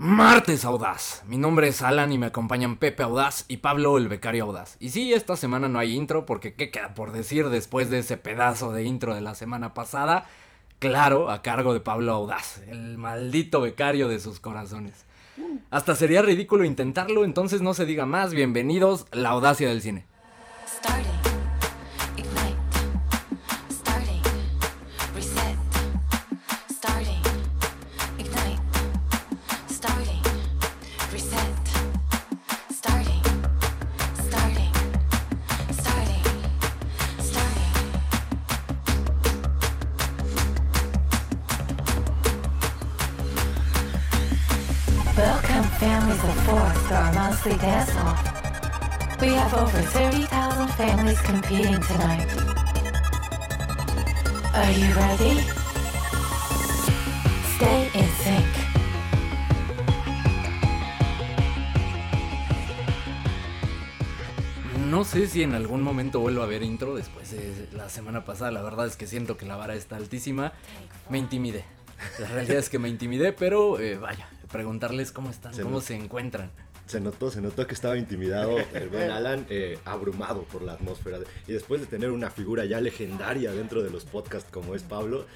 Martes 0.00 0.64
Audaz. 0.64 1.24
Mi 1.26 1.38
nombre 1.38 1.66
es 1.66 1.82
Alan 1.82 2.12
y 2.12 2.18
me 2.18 2.26
acompañan 2.26 2.76
Pepe 2.76 3.02
Audaz 3.02 3.44
y 3.48 3.56
Pablo 3.56 3.98
el 3.98 4.06
becario 4.06 4.44
Audaz. 4.44 4.76
Y 4.78 4.90
sí, 4.90 5.12
esta 5.12 5.34
semana 5.34 5.68
no 5.68 5.80
hay 5.80 5.96
intro 5.96 6.24
porque 6.24 6.54
¿qué 6.54 6.70
queda 6.70 6.94
por 6.94 7.10
decir 7.10 7.48
después 7.48 7.90
de 7.90 7.98
ese 7.98 8.16
pedazo 8.16 8.72
de 8.72 8.84
intro 8.84 9.16
de 9.16 9.22
la 9.22 9.34
semana 9.34 9.74
pasada? 9.74 10.26
Claro, 10.78 11.32
a 11.32 11.42
cargo 11.42 11.74
de 11.74 11.80
Pablo 11.80 12.12
Audaz, 12.12 12.62
el 12.68 12.96
maldito 12.96 13.60
becario 13.60 14.06
de 14.06 14.20
sus 14.20 14.38
corazones. 14.38 15.04
Hasta 15.70 15.96
sería 15.96 16.22
ridículo 16.22 16.62
intentarlo, 16.62 17.24
entonces 17.24 17.60
no 17.60 17.74
se 17.74 17.84
diga 17.84 18.06
más. 18.06 18.32
Bienvenidos, 18.32 19.06
la 19.10 19.30
audacia 19.30 19.68
del 19.68 19.82
cine. 19.82 20.04
No 64.88 65.04
sé 65.04 65.26
si 65.26 65.42
en 65.42 65.54
algún 65.54 65.82
momento 65.82 66.20
vuelvo 66.20 66.42
a 66.42 66.46
ver 66.46 66.62
intro 66.62 66.94
después 66.94 67.30
de 67.30 67.68
la 67.72 67.88
semana 67.88 68.24
pasada. 68.24 68.50
La 68.50 68.62
verdad 68.62 68.86
es 68.86 68.96
que 68.96 69.06
siento 69.06 69.36
que 69.36 69.46
la 69.46 69.56
vara 69.56 69.74
está 69.74 69.96
altísima. 69.96 70.52
Me 71.10 71.18
intimidé. 71.18 71.64
La 72.18 72.28
realidad 72.28 72.58
es 72.58 72.68
que 72.68 72.78
me 72.78 72.88
intimidé, 72.88 73.32
pero 73.32 73.78
eh, 73.80 73.96
vaya, 73.96 74.28
preguntarles 74.50 75.12
cómo 75.12 75.30
están, 75.30 75.56
cómo 75.60 75.80
se 75.80 75.94
encuentran 75.96 76.50
se 76.88 77.00
notó, 77.00 77.30
se 77.30 77.40
notó 77.42 77.66
que 77.66 77.74
estaba 77.74 77.96
intimidado 77.98 78.56
el 78.74 78.88
buen 78.88 79.10
Alan, 79.10 79.46
eh, 79.50 79.78
abrumado 79.84 80.42
por 80.44 80.62
la 80.62 80.72
atmósfera. 80.72 81.18
y 81.46 81.52
después 81.52 81.80
de 81.80 81.86
tener 81.86 82.10
una 82.10 82.30
figura 82.30 82.64
ya 82.64 82.80
legendaria 82.80 83.52
dentro 83.52 83.82
de 83.82 83.90
los 83.90 84.04
podcasts 84.04 84.50
como 84.50 84.74
es 84.74 84.82
Pablo, 84.82 85.26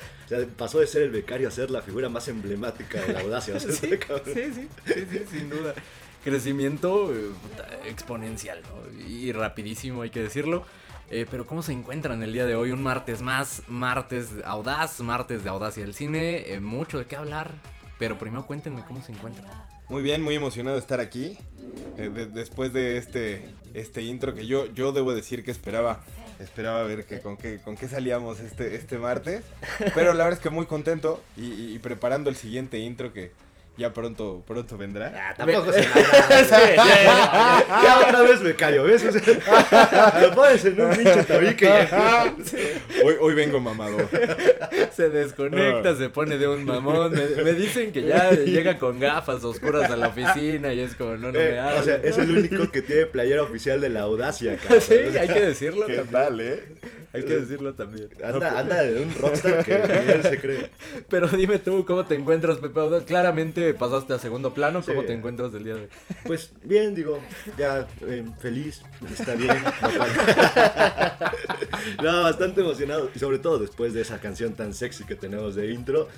pasó 0.57 0.81
de 0.81 0.87
ser 0.87 1.03
el 1.03 1.11
becario 1.11 1.49
a 1.49 1.51
ser 1.51 1.71
la 1.71 1.83
figura 1.83 2.09
más 2.09 2.27
emblemática 2.29 3.01
de 3.03 3.13
la 3.13 3.21
audacia. 3.21 3.61
sí, 3.61 3.69
sí, 3.71 3.99
sí, 4.25 4.69
sí, 4.85 5.25
sin 5.31 5.51
duda. 5.51 5.75
Crecimiento 6.25 7.13
eh, 7.15 7.31
exponencial 7.87 8.61
y 9.07 9.33
rapidísimo, 9.33 10.03
hay 10.03 10.11
que 10.11 10.23
decirlo. 10.23 10.65
Eh, 11.11 11.27
pero 11.31 11.47
¿cómo 11.47 11.63
se 11.63 11.73
encuentran 11.73 12.23
el 12.23 12.33
día 12.33 12.47
de 12.47 12.55
hoy? 12.55 12.71
Un 12.71 12.83
martes 12.83 13.21
más, 13.21 13.63
martes 13.69 14.31
audaz, 14.47 15.01
martes 15.01 15.45
de 15.45 15.51
audacia 15.51 15.83
del 15.83 15.93
cine, 15.93 16.59
mucho 16.63 16.99
de 16.99 17.05
qué 17.05 17.17
hablar. 17.17 17.53
Pero 17.99 18.19
primero 18.19 18.47
cuéntenme 18.47 18.83
cómo 18.87 19.03
se 19.03 19.13
encuentran. 19.13 19.72
Muy 19.93 20.01
bien, 20.01 20.23
muy 20.23 20.35
emocionado 20.35 20.77
de 20.77 20.81
estar 20.81 21.01
aquí. 21.01 21.37
Eh, 21.99 22.09
después 22.33 22.73
de 22.73 22.97
este, 22.97 23.45
este 23.75 24.01
intro 24.01 24.35
que 24.35 24.47
yo, 24.47 24.65
yo 24.73 24.91
debo 24.93 25.13
decir 25.15 25.45
que 25.45 25.51
esperaba 25.51 26.03
esperaba 26.41 26.83
ver 26.85 27.05
que 27.05 27.21
con 27.21 27.37
qué 27.37 27.61
con 27.61 27.77
qué 27.77 27.89
salíamos 27.89 28.41
este, 28.41 28.75
este 28.75 28.97
martes. 28.97 29.45
Pero 29.95 30.15
la 30.15 30.25
verdad 30.25 30.39
es 30.39 30.43
que 30.43 30.49
muy 30.49 30.65
contento 30.65 31.23
y 31.37 31.79
preparando 31.81 32.31
el 32.31 32.37
siguiente 32.37 32.79
intro 32.79 33.13
que, 33.13 33.33
ya 33.77 33.93
pronto, 33.93 34.45
pronto 34.47 34.77
vendrá. 34.77 35.13
Ah, 35.17 35.35
tampoco 35.35 35.73
se 35.73 35.83
ya, 35.83 38.01
otra 38.07 38.23
vez 38.23 38.43
becario, 38.43 38.85
¿ves? 38.85 39.05
lo 40.23 40.35
pones 40.35 40.65
en 40.65 40.81
un 40.81 40.95
pinche 40.95 41.25
tabique. 41.25 41.89
hoy, 43.05 43.15
hoy 43.21 43.35
vengo 43.35 43.61
mamador. 43.61 44.09
Se 44.93 45.09
desconecta, 45.09 45.91
ah. 45.91 45.97
se 45.97 46.11
pone 46.11 46.37
de 46.37 46.49
un 46.49 46.65
mamón. 46.65 47.13
Me, 47.13 47.53
dicen 47.55 47.93
que 47.93 48.03
ya 48.03 48.33
llega 48.33 48.79
con 48.79 49.01
gafas 49.01 49.43
oscuras 49.45 49.91
a 49.91 49.97
la 49.97 50.09
oficina 50.09 50.73
y 50.73 50.81
es 50.81 50.95
como, 50.95 51.17
no, 51.17 51.33
no 51.33 51.39
me 51.39 51.59
hagas. 51.59 51.77
Eh, 51.77 51.81
o 51.81 51.85
sea, 51.85 51.97
es 51.97 52.19
el 52.19 52.37
único 52.37 52.71
que 52.71 52.83
tiene 52.83 53.07
playera 53.07 53.43
oficial 53.43 53.81
de 53.81 53.89
la 53.89 54.01
audacia, 54.01 54.57
cabrón. 54.63 54.83
Sí, 54.83 55.19
hay 55.19 55.29
que 55.29 55.41
decirlo. 55.41 55.87
¿Qué 55.87 56.05
tal, 56.11 56.41
eh? 56.41 56.63
Hay 57.13 57.25
que 57.25 57.37
decirlo 57.37 57.75
también. 57.75 58.09
Anda, 58.25 58.59
anda 58.59 58.83
de 58.83 59.03
un 59.03 59.15
rockstar 59.15 59.65
que 59.65 59.75
él 59.75 60.23
se 60.23 60.41
cree. 60.41 60.71
Pero 61.11 61.29
dime 61.29 61.59
tú, 61.59 61.85
¿cómo 61.85 62.07
te 62.07 62.15
encuentras, 62.15 62.57
Pepe? 62.59 62.81
Claramente 63.07 63.75
pasaste 63.75 64.15
a 64.15 64.19
segundo 64.19 64.55
plano. 64.55 64.83
¿Cómo 64.85 65.05
te 65.05 65.13
encuentras 65.13 65.53
del 65.53 65.65
día 65.65 65.75
de 65.75 65.81
hoy? 65.83 65.89
Pues 66.25 66.53
bien, 66.65 66.95
digo, 66.95 67.21
ya 67.59 67.87
eh, 68.07 68.25
feliz, 68.41 68.83
está 69.13 69.35
bien. 69.35 69.51
no, 72.03 72.23
bastante 72.23 72.63
emocionado. 72.63 73.11
Y 73.15 73.19
sobre 73.19 73.39
todo 73.39 73.59
después 73.59 73.93
de 73.93 74.01
esa 74.01 74.19
canción 74.19 74.55
tan 74.55 74.73
sexy 74.73 75.05
que 75.05 75.15
tenemos 75.15 75.55
de 75.55 75.71
intro. 75.71 76.09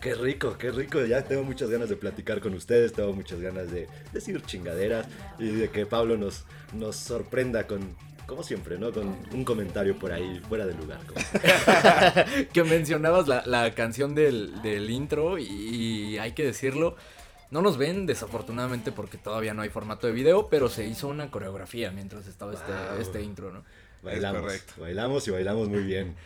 Qué 0.00 0.14
rico, 0.14 0.56
qué 0.58 0.70
rico. 0.70 1.04
Ya 1.04 1.24
tengo 1.24 1.42
muchas 1.42 1.70
ganas 1.70 1.88
de 1.88 1.96
platicar 1.96 2.40
con 2.40 2.54
ustedes, 2.54 2.92
tengo 2.92 3.12
muchas 3.12 3.40
ganas 3.40 3.72
de 3.72 3.88
decir 4.12 4.40
chingaderas 4.42 5.06
y 5.38 5.46
de 5.46 5.70
que 5.70 5.86
Pablo 5.86 6.16
nos, 6.16 6.44
nos 6.74 6.96
sorprenda 6.96 7.66
con 7.66 7.96
como 8.26 8.42
siempre, 8.42 8.78
¿no? 8.78 8.92
Con 8.92 9.16
un 9.32 9.44
comentario 9.44 9.98
por 9.98 10.12
ahí 10.12 10.40
fuera 10.48 10.66
de 10.66 10.74
lugar. 10.74 11.00
que 12.52 12.64
mencionabas 12.64 13.28
la, 13.28 13.74
canción 13.74 14.14
del, 14.14 14.90
intro 14.90 15.38
y, 15.38 16.18
hay 16.18 16.32
que 16.32 16.44
decirlo. 16.44 16.96
No 17.50 17.62
nos 17.62 17.76
ven 17.76 18.06
desafortunadamente 18.06 18.90
porque 18.90 19.16
todavía 19.16 19.54
no 19.54 19.62
hay 19.62 19.68
formato 19.68 20.06
de 20.06 20.12
video, 20.12 20.48
pero 20.48 20.68
se 20.68 20.86
hizo 20.86 21.08
una 21.08 21.30
coreografía 21.30 21.92
mientras 21.92 22.26
estaba 22.26 22.52
este, 22.52 22.72
este 23.00 23.22
intro, 23.22 23.52
¿no? 23.52 23.62
Bailamos, 24.04 24.44
bailamos 24.76 25.26
y 25.28 25.30
bailamos 25.30 25.68
muy 25.68 25.82
bien. 25.82 26.14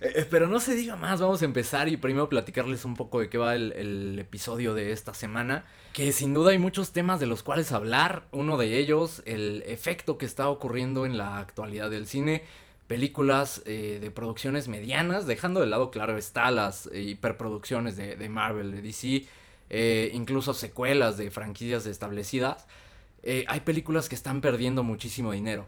Eh, 0.00 0.26
pero 0.30 0.46
no 0.46 0.60
se 0.60 0.74
diga 0.74 0.96
más, 0.96 1.20
vamos 1.20 1.42
a 1.42 1.44
empezar 1.44 1.88
y 1.88 1.98
primero 1.98 2.28
platicarles 2.28 2.84
un 2.84 2.94
poco 2.94 3.20
de 3.20 3.28
qué 3.28 3.36
va 3.36 3.54
el, 3.54 4.18
episodio 4.18 4.72
de 4.72 4.92
esta 4.92 5.12
semana. 5.12 5.66
Que 5.92 6.12
sin 6.12 6.32
duda 6.32 6.52
hay 6.52 6.58
muchos 6.58 6.92
temas 6.92 7.20
de 7.20 7.26
los 7.26 7.42
cuales 7.42 7.72
hablar. 7.72 8.24
Uno 8.32 8.56
de 8.56 8.78
ellos, 8.78 9.22
el 9.26 9.62
efecto 9.66 10.16
que 10.16 10.24
está 10.24 10.48
ocurriendo 10.48 11.04
en 11.04 11.18
la 11.18 11.38
actualidad 11.38 11.90
del 11.90 12.06
cine. 12.06 12.44
Películas 12.86 13.62
eh, 13.66 13.98
de 14.00 14.10
producciones 14.10 14.68
medianas, 14.68 15.26
dejando 15.26 15.60
de 15.60 15.66
lado, 15.66 15.90
claro, 15.90 16.16
está 16.16 16.50
las 16.50 16.86
eh, 16.86 17.02
hiperproducciones 17.02 17.96
de, 17.96 18.16
de, 18.16 18.28
Marvel, 18.30 18.72
de 18.72 18.80
DC, 18.80 20.14
incluso 20.14 20.54
secuelas 20.54 21.18
de 21.18 21.30
franquicias 21.30 21.84
establecidas. 21.84 22.66
hay 23.22 23.60
películas 23.60 24.08
que 24.08 24.14
están 24.14 24.40
perdiendo 24.40 24.82
muchísimo 24.82 25.32
dinero. 25.32 25.66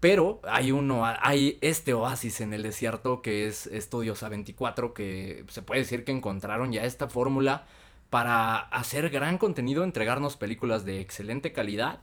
Pero 0.00 0.40
hay 0.44 0.70
uno, 0.70 1.04
hay 1.04 1.58
este 1.60 1.92
oasis 1.92 2.40
en 2.40 2.52
el 2.52 2.62
desierto 2.62 3.20
que 3.20 3.46
es 3.46 3.66
Estudios 3.66 4.22
A24, 4.22 4.92
que 4.92 5.44
se 5.48 5.62
puede 5.62 5.80
decir 5.80 6.04
que 6.04 6.12
encontraron 6.12 6.72
ya 6.72 6.84
esta 6.84 7.08
fórmula 7.08 7.66
para 8.10 8.58
hacer 8.58 9.10
gran 9.10 9.38
contenido, 9.38 9.84
entregarnos 9.84 10.36
películas 10.36 10.84
de 10.84 11.00
excelente 11.00 11.52
calidad 11.52 12.00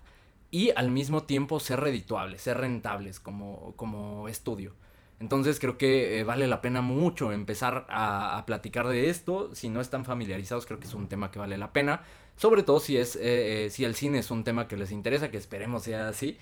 y 0.52 0.72
al 0.76 0.92
mismo 0.92 1.24
tiempo 1.24 1.60
ser 1.60 1.80
redituables, 1.80 2.42
ser 2.42 2.58
rentables 2.58 3.20
como, 3.20 3.74
como 3.76 4.28
estudio. 4.28 4.74
Entonces 5.20 5.60
creo 5.60 5.78
que 5.78 6.20
eh, 6.20 6.24
vale 6.24 6.48
la 6.48 6.62
pena 6.62 6.82
mucho 6.82 7.32
empezar 7.32 7.86
a, 7.90 8.44
platicar 8.46 8.88
de 8.88 9.10
esto. 9.10 9.56
Si 9.56 9.70
no 9.70 9.80
están 9.80 10.04
familiarizados, 10.06 10.66
creo 10.66 10.80
que 10.80 10.88
es 10.88 10.94
un 10.94 11.08
tema 11.08 11.32
que 11.32 11.40
vale 11.40 11.58
la 11.58 11.72
pena. 11.72 12.04
Sobre 12.36 12.64
todo 12.64 12.80
si 12.82 12.98
es 12.98 13.16
eh, 13.16 13.66
eh, 13.66 13.70
si 13.70 13.86
el 13.86 13.96
cine 13.96 14.20
es 14.20 14.30
un 14.30 14.44
tema 14.44 14.68
que 14.68 14.76
les 14.76 14.92
interesa, 14.92 15.32
que 15.32 15.38
esperemos 15.38 15.84
sea 15.84 16.10
así. 16.10 16.38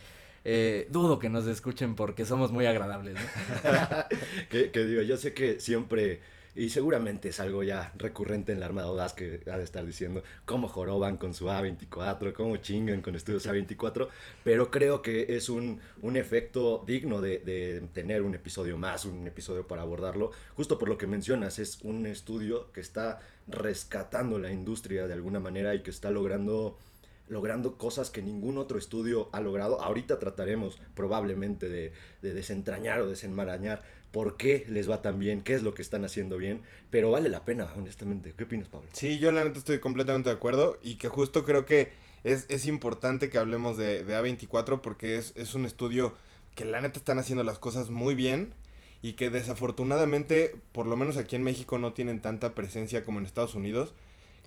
Eh, 0.45 0.87
dudo 0.89 1.19
que 1.19 1.29
nos 1.29 1.47
escuchen 1.47 1.95
porque 1.95 2.25
somos 2.25 2.51
muy 2.51 2.65
agradables. 2.65 3.17
que, 4.49 4.69
digo, 4.85 5.01
yo 5.01 5.15
sé 5.15 5.33
que 5.33 5.59
siempre, 5.61 6.19
y 6.53 6.69
seguramente 6.69 7.29
es 7.29 7.39
algo 7.39 7.63
ya 7.63 7.93
recurrente 7.97 8.51
en 8.51 8.59
la 8.59 8.65
Armada 8.65 8.89
Audaz 8.89 9.13
que 9.13 9.41
ha 9.49 9.57
de 9.57 9.63
estar 9.63 9.85
diciendo 9.85 10.21
cómo 10.45 10.67
joroban 10.67 11.15
con 11.15 11.33
su 11.33 11.45
A24, 11.45 12.33
cómo 12.33 12.57
chingan 12.57 13.01
con 13.01 13.15
estudios 13.15 13.47
A24, 13.47 14.09
pero 14.43 14.69
creo 14.69 15.01
que 15.01 15.35
es 15.35 15.47
un, 15.47 15.79
un 16.01 16.17
efecto 16.17 16.83
digno 16.85 17.21
de, 17.21 17.39
de 17.39 17.81
tener 17.93 18.21
un 18.21 18.35
episodio 18.35 18.77
más, 18.77 19.05
un 19.05 19.25
episodio 19.25 19.65
para 19.65 19.83
abordarlo, 19.83 20.31
justo 20.55 20.77
por 20.77 20.89
lo 20.89 20.97
que 20.97 21.07
mencionas, 21.07 21.57
es 21.57 21.79
un 21.83 22.05
estudio 22.05 22.69
que 22.73 22.81
está 22.81 23.21
rescatando 23.47 24.39
la 24.39 24.51
industria 24.51 25.07
de 25.07 25.13
alguna 25.13 25.39
manera 25.39 25.73
y 25.73 25.83
que 25.83 25.89
está 25.89 26.11
logrando 26.11 26.77
logrando 27.27 27.77
cosas 27.77 28.09
que 28.09 28.21
ningún 28.21 28.57
otro 28.57 28.77
estudio 28.77 29.29
ha 29.31 29.41
logrado. 29.41 29.81
Ahorita 29.81 30.19
trataremos 30.19 30.79
probablemente 30.93 31.69
de, 31.69 31.93
desentrañar 32.21 32.99
o 33.01 33.07
desenmarañar 33.07 33.83
por 34.11 34.37
qué 34.37 34.65
les 34.69 34.89
va 34.89 35.01
tan 35.01 35.19
bien, 35.19 35.41
qué 35.41 35.55
es 35.55 35.63
lo 35.63 35.73
que 35.73 35.81
están 35.81 36.05
haciendo 36.05 36.37
bien, 36.37 36.61
pero 36.91 37.09
vale 37.09 37.29
la 37.29 37.45
pena, 37.45 37.71
honestamente. 37.75 38.33
¿Qué 38.37 38.43
opinas, 38.43 38.67
Pablo? 38.67 38.87
Sí, 38.93 39.17
yo 39.17 39.31
la 39.31 39.43
neta 39.43 39.57
estoy 39.57 39.79
completamente 39.79 40.29
de 40.29 40.35
acuerdo 40.35 40.77
y 40.83 40.95
que 40.95 41.07
justo 41.07 41.45
creo 41.45 41.65
que 41.65 41.91
es, 42.23 42.65
importante 42.67 43.29
que 43.29 43.37
hablemos 43.37 43.77
de, 43.77 44.05
A24 44.05 44.81
porque 44.81 45.17
es, 45.17 45.33
es 45.35 45.55
un 45.55 45.65
estudio 45.65 46.13
que 46.55 46.65
la 46.65 46.79
neta 46.81 46.99
están 46.99 47.19
haciendo 47.19 47.43
las 47.43 47.57
cosas 47.57 47.89
muy 47.89 48.13
bien 48.13 48.53
y 49.01 49.13
que 49.13 49.29
desafortunadamente, 49.29 50.55
por 50.71 50.85
lo 50.85 50.95
menos 50.95 51.17
aquí 51.17 51.35
en 51.35 51.43
México, 51.43 51.77
no 51.77 51.93
tienen 51.93 52.21
tanta 52.21 52.55
presencia 52.55 53.03
como 53.03 53.19
en 53.19 53.25
Estados 53.25 53.55
Unidos 53.55 53.93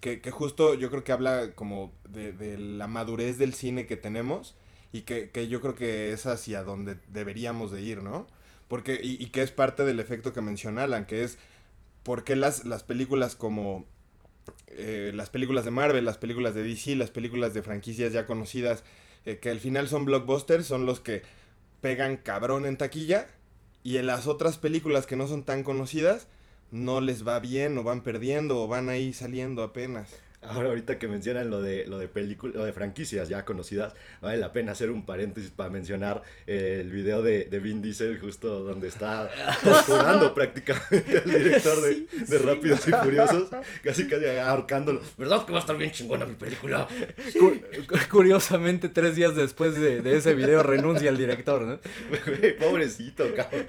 que, 0.01 0.21
que 0.21 0.31
justo 0.31 0.75
yo 0.75 0.91
creo 0.91 1.05
que 1.05 1.13
habla 1.13 1.53
como 1.55 1.93
de, 2.09 2.33
de 2.33 2.59
la 2.59 2.87
madurez 2.87 3.39
del 3.39 3.55
cine 3.55 3.87
que 3.87 3.97
tenemos 3.97 4.55
y 4.93 5.03
que, 5.03 5.31
que, 5.31 5.49
yo 5.49 5.61
creo 5.61 5.75
que 5.75 6.13
es 6.13 6.27
hacia 6.27 6.63
donde 6.63 6.97
deberíamos 7.09 7.71
de 7.71 7.83
ir, 7.83 8.03
¿no? 8.03 8.27
Porque, 8.69 9.01
y, 9.03 9.23
y 9.23 9.31
que 9.31 9.43
es 9.43 9.51
parte 9.51 9.85
del 9.85 10.01
efecto 10.01 10.33
que 10.33 10.41
menciona 10.41 10.85
Alan, 10.85 11.07
que 11.07 11.25
es 11.25 11.39
por 12.03 12.25
qué 12.25 12.37
las, 12.37 12.65
las 12.65 12.83
películas 12.83 13.37
como 13.37 13.85
eh, 14.69 15.13
las 15.15 15.31
películas 15.31 15.65
de 15.65 15.71
Marvel, 15.71 16.05
las 16.05 16.19
películas 16.19 16.55
de 16.55 16.63
DC, 16.63 16.97
las 16.97 17.11
películas 17.11 17.55
de 17.55 17.63
franquicias 17.63 18.13
ya 18.13 18.27
conocidas, 18.27 18.85
eh, 19.25 19.39
que 19.39 19.51
al 19.51 19.61
final 19.61 19.89
son 19.89 20.05
blockbusters, 20.05 20.67
son 20.67 20.87
los 20.87 21.01
que 21.01 21.23
pegan 21.81 22.17
cabrón 22.17 22.67
en 22.67 22.77
taquilla, 22.77 23.29
y 23.83 23.99
en 23.99 24.07
las 24.07 24.27
otras 24.27 24.59
películas 24.59 25.07
que 25.07 25.17
no 25.17 25.29
son 25.29 25.45
tan 25.45 25.63
conocidas, 25.63 26.27
no 26.71 27.01
les 27.01 27.27
va 27.27 27.39
bien, 27.41 27.79
o 27.79 27.83
van 27.83 28.03
perdiendo, 28.03 28.63
o 28.63 28.69
van 28.69 28.89
ahí 28.89 29.13
saliendo 29.13 29.63
apenas. 29.63 30.26
Ahora, 30.43 30.69
ahorita 30.69 30.99
que 30.99 31.09
mencionan 31.09 31.51
lo 31.51 31.63
de, 31.63 31.87
lo 31.87 31.99
de 31.99 32.09
películas, 32.09 32.65
de 32.65 32.73
franquicias 32.73 33.29
ya 33.29 33.45
conocidas, 33.45 33.95
vale 34.21 34.37
la 34.37 34.53
pena 34.53 34.73
hacer 34.73 34.91
un 34.91 35.05
paréntesis 35.05 35.51
para 35.51 35.71
mencionar 35.71 36.23
eh, 36.47 36.79
el 36.81 36.91
video 36.91 37.23
de, 37.23 37.47
de, 37.47 37.59
Vin 37.59 37.83
Diesel, 37.83 38.21
justo 38.21 38.63
donde 38.63 38.89
está 38.89 39.29
torturando 39.65 40.35
prácticamente 40.35 41.19
al 41.19 41.25
director 41.25 41.81
de, 41.81 41.95
sí, 41.95 42.09
de 42.29 42.39
Rápidos 42.39 42.81
sí. 42.81 42.91
y 42.91 43.05
Furiosos, 43.05 43.49
casi 43.83 44.07
casi 44.07 44.27
ahorcándolo. 44.27 45.01
¿Verdad 45.17 45.47
que 45.47 45.53
va 45.53 45.59
a 45.59 45.61
estar 45.63 45.77
bien 45.77 45.91
chingona 45.91 46.27
mi 46.27 46.35
película? 46.35 46.87
Curiosamente, 48.11 48.89
tres 48.89 49.17
días 49.17 49.35
después 49.35 49.75
de, 49.75 50.03
de, 50.03 50.17
ese 50.17 50.35
video 50.35 50.63
renuncia 50.63 51.09
el 51.09 51.17
director, 51.17 51.63
¿no? 51.63 51.79
Pobrecito, 52.61 53.25
cabrón. 53.35 53.67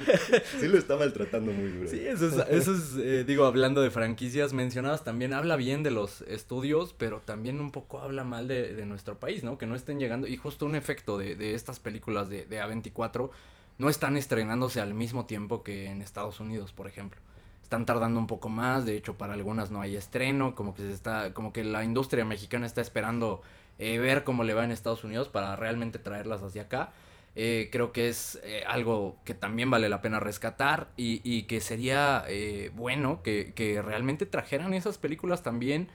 Sí 0.59 0.67
lo 0.67 0.77
está 0.77 0.95
maltratando 0.95 1.51
muy 1.51 1.71
duro. 1.71 1.89
Sí, 1.89 2.05
eso 2.05 2.27
es, 2.27 2.35
eso 2.49 2.73
es 2.73 2.97
eh, 2.99 3.23
digo, 3.25 3.45
hablando 3.45 3.81
de 3.81 3.89
franquicias 3.89 4.53
mencionadas, 4.53 5.03
también 5.03 5.33
habla 5.33 5.55
bien 5.55 5.81
de 5.81 5.91
los 5.91 6.21
estudios 6.21 6.56
pero 6.97 7.19
también 7.21 7.59
un 7.59 7.71
poco 7.71 7.99
habla 7.99 8.23
mal 8.23 8.47
de, 8.47 8.85
nuestro 8.85 9.19
país, 9.19 9.43
¿no? 9.43 9.57
Que 9.57 9.65
no 9.65 9.75
estén 9.75 9.99
llegando, 9.99 10.27
y 10.27 10.37
justo 10.37 10.65
un 10.65 10.75
efecto 10.75 11.17
de, 11.17 11.53
estas 11.53 11.79
películas 11.79 12.29
de, 12.29 12.45
de, 12.45 12.61
A24, 12.61 13.29
no 13.77 13.89
están 13.89 14.17
estrenándose 14.17 14.81
al 14.81 14.93
mismo 14.93 15.25
tiempo 15.25 15.63
que 15.63 15.85
en 15.87 16.01
Estados 16.01 16.39
Unidos, 16.39 16.71
por 16.71 16.87
ejemplo. 16.87 17.21
Están 17.63 17.85
tardando 17.85 18.19
un 18.19 18.27
poco 18.27 18.47
más, 18.47 18.85
de 18.85 18.95
hecho 18.95 19.17
para 19.17 19.33
algunas 19.33 19.71
no 19.71 19.81
hay 19.81 19.97
estreno, 19.97 20.55
como 20.55 20.73
que 20.73 20.83
se 20.83 20.93
está, 20.93 21.33
como 21.33 21.51
que 21.51 21.63
la 21.63 21.83
industria 21.83 22.23
mexicana 22.23 22.65
está 22.65 22.79
esperando 22.79 23.41
eh, 23.79 23.99
ver 23.99 24.23
cómo 24.23 24.43
le 24.43 24.53
va 24.53 24.63
en 24.63 24.71
Estados 24.71 25.03
Unidos 25.03 25.27
para 25.27 25.55
realmente 25.55 25.99
traerlas 25.99 26.41
hacia 26.41 26.63
acá. 26.63 26.91
Eh, 27.35 27.69
creo 27.71 27.91
que 27.91 28.09
es 28.09 28.39
eh, 28.43 28.63
algo 28.65 29.17
que 29.23 29.35
también 29.35 29.69
vale 29.69 29.89
la 29.89 30.01
pena 30.01 30.19
rescatar 30.19 30.87
y, 30.97 31.43
que 31.43 31.61
sería 31.61 32.25
bueno 32.73 33.21
que, 33.21 33.81
realmente 33.85 34.25
trajeran 34.25 34.73
esas 34.73 34.97
películas 34.97 35.43
también 35.43 35.89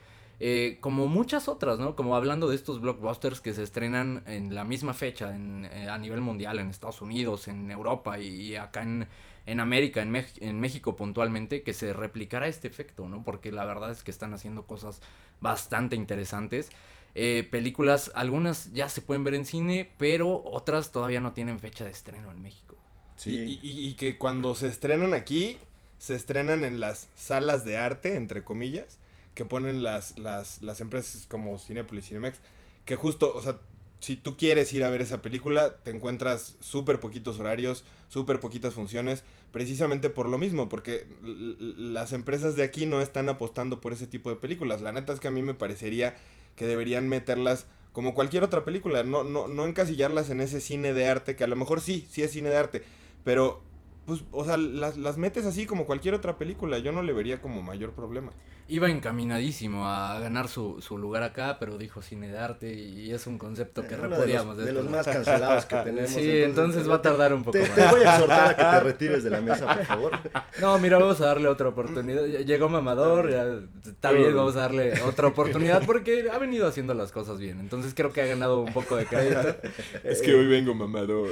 eh, 0.44 0.78
como 0.80 1.06
muchas 1.06 1.46
otras, 1.46 1.78
¿no? 1.78 1.94
Como 1.94 2.16
hablando 2.16 2.48
de 2.48 2.56
estos 2.56 2.80
blockbusters 2.80 3.40
que 3.40 3.54
se 3.54 3.62
estrenan 3.62 4.24
en 4.26 4.56
la 4.56 4.64
misma 4.64 4.92
fecha 4.92 5.36
en, 5.36 5.66
eh, 5.66 5.88
a 5.88 5.96
nivel 5.98 6.20
mundial, 6.20 6.58
en 6.58 6.68
Estados 6.68 7.00
Unidos, 7.00 7.46
en 7.46 7.70
Europa 7.70 8.18
y, 8.18 8.26
y 8.26 8.56
acá 8.56 8.82
en, 8.82 9.06
en 9.46 9.60
América, 9.60 10.02
en, 10.02 10.10
Me 10.10 10.26
en, 10.40 10.58
México 10.58 10.96
puntualmente, 10.96 11.62
que 11.62 11.72
se 11.72 11.92
replicara 11.92 12.48
este 12.48 12.66
efecto, 12.66 13.08
¿no? 13.08 13.22
Porque 13.22 13.52
la 13.52 13.64
verdad 13.64 13.92
es 13.92 14.02
que 14.02 14.10
están 14.10 14.34
haciendo 14.34 14.66
cosas 14.66 15.00
bastante 15.40 15.94
interesantes. 15.94 16.70
Eh, 17.14 17.46
películas, 17.48 18.10
algunas 18.16 18.72
ya 18.72 18.88
se 18.88 19.00
pueden 19.00 19.22
ver 19.22 19.34
en 19.34 19.46
cine, 19.46 19.92
pero 19.96 20.42
otras 20.44 20.90
todavía 20.90 21.20
no 21.20 21.34
tienen 21.34 21.60
fecha 21.60 21.84
de 21.84 21.92
estreno 21.92 22.32
en 22.32 22.42
México. 22.42 22.74
Sí. 23.14 23.60
Y, 23.62 23.68
y, 23.68 23.88
y 23.90 23.94
que 23.94 24.18
cuando 24.18 24.56
se 24.56 24.66
estrenan 24.66 25.14
aquí, 25.14 25.56
se 25.98 26.16
estrenan 26.16 26.64
en 26.64 26.80
las 26.80 27.10
salas 27.14 27.64
de 27.64 27.76
arte, 27.76 28.16
entre 28.16 28.42
comillas 28.42 28.98
que 29.34 29.44
ponen 29.44 29.82
las, 29.82 30.18
las, 30.18 30.62
las 30.62 30.80
empresas 30.80 31.26
como 31.26 31.58
Cinepolis 31.58 32.04
y 32.04 32.08
Cinemex, 32.08 32.38
que 32.84 32.96
justo, 32.96 33.32
o 33.34 33.42
sea, 33.42 33.58
si 34.00 34.16
tú 34.16 34.36
quieres 34.36 34.72
ir 34.72 34.82
a 34.82 34.90
ver 34.90 35.00
esa 35.00 35.22
película, 35.22 35.76
te 35.76 35.92
encuentras 35.92 36.56
súper 36.60 36.98
poquitos 36.98 37.38
horarios, 37.38 37.84
súper 38.08 38.40
poquitas 38.40 38.74
funciones, 38.74 39.22
precisamente 39.52 40.10
por 40.10 40.28
lo 40.28 40.38
mismo, 40.38 40.68
porque 40.68 41.06
las 41.22 42.12
empresas 42.12 42.56
de 42.56 42.64
aquí 42.64 42.84
no 42.84 43.00
están 43.00 43.28
apostando 43.28 43.80
por 43.80 43.92
ese 43.92 44.08
tipo 44.08 44.28
de 44.28 44.36
películas. 44.36 44.80
La 44.80 44.90
neta 44.90 45.12
es 45.12 45.20
que 45.20 45.28
a 45.28 45.30
mí 45.30 45.40
me 45.40 45.54
parecería 45.54 46.16
que 46.56 46.66
deberían 46.66 47.08
meterlas 47.08 47.66
como 47.92 48.14
cualquier 48.14 48.42
otra 48.42 48.64
película, 48.64 49.04
no, 49.04 49.22
no, 49.22 49.46
no 49.46 49.66
encasillarlas 49.66 50.30
en 50.30 50.40
ese 50.40 50.60
cine 50.60 50.94
de 50.94 51.06
arte, 51.06 51.36
que 51.36 51.44
a 51.44 51.46
lo 51.48 51.56
mejor 51.56 51.80
sí, 51.80 52.06
sí 52.10 52.22
es 52.22 52.32
cine 52.32 52.48
de 52.48 52.56
arte, 52.56 52.82
pero 53.22 53.62
pues, 54.06 54.24
o 54.32 54.44
sea, 54.44 54.56
las, 54.56 54.96
las 54.96 55.16
metes 55.16 55.44
así 55.44 55.66
como 55.66 55.86
cualquier 55.86 56.14
otra 56.14 56.38
película, 56.38 56.78
yo 56.78 56.90
no 56.90 57.02
le 57.02 57.12
vería 57.12 57.40
como 57.40 57.62
mayor 57.62 57.92
problema 57.92 58.32
iba 58.68 58.88
encaminadísimo 58.88 59.86
a 59.88 60.18
ganar 60.20 60.48
su, 60.48 60.80
su, 60.80 60.96
lugar 60.98 61.22
acá, 61.22 61.58
pero 61.58 61.78
dijo 61.78 62.00
cine 62.02 62.28
de 62.28 62.38
arte 62.38 62.72
y 62.72 63.12
es 63.12 63.26
un 63.26 63.38
concepto 63.38 63.86
que 63.86 63.96
repudiamos. 63.96 64.56
De, 64.56 64.64
los, 64.64 64.74
de 64.74 64.82
los 64.82 64.90
más 64.90 65.06
cancelados 65.06 65.66
que 65.66 65.76
tenemos. 65.84 66.10
Sí, 66.10 66.42
entonces, 66.42 66.46
entonces 66.46 66.90
va 66.90 66.94
a 66.96 67.02
tardar 67.02 67.34
un 67.34 67.42
poco 67.42 67.58
te, 67.58 67.68
más. 67.68 67.74
Te 67.74 67.86
voy 67.86 68.00
a 68.02 68.14
exhortar 68.14 68.48
a 68.48 68.56
que 68.56 68.62
te 68.62 68.80
retires 68.84 69.24
de 69.24 69.30
la 69.30 69.40
mesa, 69.40 69.74
por 69.74 69.84
favor. 69.84 70.12
No, 70.60 70.78
mira, 70.78 70.98
vamos 70.98 71.20
a 71.20 71.26
darle 71.26 71.48
otra 71.48 71.68
oportunidad. 71.68 72.24
Llegó 72.24 72.68
Mamador, 72.68 73.30
ya 73.30 73.46
está 73.90 74.12
bien, 74.12 74.34
vamos 74.34 74.56
a 74.56 74.60
darle 74.60 75.00
otra 75.02 75.28
oportunidad 75.28 75.84
porque 75.84 76.30
ha 76.32 76.38
venido 76.38 76.66
haciendo 76.66 76.94
las 76.94 77.12
cosas 77.12 77.38
bien. 77.38 77.60
Entonces 77.60 77.92
creo 77.94 78.12
que 78.12 78.22
ha 78.22 78.26
ganado 78.26 78.60
un 78.60 78.72
poco 78.72 78.96
de 78.96 79.06
crédito. 79.06 79.56
Es 80.04 80.20
que 80.20 80.34
hoy 80.34 80.46
vengo 80.46 80.74
Mamador. 80.74 81.30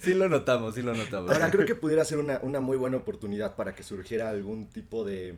sí 0.00 0.14
lo 0.14 0.28
notamos, 0.28 0.74
sí 0.74 0.82
lo 0.82 0.94
notamos. 0.94 1.30
Ahora, 1.30 1.50
creo 1.50 1.66
que 1.66 1.74
pudiera 1.74 2.04
ser 2.04 2.18
una, 2.18 2.38
una 2.42 2.60
muy 2.60 2.76
buena 2.76 2.96
oportunidad 2.96 3.56
para 3.56 3.74
que 3.74 3.82
surgiera 3.82 4.30
algún 4.30 4.68
tipo 4.68 5.01
de 5.04 5.36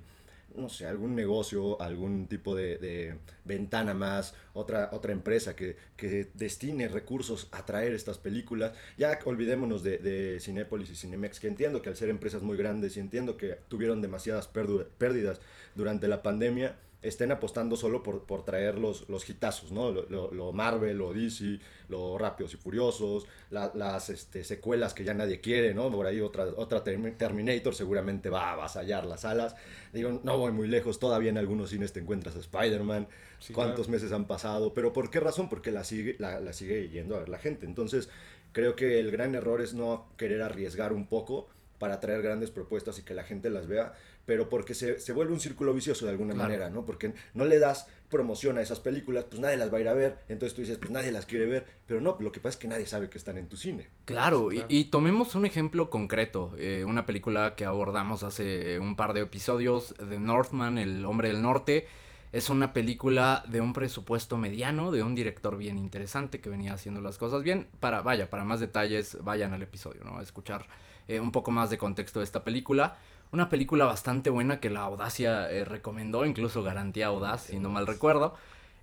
no 0.56 0.69
sé, 0.69 0.87
algún 0.87 1.14
negocio, 1.14 1.81
algún 1.82 2.26
tipo 2.26 2.55
de, 2.55 2.78
de 2.78 3.16
ventana 3.44 3.93
más, 3.93 4.34
otra, 4.52 4.90
otra 4.93 5.12
empresa 5.12 5.56
que, 5.56 5.76
que, 5.96 6.28
destine 6.34 6.88
recursos 6.88 7.49
a 7.50 7.64
traer 7.64 7.93
estas 7.93 8.19
películas. 8.19 8.72
Ya 8.96 9.19
olvidémonos 9.25 9.82
de, 9.82 9.99
de 9.99 10.38
Cinépolis 10.40 10.90
y 10.90 10.96
Cinemex, 10.96 11.40
que 11.40 11.49
entiendo 11.49 11.82
que 11.82 11.88
al 11.88 11.96
ser 11.96 12.08
empresas 12.08 12.43
muy 12.43 12.56
grandes 12.56 12.96
y 12.96 13.00
entiendo 13.00 13.37
que 13.37 13.58
tuvieron 13.69 14.00
demasiadas 14.00 14.49
pérdidas 14.49 15.40
durante 15.75 16.08
la 16.08 16.22
pandemia, 16.22 16.76
estén 17.04 17.30
apostando 17.30 17.76
solo 17.76 18.02
por, 18.02 18.24
por 18.24 18.44
traer 18.44 18.78
los, 18.78 19.08
los 19.08 19.28
hitazos, 19.28 19.70
¿no? 19.70 19.90
Lo, 19.90 20.06
lo, 20.08 20.32
lo, 20.32 20.52
Marvel, 20.52 20.96
lo 20.96 21.12
DC, 21.12 21.60
lo 21.88 22.16
Rápidos 22.18 22.54
y 22.54 22.56
Furiosos, 22.56 23.26
la, 23.50 23.70
las 23.74 24.08
este, 24.08 24.42
secuelas 24.42 24.94
que 24.94 25.04
ya 25.04 25.12
nadie 25.12 25.40
quiere, 25.40 25.74
¿no? 25.74 25.90
Por 25.90 26.06
ahí 26.06 26.20
otra, 26.20 26.46
otra 26.56 26.82
Terminator 26.82 27.74
seguramente 27.74 28.30
va 28.30 28.48
a 28.48 28.52
avasallar 28.54 29.04
las 29.04 29.20
salas. 29.20 29.54
Digo, 29.92 30.20
no 30.24 30.38
voy 30.38 30.52
muy 30.52 30.66
lejos, 30.66 30.98
todavía 30.98 31.30
en 31.30 31.38
algunos 31.38 31.70
cines 31.70 31.92
te 31.92 32.00
encuentras 32.00 32.36
a 32.36 32.40
Spider-Man. 32.40 33.06
Sí, 33.38 33.52
¿Cuántos 33.52 33.86
claro. 33.86 33.92
meses 33.92 34.12
han 34.12 34.26
pasado? 34.26 34.72
Pero 34.72 34.94
¿por 34.94 35.10
qué 35.10 35.20
razón? 35.20 35.50
Porque 35.50 35.70
la 35.70 35.84
sigue, 35.84 36.17
la, 36.19 36.40
la 36.40 36.55
sigue 36.55 36.88
yendo 36.88 37.17
a 37.17 37.19
ver 37.19 37.29
la 37.29 37.38
gente. 37.38 37.67
Entonces, 37.67 38.08
creo 38.52 38.76
que 38.76 38.98
el 38.98 39.10
gran 39.10 39.34
error 39.34 39.60
es 39.60 39.74
no 39.74 40.06
querer 40.17 40.40
arriesgar 40.40 40.94
un 40.94 41.06
poco 41.06 41.48
para 41.79 42.00
traer 42.00 42.22
grandes 42.22 42.50
propuestas 42.50 42.98
y 42.98 43.02
que 43.02 43.14
la 43.14 43.24
gente 43.24 43.50
las 43.50 43.67
vea, 43.67 43.93
pero 44.26 44.48
porque 44.48 44.74
se, 44.74 45.00
se 45.00 45.12
vuelve 45.12 45.32
un 45.32 45.40
círculo 45.40 45.74
vicioso 45.74 46.06
de 46.06 46.12
alguna 46.12 46.34
claro. 46.34 46.48
manera, 46.48 46.70
¿no? 46.70 46.84
Porque 46.84 47.14
no 47.34 47.44
le 47.44 47.58
das 47.58 47.86
promoción 48.10 48.58
a 48.58 48.62
esas 48.62 48.81
películas, 48.81 49.24
pues 49.24 49.40
nadie 49.40 49.56
las 49.56 49.72
va 49.72 49.78
a 49.78 49.81
ir 49.81 49.88
a 49.88 49.94
ver, 49.94 50.19
entonces 50.28 50.54
tú 50.54 50.60
dices, 50.60 50.78
pues 50.78 50.90
nadie 50.90 51.10
las 51.10 51.26
quiere 51.26 51.46
ver, 51.46 51.66
pero 51.86 52.00
no, 52.00 52.16
lo 52.20 52.31
que 52.31 52.38
pasa 52.38 52.50
es 52.54 52.56
que 52.58 52.69
nadie 52.69 52.86
sabe 52.86 53.10
que 53.10 53.19
están 53.19 53.38
en 53.38 53.48
tu 53.48 53.56
cine. 53.56 53.88
Claro, 54.04 54.48
claro. 54.48 54.66
Y, 54.69 54.78
y, 54.78 54.84
tomemos 54.84 55.34
un 55.34 55.46
ejemplo 55.46 55.90
concreto, 55.90 56.52
eh, 56.58 56.84
una 56.86 57.06
película 57.06 57.56
que 57.56 57.64
abordamos 57.64 58.22
hace 58.22 58.78
un 58.78 58.94
par 58.94 59.14
de 59.14 59.22
episodios, 59.22 59.94
The 59.98 60.20
Northman, 60.20 60.78
El 60.78 61.04
Hombre 61.04 61.28
del 61.28 61.43
Norte, 61.43 61.88
es 62.34 62.50
una 62.50 62.72
película 62.72 63.44
de 63.46 63.60
un 63.60 63.72
presupuesto 63.72 64.36
mediano, 64.36 64.90
de 64.90 65.04
un 65.04 65.14
director 65.14 65.56
bien 65.56 65.78
interesante 65.78 66.40
que 66.40 66.50
venía 66.50 66.74
haciendo 66.74 67.00
las 67.00 67.16
cosas 67.16 67.44
bien. 67.44 67.69
Para, 67.78 68.02
vaya, 68.02 68.28
para 68.28 68.43
más 68.43 68.58
detalles, 68.58 69.19
vayan 69.22 69.52
al 69.52 69.62
episodio, 69.62 70.02
¿no? 70.02 70.19
A 70.19 70.22
escuchar 70.22 70.66
eh, 71.06 71.20
un 71.20 71.31
poco 71.31 71.52
más 71.52 71.70
de 71.70 71.78
contexto 71.78 72.19
de 72.19 72.24
esta 72.24 72.43
película. 72.43 72.96
Una 73.34 73.48
película 73.48 73.84
bastante 73.84 74.31
buena 74.31 74.60
que 74.60 74.70
la 74.70 74.82
Audacia 74.82 75.50
eh, 75.50 75.64
recomendó, 75.64 76.24
incluso 76.24 76.62
garantía 76.62 77.08
Audaz, 77.08 77.46
si 77.46 77.58
no 77.58 77.69
mal 77.69 77.84
recuerdo. 77.84 78.36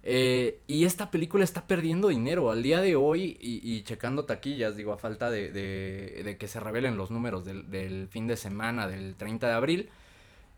Eh, 0.03 0.59
y 0.67 0.83
esta 0.83 1.09
película 1.09 1.45
está 1.45 1.67
perdiendo 1.67 2.09
dinero 2.09 2.51
al 2.51 2.61
día 2.61 2.81
de 2.81 2.97
hoy 2.97 3.37
y, 3.39 3.61
y 3.63 3.83
checando 3.83 4.25
taquillas, 4.25 4.75
digo, 4.75 4.91
a 4.91 4.97
falta 4.97 5.29
de, 5.29 5.53
de, 5.53 6.37
que 6.37 6.49
se 6.49 6.59
revelen 6.59 6.97
los 6.97 7.11
números 7.11 7.45
del, 7.45 7.71
del, 7.71 8.09
fin 8.09 8.27
de 8.27 8.35
semana 8.35 8.89
del 8.89 9.15
30 9.15 9.47
de 9.47 9.53
abril. 9.53 9.89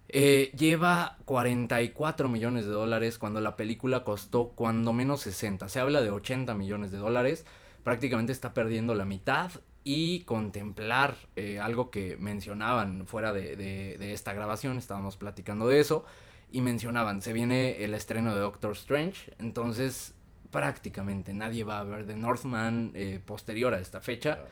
Eh, 0.09 0.51
lleva 0.57 1.17
44 1.25 2.27
millones 2.29 2.65
de 2.65 2.71
dólares 2.71 3.19
cuando 3.19 3.41
la 3.41 3.55
película 3.55 4.03
costó 4.03 4.53
cuando 4.55 4.91
menos 4.91 5.21
60. 5.21 5.69
Se 5.69 5.79
habla 5.79 6.01
de 6.01 6.09
80 6.09 6.55
millones 6.55 6.91
de 6.91 6.97
dólares. 6.97 7.45
Prácticamente 7.83 8.31
está 8.31 8.55
perdiendo 8.55 8.95
la 8.95 9.05
mitad 9.05 9.51
y 9.83 10.21
contemplar 10.21 11.15
eh, 11.35 11.59
algo 11.59 11.91
que 11.91 12.17
mencionaban 12.17 13.05
fuera 13.05 13.33
de, 13.33 13.55
de, 13.55 13.97
de, 13.97 14.13
esta 14.13 14.33
grabación, 14.33 14.77
estábamos 14.77 15.17
platicando 15.17 15.67
de 15.67 15.79
eso, 15.79 16.05
y 16.51 16.61
mencionaban, 16.61 17.21
se 17.21 17.33
viene 17.33 17.83
el 17.83 17.93
estreno 17.93 18.33
de 18.33 18.41
Doctor 18.41 18.73
Strange, 18.73 19.33
entonces 19.39 20.13
prácticamente 20.51 21.33
nadie 21.33 21.63
va 21.63 21.79
a 21.79 21.83
ver 21.83 22.05
The 22.05 22.15
Northman 22.15 22.91
eh, 22.93 23.19
posterior 23.25 23.73
a 23.73 23.79
esta 23.79 23.99
fecha, 24.01 24.45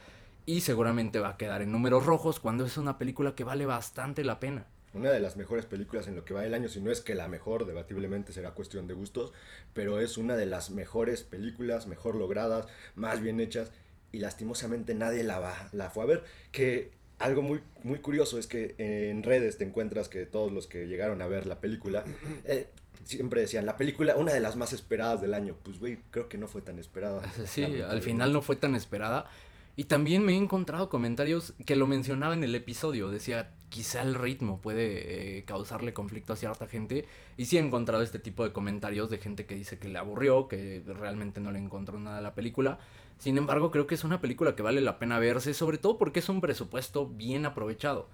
y 0.45 0.61
seguramente 0.61 1.19
va 1.19 1.29
a 1.29 1.38
quedar 1.38 1.61
en 1.61 1.71
números 1.71 2.05
rojos 2.05 2.39
cuando 2.39 2.65
es 2.65 2.75
una 2.77 2.97
película 2.97 3.35
que 3.35 3.43
vale 3.43 3.65
bastante 3.67 4.23
la 4.23 4.39
pena. 4.39 4.65
una 4.93 5.11
de 5.11 5.19
las 5.19 5.38
mejores 5.38 5.65
películas 5.67 6.07
en 6.07 6.15
lo 6.15 6.25
que 6.25 6.33
va 6.33 6.43
el 6.43 6.53
año, 6.53 6.67
si 6.67 6.81
no 6.81 6.91
es 6.91 7.00
que 7.00 7.15
la 7.15 7.27
mejor, 7.27 7.65
debatiblemente 7.65 8.33
será 8.33 8.51
cuestión 8.51 8.88
de 8.88 8.95
gustos, 8.95 9.31
pero 9.73 10.01
es 10.01 10.17
una 10.17 10.35
de 10.35 10.47
las 10.47 10.71
mejores 10.71 11.23
películas, 11.23 11.88
mejor 11.88 12.15
logradas, 12.15 12.65
más 12.95 13.21
bien 13.21 13.39
hechas, 13.39 13.71
y 14.12 14.20
lastimosamente 14.20 14.94
nadie 14.94 15.24
la, 15.24 15.39
va, 15.39 15.70
la 15.72 15.89
fue 15.89 16.03
a 16.03 16.08
ver, 16.08 16.24
que 16.51 16.91
algo 17.20 17.41
muy, 17.41 17.62
muy 17.84 18.00
curioso 18.00 18.38
es 18.38 18.48
que 18.48 18.75
en 18.77 19.24
redes 19.24 19.58
te 19.58 19.63
encuentras 19.63 20.10
que 20.10 20.25
todos 20.25 20.51
los 20.51 20.68
que 20.68 20.88
llegaron 20.88 21.22
a 21.22 21.27
ver 21.27 21.46
la 21.46 21.60
película, 21.60 22.03
eh, 22.46 22.68
siempre 23.03 23.41
decían, 23.41 23.65
la 23.65 23.77
película, 23.77 24.15
una 24.15 24.34
de 24.34 24.39
las 24.39 24.56
más 24.56 24.74
esperadas 24.74 25.22
del 25.22 25.34
año. 25.34 25.56
Pues, 25.63 25.80
güey, 25.80 26.00
creo 26.12 26.30
que 26.30 26.38
no 26.38 26.48
fue 26.48 26.62
tan 26.62 26.80
esperada. 26.80 27.22
Sí, 27.46 27.63
al 27.63 28.01
final 28.01 28.34
no 28.34 28.41
fue 28.41 28.56
tan 28.56 28.75
esperada. 28.75 29.30
Y 29.77 29.86
también 29.86 30.24
me 30.24 30.34
he 30.34 30.38
encontrado 30.38 30.89
comentarios 30.89 31.53
que 31.65 31.75
lo 31.75 31.88
mencionaba 31.88 32.34
en 32.34 32.44
el 32.44 32.53
episodio. 32.56 33.10
Decía, 33.10 33.51
quizá 33.70 34.01
el 34.01 34.15
ritmo 34.15 34.60
puede 34.60 35.38
eh, 35.38 35.44
causarle 35.46 35.94
conflicto 35.94 36.34
a 36.34 36.36
cierta 36.36 36.68
gente. 36.68 37.06
Y 37.38 37.46
sí 37.46 37.58
he 37.58 37.62
encontrado 37.62 38.03
este 38.03 38.20
tipo 38.20 38.44
de 38.44 38.51
comentarios 38.51 39.10
de 39.10 39.18
gente 39.18 39.46
que 39.46 39.56
dice 39.56 39.80
que 39.80 39.88
le 39.88 39.98
aburrió, 39.98 40.48
que 40.48 40.84
realmente 40.86 41.39
no 41.39 41.51
le 41.51 41.60
encontró 41.60 42.00
nada 42.00 42.18
a 42.18 42.22
la 42.22 42.36
película. 42.36 42.80
Sin 43.21 43.37
embargo, 43.37 43.69
creo 43.69 43.85
que 43.85 43.93
es 43.93 44.03
una 44.03 44.19
película 44.19 44.55
que 44.55 44.63
vale 44.63 44.81
la 44.81 44.97
pena 44.97 45.19
verse, 45.19 45.53
sobre 45.53 45.77
todo 45.77 45.99
porque 45.99 46.19
es 46.19 46.29
un 46.29 46.41
presupuesto 46.41 47.07
bien 47.07 47.45
aprovechado. 47.45 48.09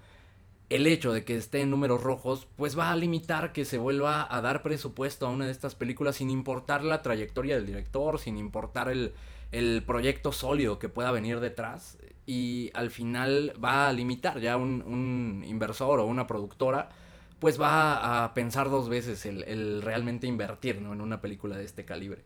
El 0.68 0.86
hecho 0.86 1.14
de 1.14 1.24
que 1.24 1.34
esté 1.34 1.62
en 1.62 1.70
números 1.70 2.02
rojos, 2.02 2.46
pues 2.56 2.78
va 2.78 2.92
a 2.92 2.96
limitar 2.96 3.54
que 3.54 3.64
se 3.64 3.78
vuelva 3.78 4.28
a 4.30 4.42
dar 4.42 4.62
presupuesto 4.62 5.26
a 5.26 5.30
una 5.30 5.46
de 5.46 5.50
estas 5.50 5.74
películas 5.74 6.16
sin 6.16 6.28
importar 6.28 6.84
la 6.84 7.00
trayectoria 7.00 7.56
del 7.56 7.64
director, 7.64 8.18
sin 8.18 8.36
importar 8.36 8.90
el, 8.90 9.14
el 9.50 9.82
proyecto 9.82 10.30
sólido 10.30 10.78
que 10.78 10.90
pueda 10.90 11.10
venir 11.10 11.40
detrás 11.40 11.96
y 12.26 12.70
al 12.74 12.90
final 12.90 13.54
va 13.62 13.88
a 13.88 13.92
limitar 13.94 14.38
ya 14.38 14.58
un, 14.58 15.42
inversor 15.46 16.00
o 16.00 16.04
una 16.04 16.26
productora 16.26 16.90
pues 17.38 17.58
va 17.58 18.24
a 18.24 18.34
pensar 18.34 18.68
dos 18.68 18.90
veces 18.90 19.24
el, 19.24 19.80
realmente 19.80 20.26
invertir 20.26 20.76
en 20.76 20.86
una 20.86 21.22
película 21.22 21.56
de 21.56 21.64
este 21.64 21.86
calibre. 21.86 22.24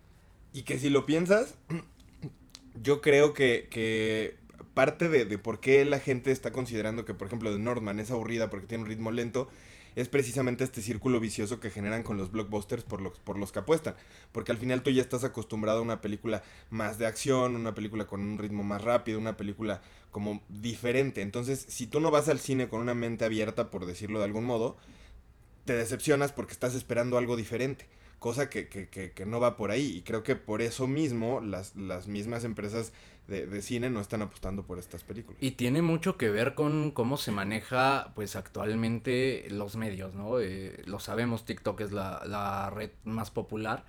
Y 0.55 0.63
que 0.63 0.79
si 0.79 0.91
lo 0.91 1.07
piensas, 1.07 1.55
yo 2.81 3.01
creo 3.01 3.35
que, 3.35 3.69
que 3.71 4.37
parte 4.75 5.09
de, 5.09 5.25
de, 5.25 5.39
por 5.39 5.61
qué 5.61 5.85
la 5.85 5.99
gente 5.99 6.31
está 6.31 6.53
considerando 6.53 7.05
que, 7.05 7.15
por 7.15 7.27
ejemplo, 7.27 7.53
The 7.53 7.59
Northman 7.59 8.01
es 8.01 8.11
aburrida 8.11 8.51
porque 8.51 8.67
tiene 8.67 8.85
un 8.85 8.91
ritmo 8.91 9.11
lento, 9.11 9.49
es 9.95 10.09
precisamente 10.09 10.65
este 10.65 10.81
círculo 10.81 11.21
vicioso 11.21 11.61
que 11.61 11.71
generan 11.71 12.03
con 12.03 12.17
los 12.17 12.31
blockbusters 12.31 12.83
por 12.83 13.03
los, 13.03 13.19
por 13.21 13.39
los 13.39 13.53
que 13.53 13.59
apuestan. 13.59 13.95
Porque 14.33 14.53
al 14.53 14.59
final 14.59 14.83
tú 14.83 14.91
ya 14.91 15.03
estás 15.03 15.23
acostumbrado 15.25 15.81
a 15.81 15.83
una 15.83 16.01
película 16.01 16.43
más 16.71 16.99
de 16.99 17.07
acción, 17.07 17.57
una 17.57 17.75
película 17.75 18.07
con 18.07 18.21
un 18.21 18.39
ritmo 18.39 18.63
más 18.63 18.83
rápido, 18.83 19.19
una 19.19 19.37
película 19.37 19.83
como 20.11 20.43
diferente. 20.49 21.21
Entonces, 21.21 21.65
si 21.69 21.87
tú 21.87 22.01
no 22.01 22.11
vas 22.11 22.29
al 22.29 22.41
cine 22.41 22.69
con 22.69 22.81
una 22.81 22.95
mente 22.95 23.27
abierta, 23.27 23.71
por 23.71 23.85
decirlo 23.85 24.19
de 24.19 24.25
algún 24.25 24.45
modo, 24.45 24.79
te 25.67 25.75
decepcionas 25.75 26.33
porque 26.33 26.53
estás 26.53 26.75
esperando 26.75 27.19
algo 27.19 27.37
diferente 27.37 27.87
cosa 28.23 28.49
que, 28.49 28.69
que, 28.69 28.89
que, 28.89 29.27
no 29.27 29.41
va 29.41 29.57
por 29.59 29.73
ahí. 29.73 29.97
Y 29.99 30.03
creo 30.03 30.23
que 30.23 30.37
por 30.37 30.63
eso 30.63 30.87
mismo 30.87 31.41
las, 31.41 31.75
las 31.77 32.07
mismas 32.07 32.45
empresas 32.45 32.93
de, 33.27 33.63
cine 33.63 33.91
no 33.91 34.01
están 34.01 34.23
apostando 34.23 34.63
por 34.63 34.79
estas 34.79 35.03
películas. 35.03 35.43
Y 35.43 35.53
tiene 35.53 35.83
mucho 35.83 36.17
que 36.17 36.31
ver 36.31 36.55
con 36.55 36.93
cómo 36.93 37.17
se 37.17 37.33
maneja 37.33 38.13
pues 38.15 38.37
actualmente 38.37 39.47
los 39.51 39.77
medios, 39.77 40.15
¿no? 40.15 40.41
Eh, 40.41 40.83
lo 40.87 41.01
sabemos, 41.01 41.45
TikTok 41.45 41.81
es 41.81 41.93
la, 41.93 42.71
red 42.73 42.91
más 43.05 43.31
popular. 43.31 43.85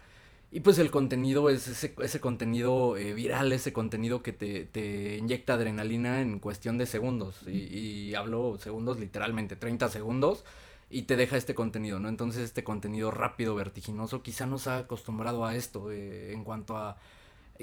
Y 0.52 0.60
pues 0.60 0.78
el 0.80 0.92
contenido 0.92 1.50
es 1.50 1.68
ese, 1.68 1.94
ese 2.02 2.20
contenido 2.20 2.98
eh, 2.98 3.14
viral, 3.14 3.52
ese 3.54 3.72
contenido 3.72 4.22
que 4.22 4.34
te, 4.34 4.66
te, 4.66 5.18
inyecta 5.18 5.54
adrenalina 5.54 6.22
en 6.22 6.40
cuestión 6.40 6.78
de 6.80 6.88
segundos. 6.88 7.40
Y, 7.48 8.10
y, 8.10 8.16
hablo 8.16 8.58
segundos 8.60 9.00
literalmente, 9.00 9.56
30 9.56 9.90
segundos, 9.90 10.44
y 10.94 11.04
te 11.04 11.16
deja 11.16 11.38
este 11.38 11.56
contenido, 11.56 12.00
¿no? 12.00 12.08
Entonces 12.08 12.44
este 12.44 12.64
contenido 12.64 13.10
rápido, 13.10 13.56
vertiginoso, 13.56 14.22
quizá 14.22 14.46
nos 14.46 14.68
ha 14.68 14.78
acostumbrado 14.78 15.46
a 15.46 15.56
esto 15.56 15.92
eh, 15.92 16.34
en 16.34 16.44
cuanto 16.44 16.78
a 16.78 16.98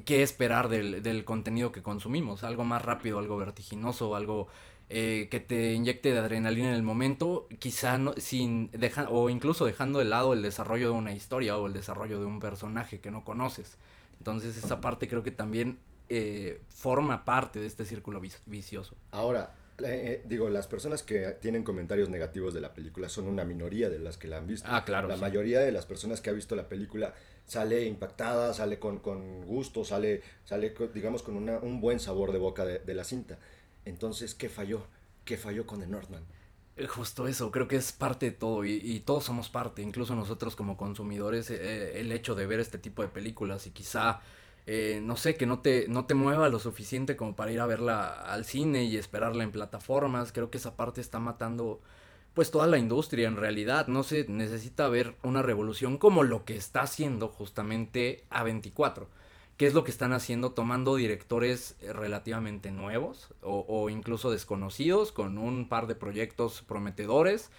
qué 0.05 0.23
esperar 0.23 0.69
del, 0.69 1.03
del, 1.03 1.25
contenido 1.25 1.71
que 1.71 1.83
consumimos. 1.83 2.43
Algo 2.43 2.65
más 2.65 2.83
rápido, 2.83 3.19
algo 3.19 3.37
vertiginoso, 3.37 4.17
algo 4.17 4.49
eh, 4.89 5.29
que 5.31 5.39
te 5.39 5.73
inyecte 5.75 6.13
de 6.13 6.19
adrenalina 6.19 6.71
en 6.71 6.75
el 6.75 6.83
momento, 6.83 7.47
quizá 7.61 7.97
no, 7.97 8.13
sin 8.17 8.73
deja, 8.73 9.09
o 9.09 9.31
incluso 9.31 9.65
dejando 9.65 10.01
de 10.01 10.07
lado 10.07 10.33
el 10.33 10.43
desarrollo 10.43 10.91
de 10.91 10.99
una 10.99 11.13
historia 11.13 11.57
o 11.57 11.69
el 11.69 11.73
desarrollo 11.73 12.19
de 12.19 12.27
un 12.27 12.41
personaje 12.41 12.99
que 12.99 13.13
no 13.13 13.23
conoces. 13.25 13.79
Entonces 14.19 14.57
esa 14.57 14.81
parte 14.81 15.07
creo 15.07 15.23
que 15.23 15.31
también 15.31 15.79
eh, 16.09 16.61
forma 16.69 17.25
parte 17.25 17.61
de 17.61 17.69
este 17.69 17.85
círculo 17.85 18.21
vicioso. 18.47 18.97
Ahora, 19.13 19.55
eh, 19.85 20.23
digo, 20.27 20.49
las 20.49 20.67
personas 20.67 21.03
que 21.03 21.37
tienen 21.41 21.65
comentarios 21.65 22.09
negativos 22.09 22.55
de 22.55 22.61
la 22.61 22.73
película 22.75 23.09
son 23.09 23.27
una 23.27 23.45
minoría 23.45 23.89
de 23.89 23.99
las 23.99 24.17
que 24.17 24.29
la 24.29 24.39
han 24.39 24.47
visto. 24.47 24.69
Ah, 24.71 24.85
claro. 24.85 25.09
La 25.09 25.17
mayoría 25.17 25.61
de 25.61 25.73
las 25.73 25.87
personas 25.87 26.21
que 26.21 26.31
ha 26.31 26.33
visto 26.33 26.57
la 26.57 26.69
película 26.69 27.15
sale 27.47 27.85
impactada, 27.85 28.55
sale 28.55 28.79
con, 28.79 29.01
con 29.01 29.45
gusto, 29.45 29.85
sale, 29.85 30.23
sale, 30.45 30.75
digamos, 30.95 31.23
con 31.23 31.37
una, 31.37 31.59
un 31.59 31.81
buen 31.81 31.99
sabor 31.99 32.31
de 32.33 32.39
boca 32.39 32.65
de, 32.65 32.95
la 32.95 33.05
cinta. 33.05 33.39
Entonces, 33.85 34.35
¿qué 34.35 34.49
falló? 34.49 34.83
¿Qué 35.25 35.37
falló 35.37 35.67
con 35.67 35.81
The 35.81 35.89
Northman? 35.89 36.23
Eh, 36.77 36.87
justo 36.87 37.27
eso, 37.27 37.51
creo 37.51 37.67
que 37.67 37.77
es 37.77 37.91
parte 37.91 38.27
de 38.27 38.33
todo 38.33 38.65
y, 38.65 39.01
todos 39.01 39.25
somos 39.25 39.49
parte, 39.49 39.83
incluso 39.83 40.15
nosotros 40.15 40.55
como 40.55 40.77
consumidores, 40.77 41.51
eh, 41.51 42.01
el 42.01 42.13
hecho 42.13 42.37
de 42.37 42.47
ver 42.47 42.61
este 42.61 42.79
tipo 42.79 43.03
de 43.03 43.09
películas 43.09 43.67
y 43.67 43.71
quizá, 43.71 44.21
eh, 44.67 45.01
no 45.03 45.17
sé, 45.17 45.37
que 45.37 45.47
no 45.47 45.61
te, 45.61 45.87
no 45.89 46.07
te 46.07 46.15
mueva 46.15 46.49
lo 46.49 46.59
suficiente 46.59 47.17
como 47.17 47.37
para 47.37 47.53
ir 47.53 47.61
a 47.61 47.67
verla 47.67 48.09
al 48.09 48.45
cine 48.45 48.85
y 48.85 48.97
esperarla 48.97 49.45
en 49.45 49.53
plataformas, 49.53 50.33
creo 50.33 50.51
que 50.51 50.59
esa 50.59 50.77
parte 50.77 51.01
está 51.01 51.19
matando 51.19 51.81
pues 52.35 52.51
toda 52.51 52.67
la 52.67 52.79
industria 52.79 53.29
en 53.29 53.37
realidad. 53.37 53.89
No 53.89 54.03
se 54.03 54.27
necesita 54.29 54.89
ver 54.89 55.17
una 55.23 55.43
revolución 55.43 55.99
como 55.99 56.23
lo 56.23 56.45
que 56.45 56.57
está 56.57 56.83
haciendo 56.83 57.29
justamente 57.29 58.25
A24. 58.31 59.07
¿Qué 59.57 59.67
es 59.67 59.75
lo 59.75 59.85
que 59.85 59.91
están 59.91 60.15
haciendo? 60.15 60.53
Tomando 60.53 60.97
directores 60.97 61.77
eh, 61.81 61.93
relativamente 61.93 62.71
nuevos 62.71 63.29
o, 63.43 63.91
incluso 63.91 64.31
desconocidos 64.31 65.13
con 65.13 65.37
un 65.37 65.69
par 65.69 65.87
de 65.87 65.95
proyectos 65.95 66.63
prometedores 66.63 67.51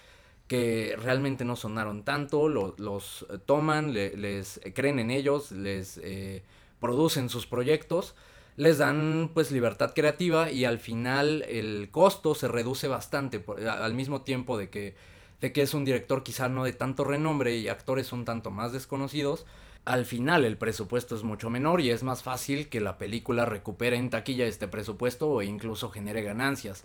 que 0.48 0.96
realmente 0.98 1.46
no 1.46 1.55
sonaron 1.55 2.03
tanto, 2.03 2.50
los 2.50 3.27
eh, 3.29 3.38
toman, 3.46 3.93
les 3.93 4.60
creen 4.74 4.98
en 4.98 5.12
ellos, 5.12 5.51
les 5.51 6.00
eh, 6.00 6.43
producen 6.81 7.29
sus 7.29 7.47
proyectos 7.47 8.15
les 8.57 8.77
dan 8.77 9.31
pues 9.33 9.51
libertad 9.51 9.93
creativa 9.95 10.51
y 10.51 10.65
al 10.65 10.79
final 10.79 11.43
el 11.47 11.89
costo 11.89 12.35
se 12.35 12.47
reduce 12.47 12.88
bastante 12.88 13.43
al 13.67 13.93
mismo 13.93 14.21
tiempo 14.21 14.57
de 14.57 14.69
que, 14.69 14.95
de 15.39 15.53
que 15.53 15.61
es 15.61 15.73
un 15.73 15.85
director 15.85 16.23
quizá 16.23 16.50
no 16.50 16.63
de 16.65 16.73
tanto 16.73 17.03
renombre 17.03 17.55
y 17.55 17.69
actores 17.69 18.11
un 18.11 18.25
tanto 18.25 18.51
más 18.51 18.73
desconocidos. 18.73 19.45
Al 19.85 20.05
final 20.05 20.45
el 20.45 20.57
presupuesto 20.57 21.15
es 21.15 21.23
mucho 21.23 21.50
menor 21.50 21.81
y 21.81 21.89
es 21.89 22.03
más 22.03 22.23
fácil 22.23 22.67
que 22.67 22.81
la 22.81 22.97
película 22.97 23.45
recupere 23.45 23.97
en 23.97 24.09
taquilla 24.09 24.45
este 24.45 24.67
presupuesto 24.67 25.29
o 25.29 25.41
incluso 25.41 25.89
genere 25.89 26.21
ganancias. 26.21 26.83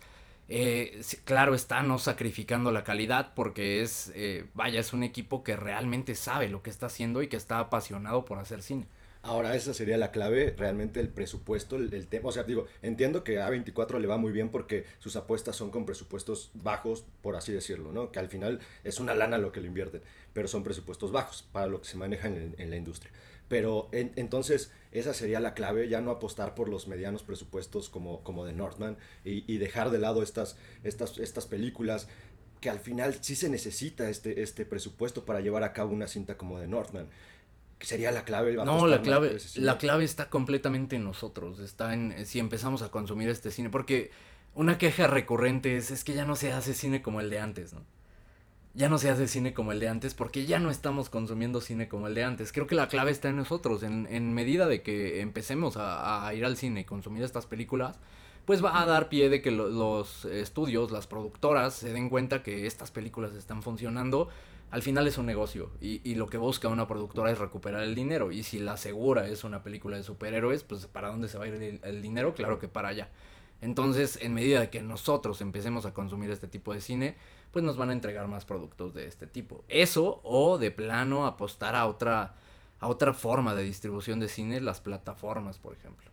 Eh, 0.48 1.02
claro 1.24 1.56
está, 1.56 1.82
no 1.82 1.98
sacrificando 1.98 2.70
la 2.70 2.84
calidad 2.84 3.34
porque 3.34 3.82
es, 3.82 4.12
eh, 4.14 4.46
vaya, 4.54 4.78
es 4.78 4.92
un 4.92 5.02
equipo 5.02 5.42
que 5.42 5.56
realmente 5.56 6.14
sabe 6.14 6.48
lo 6.48 6.62
que 6.62 6.70
está 6.70 6.86
haciendo 6.86 7.20
y 7.22 7.28
que 7.28 7.36
está 7.36 7.58
apasionado 7.58 8.24
por 8.24 8.38
hacer 8.38 8.62
cine. 8.62 8.86
Ahora, 9.26 9.56
esa 9.56 9.74
sería 9.74 9.98
la 9.98 10.12
clave, 10.12 10.54
realmente 10.56 11.00
el 11.00 11.08
presupuesto, 11.08 11.74
el, 11.74 12.06
tema. 12.06 12.28
O 12.28 12.32
sea, 12.32 12.44
digo, 12.44 12.66
entiendo 12.80 13.24
que 13.24 13.40
a 13.40 13.50
24 13.50 13.98
le 13.98 14.06
va 14.06 14.18
muy 14.18 14.30
bien 14.30 14.50
porque 14.50 14.84
sus 15.00 15.16
apuestas 15.16 15.56
son 15.56 15.72
con 15.72 15.84
presupuestos 15.84 16.52
bajos, 16.54 17.04
por 17.22 17.34
así 17.34 17.52
decirlo, 17.52 17.90
¿no? 17.90 18.12
Que 18.12 18.20
al 18.20 18.28
final 18.28 18.60
es 18.84 19.00
una 19.00 19.16
lana 19.16 19.36
lo 19.38 19.50
que 19.50 19.60
le 19.60 19.66
invierten, 19.66 20.00
pero 20.32 20.46
son 20.46 20.62
presupuestos 20.62 21.10
bajos 21.10 21.42
para 21.50 21.66
lo 21.66 21.80
que 21.80 21.88
se 21.88 21.96
maneja 21.96 22.28
en, 22.28 22.70
la 22.70 22.76
industria. 22.76 23.10
Pero 23.48 23.88
entonces, 23.92 24.70
esa 24.92 25.12
sería 25.12 25.40
la 25.40 25.54
clave, 25.54 25.88
ya 25.88 26.00
no 26.00 26.12
apostar 26.12 26.54
por 26.54 26.68
los 26.68 26.86
medianos 26.86 27.24
presupuestos 27.24 27.88
como, 27.88 28.22
como 28.22 28.44
de 28.44 28.52
Northman 28.52 28.96
y, 29.24 29.58
dejar 29.58 29.90
de 29.90 29.98
lado 29.98 30.22
estas, 30.22 30.56
estas, 30.84 31.18
estas 31.18 31.46
películas 31.46 32.06
que 32.60 32.70
al 32.70 32.78
final 32.78 33.16
sí 33.20 33.34
se 33.34 33.48
necesita 33.48 34.08
este, 34.08 34.42
este 34.42 34.64
presupuesto 34.64 35.24
para 35.24 35.40
llevar 35.40 35.64
a 35.64 35.72
cabo 35.72 35.92
una 35.92 36.06
cinta 36.06 36.36
como 36.36 36.58
de 36.60 36.68
Northman 36.68 37.08
sería 37.80 38.10
la 38.10 38.24
clave. 38.24 38.54
No, 38.54 38.86
la 38.86 39.02
clave, 39.02 39.36
la 39.56 39.78
clave 39.78 40.04
está 40.04 40.28
completamente 40.30 40.96
en 40.96 41.04
nosotros, 41.04 41.58
está 41.58 41.94
en 41.94 42.26
si 42.26 42.38
empezamos 42.38 42.82
a 42.82 42.90
consumir 42.90 43.28
este 43.28 43.50
cine, 43.50 43.70
porque 43.70 44.10
una 44.54 44.78
queja 44.78 45.06
recurrente 45.06 45.76
es, 45.76 45.90
es 45.90 46.02
que 46.02 46.14
ya 46.14 46.24
no 46.24 46.36
se 46.36 46.52
hace 46.52 46.74
cine 46.74 47.02
como 47.02 47.20
el 47.20 47.30
de 47.30 47.40
antes, 47.40 47.74
¿no? 47.74 47.82
Ya 48.74 48.90
no 48.90 48.98
se 48.98 49.08
hace 49.08 49.26
cine 49.26 49.54
como 49.54 49.72
el 49.72 49.80
de 49.80 49.88
antes 49.88 50.12
porque 50.12 50.44
ya 50.44 50.58
no 50.58 50.70
estamos 50.70 51.08
consumiendo 51.08 51.62
cine 51.62 51.88
como 51.88 52.08
el 52.08 52.14
de 52.14 52.24
antes. 52.24 52.52
Creo 52.52 52.66
que 52.66 52.74
la 52.74 52.88
clave 52.88 53.10
está 53.10 53.30
en 53.30 53.36
nosotros, 53.36 53.82
en, 53.82 54.06
en 54.10 54.34
medida 54.34 54.66
de 54.66 54.82
que 54.82 55.22
empecemos 55.22 55.76
a, 55.78 56.30
ir 56.34 56.44
al 56.44 56.58
cine 56.58 56.80
y 56.80 56.84
consumir 56.84 57.22
estas 57.22 57.46
películas, 57.46 57.98
pues 58.44 58.62
va 58.62 58.82
a 58.82 58.86
dar 58.86 59.08
pie 59.08 59.30
de 59.30 59.40
que 59.40 59.50
los 59.50 60.26
estudios, 60.26 60.90
las 60.90 61.06
productoras 61.06 61.74
se 61.74 61.92
den 61.92 62.10
cuenta 62.10 62.42
que 62.42 62.66
estas 62.66 62.90
películas 62.90 63.34
están 63.34 63.62
funcionando 63.62 64.28
al 64.70 64.82
final 64.82 65.06
es 65.06 65.16
un 65.16 65.26
negocio 65.26 65.70
y, 65.80 66.14
lo 66.16 66.26
que 66.26 66.38
busca 66.38 66.68
una 66.68 66.88
productora 66.88 67.30
es 67.30 67.38
recuperar 67.38 67.82
el 67.82 67.94
dinero. 67.94 68.32
Y 68.32 68.42
si 68.42 68.58
la 68.58 68.76
segura 68.76 69.28
es 69.28 69.44
una 69.44 69.62
película 69.62 69.96
de 69.96 70.02
superhéroes, 70.02 70.64
pues 70.64 70.86
¿para 70.86 71.08
dónde 71.08 71.28
se 71.28 71.38
va 71.38 71.44
a 71.44 71.48
ir 71.48 71.80
el, 71.82 72.02
dinero? 72.02 72.34
Claro 72.34 72.58
que 72.58 72.68
para 72.68 72.88
allá. 72.88 73.08
Entonces, 73.60 74.18
en 74.20 74.34
medida 74.34 74.60
de 74.60 74.70
que 74.70 74.82
nosotros 74.82 75.40
empecemos 75.40 75.86
a 75.86 75.94
consumir 75.94 76.30
este 76.30 76.46
tipo 76.46 76.74
de 76.74 76.80
cine, 76.80 77.16
pues 77.52 77.64
nos 77.64 77.76
van 77.76 77.90
a 77.90 77.92
entregar 77.92 78.28
más 78.28 78.44
productos 78.44 78.92
de 78.92 79.06
este 79.06 79.26
tipo. 79.26 79.64
Eso 79.68 80.20
o 80.24 80.58
de 80.58 80.70
plano 80.70 81.26
apostar 81.26 81.74
a 81.74 81.86
otra 81.86 82.34
a 82.78 82.88
otra 82.88 83.14
forma 83.14 83.54
de 83.54 83.62
distribución 83.62 84.20
de 84.20 84.28
cine, 84.28 84.60
las 84.60 84.80
plataformas, 84.80 85.58
por 85.58 85.72
ejemplo. 85.74 86.10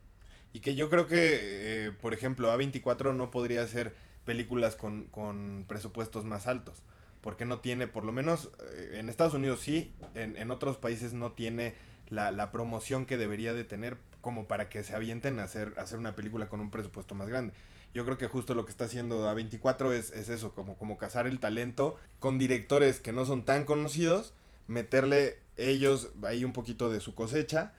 Y 0.54 0.60
que 0.60 0.76
yo 0.76 0.90
creo 0.90 1.08
que, 1.08 1.18
eh, 1.42 1.92
por 1.92 2.14
ejemplo, 2.14 2.54
A24 2.54 3.14
no 3.14 3.32
podría 3.32 3.64
hacer 3.64 3.96
películas 4.24 4.76
con, 4.76 5.06
con 5.06 5.66
presupuestos 5.68 6.26
más 6.26 6.48
altos. 6.48 6.82
Porque 7.24 7.46
no 7.46 7.60
tiene, 7.60 7.88
por 7.88 8.06
lo 8.06 8.12
menos 8.12 8.52
eh, 8.76 8.98
en 9.00 9.10
Estados 9.10 9.34
Unidos 9.34 9.62
sí, 9.62 9.92
en, 10.14 10.38
en 10.38 10.52
otros 10.52 10.78
países 10.78 11.14
no 11.14 11.32
tiene 11.32 11.74
la, 12.10 12.32
la, 12.32 12.52
promoción 12.52 13.08
que 13.08 13.18
debería 13.18 13.56
de 13.56 13.64
tener 13.64 13.98
como 14.22 14.46
para 14.46 14.70
que 14.70 14.84
se 14.84 14.96
avienten 14.96 15.40
a 15.40 15.44
hacer, 15.44 15.74
a 15.78 15.82
hacer 15.82 15.98
una 15.98 16.16
película 16.16 16.48
con 16.50 16.60
un 16.60 16.70
presupuesto 16.70 17.16
más 17.16 17.28
grande. 17.30 17.54
Yo 17.94 18.06
creo 18.06 18.18
que 18.18 18.28
justo 18.28 18.56
lo 18.56 18.66
que 18.66 18.72
está 18.72 18.86
haciendo 18.86 19.28
A24 19.34 19.94
es, 19.94 20.12
es 20.12 20.30
eso, 20.30 20.54
como, 20.54 20.76
como 20.78 20.98
cazar 20.98 21.26
el 21.26 21.40
talento 21.40 21.98
con 22.20 22.38
directores 22.38 23.00
que 23.00 23.14
no 23.14 23.26
son 23.26 23.46
tan 23.46 23.66
conocidos, 23.66 24.34
meterle 24.68 25.38
ellos 25.58 26.10
ahí 26.24 26.44
un 26.44 26.54
poquito 26.54 26.90
de 26.90 27.00
su 27.00 27.16
cosecha, 27.16 27.74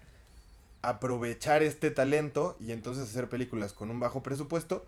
aprovechar 0.82 1.62
este 1.62 1.90
talento 1.90 2.56
y 2.60 2.72
entonces 2.72 3.08
hacer 3.08 3.28
películas 3.28 3.72
con 3.72 3.90
un 3.90 4.00
bajo 4.00 4.22
presupuesto, 4.22 4.86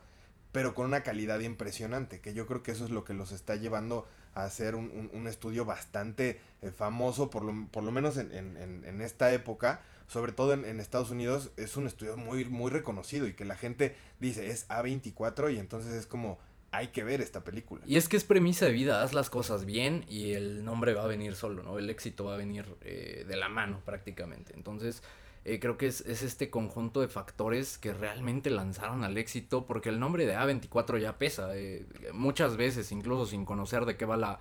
pero 0.53 0.75
con 0.75 0.87
una 0.87 1.03
calidad 1.03 1.41
impresionante, 1.41 2.21
que 2.21 2.35
yo 2.35 2.47
creo 2.47 2.63
que 2.63 2.73
eso 2.73 2.85
es 2.85 2.91
lo 2.91 3.05
que 3.05 3.15
los 3.15 3.33
está 3.33 3.57
llevando 3.57 4.07
a 4.37 4.45
hacer 4.45 4.75
un, 4.75 5.11
un, 5.13 5.27
estudio 5.27 5.65
bastante 5.65 6.41
eh, 6.61 6.71
famoso, 6.71 7.31
por 7.31 7.43
lo, 7.43 7.67
por 7.71 7.83
lo 7.83 7.91
menos 7.91 8.19
en, 8.19 8.33
en, 8.33 8.85
en, 8.85 9.01
esta 9.01 9.33
época, 9.33 9.81
sobre 10.09 10.33
todo 10.33 10.53
en, 10.53 10.67
en, 10.67 10.79
Estados 10.79 11.11
Unidos, 11.11 11.51
es 11.57 11.77
un 11.77 11.87
estudio 11.87 12.19
muy, 12.19 12.45
muy 12.45 12.71
reconocido 12.71 13.27
y 13.27 13.33
que 13.33 13.47
la 13.47 13.57
gente 13.57 13.97
dice 14.21 14.49
es 14.51 14.69
A24 14.69 15.55
y 15.55 15.59
entonces 15.59 15.95
es 15.95 16.07
como 16.07 16.39
hay 16.71 16.89
que 16.89 17.03
ver 17.03 17.23
esta 17.23 17.43
película. 17.43 17.83
Y 17.87 17.97
es 17.97 18.09
que 18.09 18.19
es 18.19 18.25
premisa 18.25 18.67
de 18.67 18.73
vida, 18.73 19.03
haz 19.03 19.15
las 19.15 19.31
cosas 19.31 19.65
bien 19.65 20.05
y 20.09 20.33
el 20.33 20.65
nombre 20.65 20.93
va 20.93 21.05
a 21.05 21.07
venir 21.07 21.35
solo, 21.35 21.63
¿no? 21.63 21.79
El 21.79 21.89
éxito 21.89 22.25
va 22.27 22.35
a 22.35 22.37
venir 22.37 22.67
eh, 22.83 23.25
de 23.27 23.37
la 23.37 23.49
mano 23.49 23.81
prácticamente. 23.87 24.53
Entonces, 24.55 25.03
eh, 25.49 25.61
creo 25.61 25.79
que 25.79 25.87
es, 25.87 26.01
es, 26.01 26.25
este 26.25 26.51
conjunto 26.51 27.01
de 27.01 27.07
factores 27.07 27.79
que 27.79 27.93
realmente 27.93 28.51
lanzaron 28.51 29.05
al 29.05 29.17
éxito, 29.17 29.65
porque 29.65 29.91
el 29.91 30.01
nombre 30.01 30.27
de 30.27 30.37
A24 30.37 30.99
ya 30.99 31.19
pesa. 31.19 31.57
Eh, 31.57 31.87
muchas 32.13 32.57
veces, 32.57 32.91
incluso 32.91 33.27
sin 33.27 33.45
conocer 33.45 33.85
de 33.85 33.97
qué 33.97 34.05
va 34.05 34.17
la, 34.17 34.41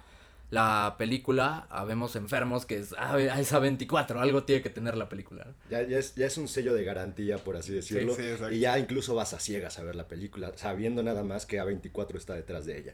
la 0.49 0.95
película, 0.97 1.67
habemos 1.69 2.15
enfermos 2.15 2.65
que 2.65 2.79
es, 2.79 2.95
ah, 2.97 3.19
es 3.19 3.53
A24, 3.53 4.17
algo 4.19 4.45
tiene 4.45 4.63
que 4.63 4.71
tener 4.71 4.97
la 4.97 5.07
película. 5.07 5.53
Ya, 5.69 5.83
ya, 5.83 5.99
es, 5.99 6.15
ya 6.15 6.25
es 6.25 6.39
un 6.39 6.47
sello 6.47 6.73
de 6.73 6.83
garantía, 6.83 7.37
por 7.37 7.55
así 7.55 7.71
decirlo. 7.71 8.15
Sí, 8.15 8.23
sí, 8.23 8.55
y 8.55 8.59
ya 8.61 8.79
incluso 8.79 9.13
vas 9.13 9.35
a 9.35 9.39
ciegas 9.39 9.77
a 9.77 9.83
ver 9.83 9.95
la 9.95 10.07
película, 10.07 10.53
sabiendo 10.55 11.03
nada 11.03 11.23
más 11.23 11.45
que 11.45 11.61
A24 11.61 12.15
está 12.15 12.33
detrás 12.33 12.65
de 12.65 12.79
ella. 12.79 12.93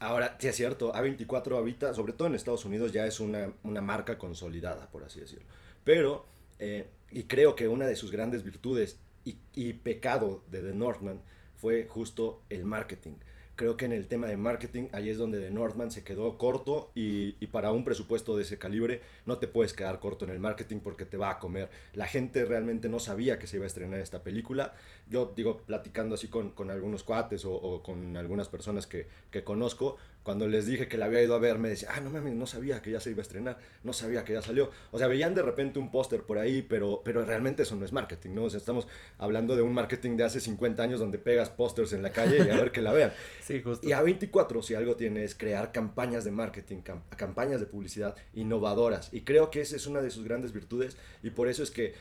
Ahora, 0.00 0.36
sí 0.40 0.48
es 0.48 0.56
cierto, 0.56 0.92
A24 0.92 1.52
ahorita, 1.52 1.94
sobre 1.94 2.12
todo 2.12 2.26
en 2.26 2.34
Estados 2.34 2.64
Unidos, 2.64 2.90
ya 2.90 3.06
es 3.06 3.20
una, 3.20 3.52
una 3.62 3.80
marca 3.80 4.18
consolidada, 4.18 4.90
por 4.90 5.04
así 5.04 5.20
decirlo. 5.20 5.46
Pero, 5.84 6.26
eh, 6.58 6.88
y 7.16 7.22
creo 7.22 7.56
que 7.56 7.66
una 7.66 7.86
de 7.86 7.96
sus 7.96 8.12
grandes 8.12 8.44
virtudes 8.44 8.98
y, 9.24 9.36
y 9.54 9.72
pecado 9.72 10.42
de 10.50 10.60
The 10.60 10.74
Northman 10.74 11.22
fue 11.56 11.86
justo 11.88 12.42
el 12.50 12.66
marketing 12.66 13.14
creo 13.56 13.76
que 13.76 13.86
en 13.86 13.92
el 13.92 14.06
tema 14.06 14.26
de 14.28 14.36
marketing, 14.36 14.88
ahí 14.92 15.08
es 15.08 15.16
donde 15.18 15.40
The 15.40 15.50
Northman 15.50 15.90
se 15.90 16.04
quedó 16.04 16.36
corto 16.38 16.90
y, 16.94 17.36
y, 17.40 17.46
para 17.48 17.72
un 17.72 17.84
presupuesto 17.84 18.36
de 18.36 18.42
ese 18.42 18.58
calibre 18.58 19.00
no 19.24 19.38
te 19.38 19.48
puedes 19.48 19.72
quedar 19.72 19.98
corto 19.98 20.26
en 20.26 20.30
el 20.30 20.38
marketing 20.38 20.80
porque 20.80 21.06
te 21.06 21.16
va 21.16 21.30
a 21.30 21.38
comer. 21.38 21.70
La 21.94 22.06
gente 22.06 22.44
realmente 22.44 22.88
no 22.88 23.00
sabía 23.00 23.38
que 23.38 23.46
se 23.46 23.56
iba 23.56 23.64
a 23.64 23.66
estrenar 23.66 23.98
esta 24.00 24.22
película. 24.22 24.74
Yo 25.08 25.32
digo, 25.34 25.62
platicando 25.62 26.14
así 26.14 26.28
con, 26.28 26.50
con 26.50 26.70
algunos 26.70 27.02
cuates 27.02 27.44
o, 27.44 27.54
o, 27.54 27.82
con 27.82 28.16
algunas 28.16 28.48
personas 28.48 28.86
que, 28.86 29.08
que 29.30 29.42
conozco, 29.42 29.96
cuando 30.26 30.48
les 30.48 30.66
dije 30.66 30.88
que 30.88 30.98
la 30.98 31.04
había 31.04 31.22
ido 31.22 31.36
a 31.36 31.38
ver, 31.38 31.56
me 31.60 31.68
decía, 31.68 31.90
ah, 31.94 32.00
no 32.00 32.10
mames, 32.10 32.34
no 32.34 32.48
sabía 32.48 32.82
que 32.82 32.90
ya 32.90 32.98
se 32.98 33.10
iba 33.10 33.20
a 33.20 33.22
estrenar, 33.22 33.58
no 33.84 33.92
sabía 33.92 34.24
que 34.24 34.32
ya 34.32 34.42
salió. 34.42 34.72
O 34.90 34.98
sea, 34.98 35.06
veían 35.06 35.36
de 35.36 35.42
repente 35.42 35.78
un 35.78 35.92
póster 35.92 36.22
por 36.24 36.38
ahí, 36.38 36.62
pero, 36.62 37.00
pero 37.04 37.24
realmente 37.24 37.62
eso 37.62 37.76
no 37.76 37.84
es 37.84 37.92
marketing, 37.92 38.30
¿no? 38.30 38.42
O 38.42 38.50
sea, 38.50 38.58
estamos 38.58 38.88
hablando 39.18 39.54
de 39.54 39.62
un 39.62 39.72
marketing 39.72 40.16
de 40.16 40.24
hace 40.24 40.40
50 40.40 40.82
años 40.82 40.98
donde 40.98 41.18
pegas 41.18 41.48
pósters 41.48 41.92
en 41.92 42.02
la 42.02 42.10
calle 42.10 42.38
y 42.44 42.50
a 42.50 42.56
ver 42.56 42.72
que 42.72 42.82
la 42.82 42.92
vean. 42.92 43.12
Sí, 43.40 43.62
justo. 43.62 43.86
Y 43.86 43.92
A24, 43.92 44.60
si 44.62 44.74
algo 44.74 44.96
tiene, 44.96 45.22
es 45.22 45.36
crear 45.36 45.70
campañas 45.70 46.24
de 46.24 46.32
marketing, 46.32 46.78
cam 46.78 47.02
campañas 47.16 47.60
de 47.60 47.66
publicidad 47.66 48.16
innovadoras. 48.34 49.10
Y 49.12 49.20
creo 49.20 49.52
que 49.52 49.60
esa 49.60 49.76
es 49.76 49.86
una 49.86 50.00
de 50.00 50.10
sus 50.10 50.24
grandes 50.24 50.52
virtudes 50.52 50.96
y 51.22 51.30
por 51.30 51.46
eso 51.46 51.62
es 51.62 51.70
que 51.70 51.94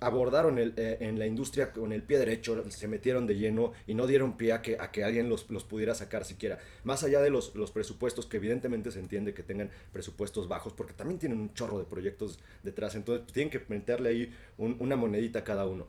abordaron 0.00 0.58
el, 0.58 0.74
eh, 0.76 0.98
en 1.00 1.18
la 1.18 1.26
industria 1.26 1.72
con 1.72 1.92
el 1.92 2.02
pie 2.02 2.18
derecho, 2.18 2.62
se 2.70 2.88
metieron 2.88 3.26
de 3.26 3.36
lleno 3.36 3.72
y 3.86 3.94
no 3.94 4.06
dieron 4.06 4.36
pie 4.36 4.52
a 4.52 4.62
que, 4.62 4.76
a 4.78 4.90
que 4.90 5.04
alguien 5.04 5.28
los, 5.28 5.50
los 5.50 5.64
pudiera 5.64 5.94
sacar 5.94 6.24
siquiera. 6.24 6.58
Más 6.84 7.02
allá 7.02 7.20
de 7.20 7.30
los, 7.30 7.54
los 7.54 7.70
presupuestos, 7.70 8.26
que 8.26 8.36
evidentemente 8.36 8.90
se 8.90 9.00
entiende 9.00 9.34
que 9.34 9.42
tengan 9.42 9.70
presupuestos 9.92 10.48
bajos, 10.48 10.72
porque 10.72 10.92
también 10.92 11.18
tienen 11.18 11.40
un 11.40 11.54
chorro 11.54 11.78
de 11.78 11.84
proyectos 11.84 12.38
detrás, 12.62 12.94
entonces 12.94 13.26
tienen 13.32 13.50
que 13.50 13.62
meterle 13.68 14.10
ahí 14.10 14.34
un, 14.58 14.76
una 14.80 14.96
monedita 14.96 15.40
a 15.40 15.44
cada 15.44 15.66
uno. 15.66 15.86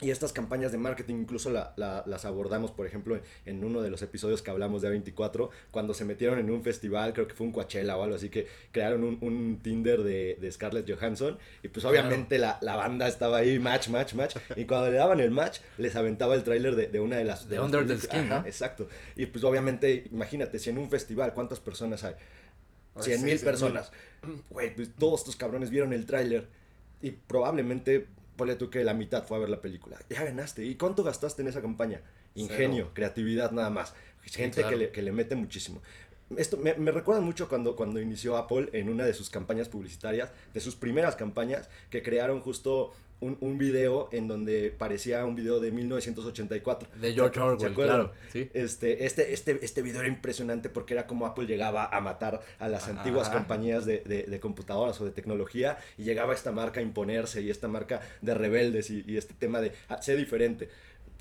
Y 0.00 0.10
estas 0.10 0.32
campañas 0.32 0.70
de 0.70 0.78
marketing 0.78 1.16
incluso 1.16 1.50
la, 1.50 1.72
la, 1.76 2.04
las 2.06 2.24
abordamos, 2.24 2.70
por 2.70 2.86
ejemplo, 2.86 3.20
en 3.46 3.64
uno 3.64 3.82
de 3.82 3.90
los 3.90 4.00
episodios 4.02 4.42
que 4.42 4.50
hablamos 4.50 4.82
de 4.82 4.90
A24, 4.90 5.50
cuando 5.72 5.92
se 5.92 6.04
metieron 6.04 6.38
en 6.38 6.50
un 6.50 6.62
festival, 6.62 7.12
creo 7.12 7.26
que 7.26 7.34
fue 7.34 7.46
un 7.46 7.52
Coachella 7.52 7.96
o 7.96 8.02
algo 8.04 8.14
así, 8.14 8.28
que 8.28 8.46
crearon 8.70 9.02
un, 9.02 9.18
un 9.20 9.58
Tinder 9.60 10.02
de, 10.04 10.38
de, 10.40 10.52
Scarlett 10.52 10.88
Johansson 10.88 11.36
y 11.64 11.68
pues 11.68 11.84
obviamente 11.84 12.36
claro. 12.36 12.58
la, 12.62 12.72
la, 12.72 12.76
banda 12.76 13.08
estaba 13.08 13.38
ahí, 13.38 13.58
match, 13.58 13.88
match, 13.88 14.14
match, 14.14 14.36
y 14.54 14.66
cuando 14.66 14.90
le 14.90 14.98
daban 14.98 15.18
el 15.18 15.32
match, 15.32 15.58
les 15.78 15.96
aventaba 15.96 16.36
el 16.36 16.44
tráiler 16.44 16.76
de, 16.76 16.86
de, 16.86 17.00
una 17.00 17.16
de 17.16 17.24
las... 17.24 17.48
De, 17.48 17.56
de 17.56 17.62
Under 17.62 17.84
the 17.84 17.98
Skin, 17.98 18.20
Ajá, 18.20 18.40
¿no? 18.40 18.46
Exacto. 18.46 18.88
Y 19.16 19.26
pues 19.26 19.42
obviamente, 19.42 20.04
imagínate, 20.12 20.60
si 20.60 20.70
en 20.70 20.78
un 20.78 20.90
festival, 20.90 21.34
¿cuántas 21.34 21.58
personas 21.58 22.04
hay? 22.04 22.14
100 23.00 23.24
mil 23.24 23.38
sí, 23.38 23.44
personas. 23.44 23.90
Güey, 24.50 24.74
pues 24.74 24.90
todos 24.96 25.20
estos 25.20 25.36
cabrones 25.36 25.70
vieron 25.70 25.92
el 25.92 26.06
tráiler 26.06 26.48
y 27.00 27.12
probablemente 27.12 28.06
ponle 28.38 28.54
tú 28.54 28.70
que 28.70 28.82
la 28.84 28.94
mitad 28.94 29.26
fue 29.26 29.36
a 29.36 29.40
ver 29.40 29.50
la 29.50 29.60
película. 29.60 29.98
Ya 30.08 30.24
ganaste. 30.24 30.64
¿Y 30.64 30.76
cuánto 30.76 31.04
gastaste 31.04 31.42
en 31.42 31.48
esa 31.48 31.60
campaña? 31.60 32.00
Ingenio, 32.34 32.84
Cero. 32.84 32.90
creatividad 32.94 33.50
nada 33.50 33.68
más. 33.68 33.92
Gente 34.22 34.62
claro. 34.62 34.70
que, 34.70 34.84
le, 34.84 34.90
que, 34.90 35.02
le, 35.02 35.12
mete 35.12 35.34
muchísimo. 35.34 35.82
Esto 36.36 36.56
me, 36.56 36.74
me, 36.74 36.90
recuerda 36.90 37.20
mucho 37.20 37.48
cuando, 37.48 37.76
cuando 37.76 38.00
inició 38.00 38.36
Apple 38.36 38.70
en 38.72 38.88
una 38.88 39.04
de 39.04 39.12
sus 39.12 39.28
campañas 39.28 39.68
publicitarias, 39.68 40.30
de 40.54 40.60
sus 40.60 40.76
primeras 40.76 41.16
campañas, 41.16 41.68
que 41.90 42.02
crearon 42.02 42.40
justo 42.40 42.92
un, 43.20 43.36
un, 43.40 43.58
video 43.58 44.08
en 44.12 44.28
donde 44.28 44.70
parecía 44.76 45.24
un 45.24 45.34
video 45.34 45.60
de 45.60 45.72
1984. 45.72 46.88
De 47.00 47.12
George 47.12 47.40
Orwell, 47.40 47.74
claro. 47.74 48.12
¿Sí? 48.32 48.48
Este, 48.54 49.06
este, 49.06 49.32
este, 49.32 49.58
este 49.62 49.82
video 49.82 50.00
era 50.00 50.08
impresionante 50.08 50.68
porque 50.68 50.94
era 50.94 51.06
como 51.06 51.26
Apple 51.26 51.46
llegaba 51.46 51.86
a 51.86 52.00
matar 52.00 52.40
a 52.58 52.68
las 52.68 52.84
Ajá. 52.84 52.98
antiguas 52.98 53.28
compañías 53.28 53.84
de, 53.84 54.00
de, 54.00 54.24
de, 54.24 54.40
computadoras 54.40 55.00
o 55.00 55.04
de 55.04 55.10
tecnología 55.10 55.78
y 55.96 56.04
llegaba 56.04 56.32
esta 56.32 56.52
marca 56.52 56.80
a 56.80 56.82
imponerse 56.82 57.42
y 57.42 57.50
esta 57.50 57.68
marca 57.68 58.00
de 58.20 58.34
rebeldes 58.34 58.90
y, 58.90 59.04
y 59.06 59.16
este 59.16 59.34
tema 59.34 59.60
de 59.60 59.72
ah, 59.88 60.00
ser 60.00 60.16
diferente 60.16 60.68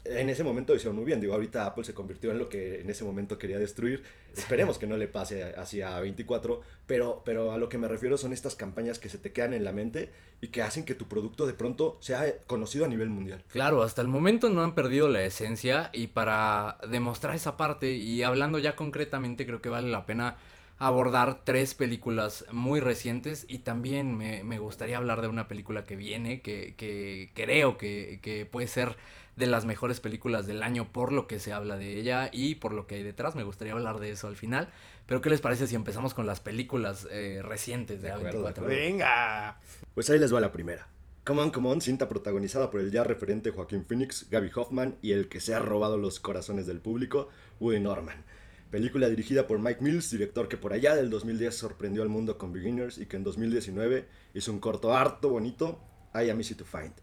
en 0.10 0.30
ese 0.30 0.44
momento 0.44 0.76
hicieron 0.76 0.96
muy 0.96 1.06
bien. 1.06 1.20
Digo, 1.20 1.34
ahorita 1.34 1.66
Apple 1.66 1.84
se 1.84 1.94
convirtió 1.94 2.32
en 2.32 2.40
lo 2.40 2.50
que 2.50 2.82
en 2.82 2.90
ese 2.90 3.04
momento 3.04 3.38
quería 3.38 3.60
destruir. 3.60 4.04
Esperemos 4.36 4.78
que 4.78 4.88
no 4.88 4.98
le 4.98 5.08
pase 5.08 5.44
hacia 5.56 6.00
24, 6.00 6.62
pero, 6.86 7.22
pero 7.26 7.52
a 7.52 7.58
lo 7.58 7.70
que 7.70 7.78
me 7.78 7.88
refiero 7.88 8.18
son 8.18 8.34
estas 8.34 8.56
campañas 8.56 9.00
que 9.00 9.10
se 9.10 9.18
te 9.18 9.32
quedan 9.32 9.54
en 9.54 9.64
la 9.64 9.72
mente 9.72 10.12
y 10.42 10.50
que 10.50 10.62
hacen 10.62 10.86
que 10.86 10.96
tu 10.96 11.08
producto 11.08 11.48
de 11.48 11.54
pronto 11.54 11.98
sea 12.00 12.38
conocido 12.46 12.86
a 12.86 12.88
nivel 12.88 13.10
mundial. 13.10 13.44
Claro, 13.50 13.84
hasta 13.84 14.02
el 14.02 14.08
momento 14.08 14.50
no 14.50 14.64
han 14.64 14.76
perdido 14.76 15.10
la 15.10 15.24
esencia 15.24 15.90
y 15.94 16.08
para 16.08 16.78
demostrar 16.90 17.36
esa 17.36 17.58
parte 17.58 17.92
y 17.92 18.24
hablando 18.24 18.60
ya 18.60 18.76
concretamente 18.76 19.46
creo 19.46 19.62
que 19.62 19.70
vale 19.70 19.90
la 19.90 20.06
pena 20.06 20.38
abordar 20.80 21.44
tres 21.44 21.74
películas 21.74 22.46
muy 22.52 22.80
recientes 22.80 23.46
y 23.50 23.60
también 23.60 24.16
me, 24.16 24.44
me 24.44 24.60
gustaría 24.60 24.98
hablar 24.98 25.22
de 25.22 25.28
una 25.28 25.48
película 25.48 25.86
que 25.86 25.96
viene, 25.96 26.42
que, 26.42 26.76
que 26.76 27.32
creo 27.34 27.78
que, 27.78 28.20
que 28.22 28.46
puede 28.46 28.68
ser 28.68 28.96
de 29.38 29.48
las 29.48 29.66
mejores 29.66 30.00
películas 30.00 30.48
del 30.48 30.64
año 30.64 30.92
por 30.92 31.14
lo 31.14 31.28
que 31.28 31.40
se 31.40 31.54
habla 31.54 31.78
de 31.78 31.98
ella 32.00 32.30
y 32.34 32.56
por 32.56 32.74
lo 32.74 32.88
que 32.88 32.96
hay 32.96 33.04
detrás. 33.04 33.36
Me 33.36 33.44
gustaría 33.44 33.74
hablar 33.74 34.00
de 34.00 34.12
eso 34.12 34.28
al 34.28 34.36
final. 34.36 34.68
Pero 35.06 35.22
¿qué 35.22 35.30
les 35.30 35.40
parece 35.40 35.68
si 35.68 35.76
empezamos 35.76 36.14
con 36.14 36.26
las 36.26 36.42
películas 36.42 37.08
eh, 37.12 37.42
recientes 37.44 38.02
de, 38.02 38.10
de 38.10 38.16
A24? 38.16 38.66
Venga. 38.66 39.60
Pues 39.94 40.10
ahí 40.10 40.20
les 40.20 40.34
va 40.34 40.42
la 40.42 40.52
primera. 40.52 40.88
Come 41.24 41.42
On, 41.42 41.52
Come 41.52 41.70
On, 41.70 41.82
cinta 41.82 42.10
protagonizada 42.10 42.72
por 42.72 42.80
el 42.80 42.90
ya 42.90 43.04
referente 43.04 43.52
Joaquín 43.52 43.86
Phoenix, 43.86 44.28
Gaby 44.30 44.50
Hoffman 44.56 44.96
y 45.02 45.12
el 45.12 45.28
que 45.28 45.40
se 45.40 45.54
ha 45.54 45.60
robado 45.60 45.98
los 45.98 46.20
corazones 46.20 46.66
del 46.66 46.80
público, 46.80 47.30
Woody 47.60 47.80
Norman. 47.80 48.24
Película 48.72 49.08
dirigida 49.08 49.46
por 49.46 49.60
Mike 49.60 49.82
Mills, 49.82 50.10
director 50.10 50.48
que 50.48 50.58
por 50.58 50.74
allá 50.74 50.96
del 50.96 51.10
2010 51.10 51.56
sorprendió 51.56 52.02
al 52.02 52.10
mundo 52.10 52.38
con 52.38 52.54
Beginners 52.54 52.98
y 52.98 53.06
que 53.06 53.18
en 53.18 53.24
2019 53.24 54.08
hizo 54.34 54.52
un 54.52 54.60
corto 54.60 54.94
harto 54.96 55.30
bonito, 55.30 55.80
I 56.14 56.30
Am 56.30 56.38
Easy 56.40 56.56
to 56.56 56.66
Find. 56.66 56.94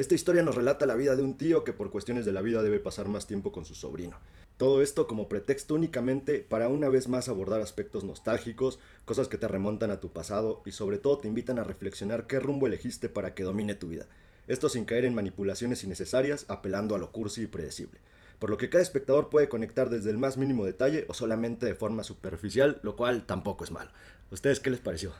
Esta 0.00 0.14
historia 0.14 0.42
nos 0.42 0.54
relata 0.54 0.86
la 0.86 0.94
vida 0.94 1.14
de 1.14 1.22
un 1.22 1.36
tío 1.36 1.62
que 1.62 1.74
por 1.74 1.90
cuestiones 1.90 2.24
de 2.24 2.32
la 2.32 2.40
vida 2.40 2.62
debe 2.62 2.80
pasar 2.80 3.08
más 3.08 3.26
tiempo 3.26 3.52
con 3.52 3.66
su 3.66 3.74
sobrino. 3.74 4.16
Todo 4.56 4.80
esto 4.80 5.06
como 5.06 5.28
pretexto 5.28 5.74
únicamente 5.74 6.38
para 6.38 6.68
una 6.68 6.88
vez 6.88 7.06
más 7.06 7.28
abordar 7.28 7.60
aspectos 7.60 8.02
nostálgicos, 8.02 8.78
cosas 9.04 9.28
que 9.28 9.36
te 9.36 9.46
remontan 9.46 9.90
a 9.90 10.00
tu 10.00 10.10
pasado 10.10 10.62
y 10.64 10.72
sobre 10.72 10.96
todo 10.96 11.18
te 11.18 11.28
invitan 11.28 11.58
a 11.58 11.64
reflexionar 11.64 12.26
qué 12.26 12.40
rumbo 12.40 12.66
elegiste 12.66 13.10
para 13.10 13.34
que 13.34 13.42
domine 13.42 13.74
tu 13.74 13.88
vida. 13.88 14.06
Esto 14.48 14.70
sin 14.70 14.86
caer 14.86 15.04
en 15.04 15.14
manipulaciones 15.14 15.84
innecesarias, 15.84 16.46
apelando 16.48 16.94
a 16.94 16.98
lo 16.98 17.12
cursi 17.12 17.42
y 17.42 17.46
predecible. 17.48 18.00
por 18.38 18.48
lo 18.48 18.56
que 18.56 18.70
cada 18.70 18.82
espectador 18.82 19.28
puede 19.28 19.50
conectar 19.50 19.90
desde 19.90 20.08
el 20.08 20.16
más 20.16 20.38
mínimo 20.38 20.64
detalle 20.64 21.04
o 21.08 21.12
solamente 21.12 21.66
de 21.66 21.74
forma 21.74 22.04
superficial, 22.04 22.80
lo 22.82 22.96
cual 22.96 23.26
tampoco 23.26 23.64
es 23.64 23.70
malo. 23.70 23.90
¿Ustedes 24.30 24.60
qué 24.60 24.70
les 24.70 24.80
pareció? 24.80 25.12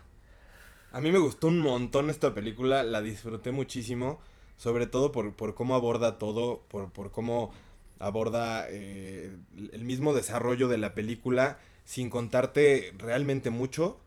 A 0.92 1.02
mí 1.02 1.12
me 1.12 1.18
gustó 1.18 1.48
un 1.48 1.58
montón 1.58 2.08
esta 2.08 2.34
película, 2.34 2.82
la 2.82 3.02
disfruté 3.02 3.52
muchísimo, 3.52 4.20
sobre 4.60 4.86
todo 4.86 5.10
por, 5.10 5.32
por 5.32 5.54
cómo 5.54 5.74
aborda 5.74 6.18
todo, 6.18 6.60
por, 6.68 6.92
por 6.92 7.10
cómo 7.10 7.50
aborda 7.98 8.66
eh, 8.68 9.34
el 9.72 9.84
mismo 9.84 10.12
desarrollo 10.12 10.68
de 10.68 10.76
la 10.76 10.94
película 10.94 11.58
sin 11.86 12.10
contarte 12.10 12.92
realmente 12.98 13.48
mucho 13.48 13.98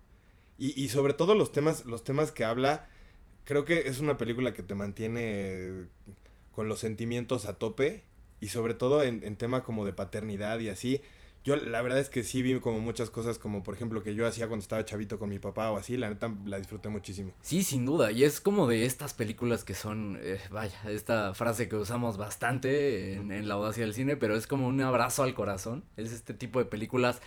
y, 0.60 0.80
y, 0.80 0.90
sobre 0.90 1.16
todo 1.16 1.34
los 1.34 1.52
temas, 1.52 1.86
los 1.86 2.04
temas 2.04 2.32
que 2.32 2.46
habla. 2.46 2.88
Creo 3.46 3.66
que 3.66 3.88
es 3.88 4.00
una 4.00 4.20
película 4.20 4.54
que 4.54 4.62
te 4.62 4.76
mantiene 4.76 5.88
con 6.52 6.68
los 6.70 6.78
sentimientos 6.78 7.48
a 7.48 7.56
tope 7.56 8.04
y 8.40 8.50
sobre 8.50 8.76
todo 8.76 9.02
en, 9.02 9.24
en 9.24 9.36
tema 9.38 9.64
como 9.64 9.88
de 9.88 9.94
paternidad 9.94 10.60
y 10.60 10.70
así. 10.70 11.02
Yo 11.44 11.58
la 11.58 11.82
verdad 11.82 12.00
es 12.00 12.10
que 12.10 12.24
sí 12.24 12.42
vi 12.42 12.58
como 12.60 12.80
muchas 12.80 13.10
cosas 13.10 13.38
como 13.38 13.64
por 13.64 13.76
ejemplo 13.76 14.02
que 14.02 14.16
yo 14.16 14.26
hacía 14.26 14.48
cuando 14.48 14.64
estaba 14.64 14.86
chavito 14.86 15.20
con 15.20 15.30
mi 15.30 15.40
papá 15.40 15.72
o 15.72 15.78
así, 15.78 15.98
la 15.98 16.10
neta 16.10 16.34
la 16.46 16.58
disfruté 16.58 16.88
muchísimo. 16.88 17.34
Sí, 17.42 17.64
sin 17.64 17.86
duda, 17.86 18.12
y 18.12 18.24
es 18.24 18.40
como 18.40 18.68
de 18.68 18.86
estas 18.86 19.14
películas 19.14 19.66
que 19.66 19.74
son, 19.74 20.18
eh, 20.22 20.40
vaya, 20.52 20.80
esta 20.88 21.34
frase 21.34 21.68
que 21.68 21.76
usamos 21.76 22.18
bastante 22.18 23.14
en, 23.14 23.32
en, 23.32 23.48
la 23.50 23.56
audacia 23.56 23.84
del 23.84 23.94
cine, 23.94 24.16
pero 24.16 24.38
es 24.38 24.48
como 24.48 24.68
un 24.68 24.80
abrazo 24.82 25.24
al 25.24 25.34
corazón, 25.34 25.84
es 25.98 26.14
este 26.14 26.34
tipo 26.34 26.60
de 26.60 26.66
películas 26.66 27.22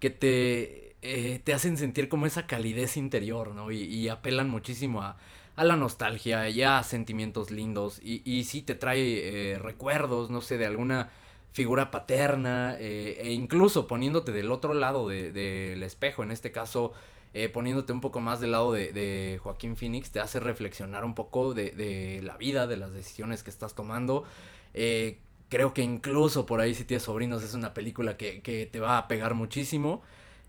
que 0.00 0.10
te, 0.10 0.96
eh, 1.02 1.40
te 1.44 1.52
hacen 1.52 1.76
sentir 1.76 2.08
como 2.08 2.24
esa 2.24 2.46
calidez 2.46 2.96
interior, 2.96 3.54
¿no? 3.54 3.70
Y, 3.70 3.82
y 3.82 4.08
apelan 4.08 4.48
muchísimo 4.48 5.02
a, 5.02 5.18
a, 5.56 5.64
la 5.64 5.76
nostalgia 5.76 6.48
y 6.48 6.62
a 6.62 6.82
sentimientos 6.84 7.50
lindos, 7.50 8.00
y, 8.02 8.22
y 8.24 8.44
sí 8.44 8.62
te 8.62 8.74
trae 8.74 9.52
eh, 9.52 9.58
recuerdos, 9.58 10.30
no 10.30 10.40
sé, 10.40 10.56
de 10.56 10.66
alguna 10.66 11.10
figura 11.52 11.90
paterna 11.90 12.76
eh, 12.78 13.18
e 13.20 13.32
incluso 13.32 13.86
poniéndote 13.86 14.32
del 14.32 14.50
otro 14.52 14.74
lado 14.74 15.08
del 15.08 15.32
de, 15.32 15.84
espejo, 15.84 16.22
en 16.22 16.30
este 16.30 16.52
caso 16.52 16.92
eh, 17.34 17.48
poniéndote 17.48 17.92
un 17.92 18.00
poco 18.00 18.20
más 18.20 18.40
del 18.40 18.52
lado 18.52 18.72
de, 18.72 18.92
de, 18.92 19.38
Joaquín 19.42 19.76
Phoenix, 19.76 20.10
te 20.10 20.20
hace 20.20 20.40
reflexionar 20.40 21.04
un 21.04 21.14
poco 21.14 21.54
de, 21.54 21.72
de, 21.72 22.22
la 22.22 22.36
vida, 22.36 22.66
de 22.66 22.76
las 22.76 22.92
decisiones 22.92 23.42
que 23.42 23.50
estás 23.50 23.74
tomando. 23.74 24.24
Eh, 24.72 25.18
creo 25.48 25.74
que 25.74 25.82
incluso 25.82 26.46
por 26.46 26.60
ahí 26.60 26.74
si 26.74 26.84
tienes 26.84 27.04
sobrinos 27.04 27.42
es 27.42 27.54
una 27.54 27.74
película 27.74 28.16
que, 28.16 28.40
que 28.40 28.66
te 28.66 28.80
va 28.80 28.98
a 28.98 29.08
pegar 29.08 29.34
muchísimo. 29.34 30.02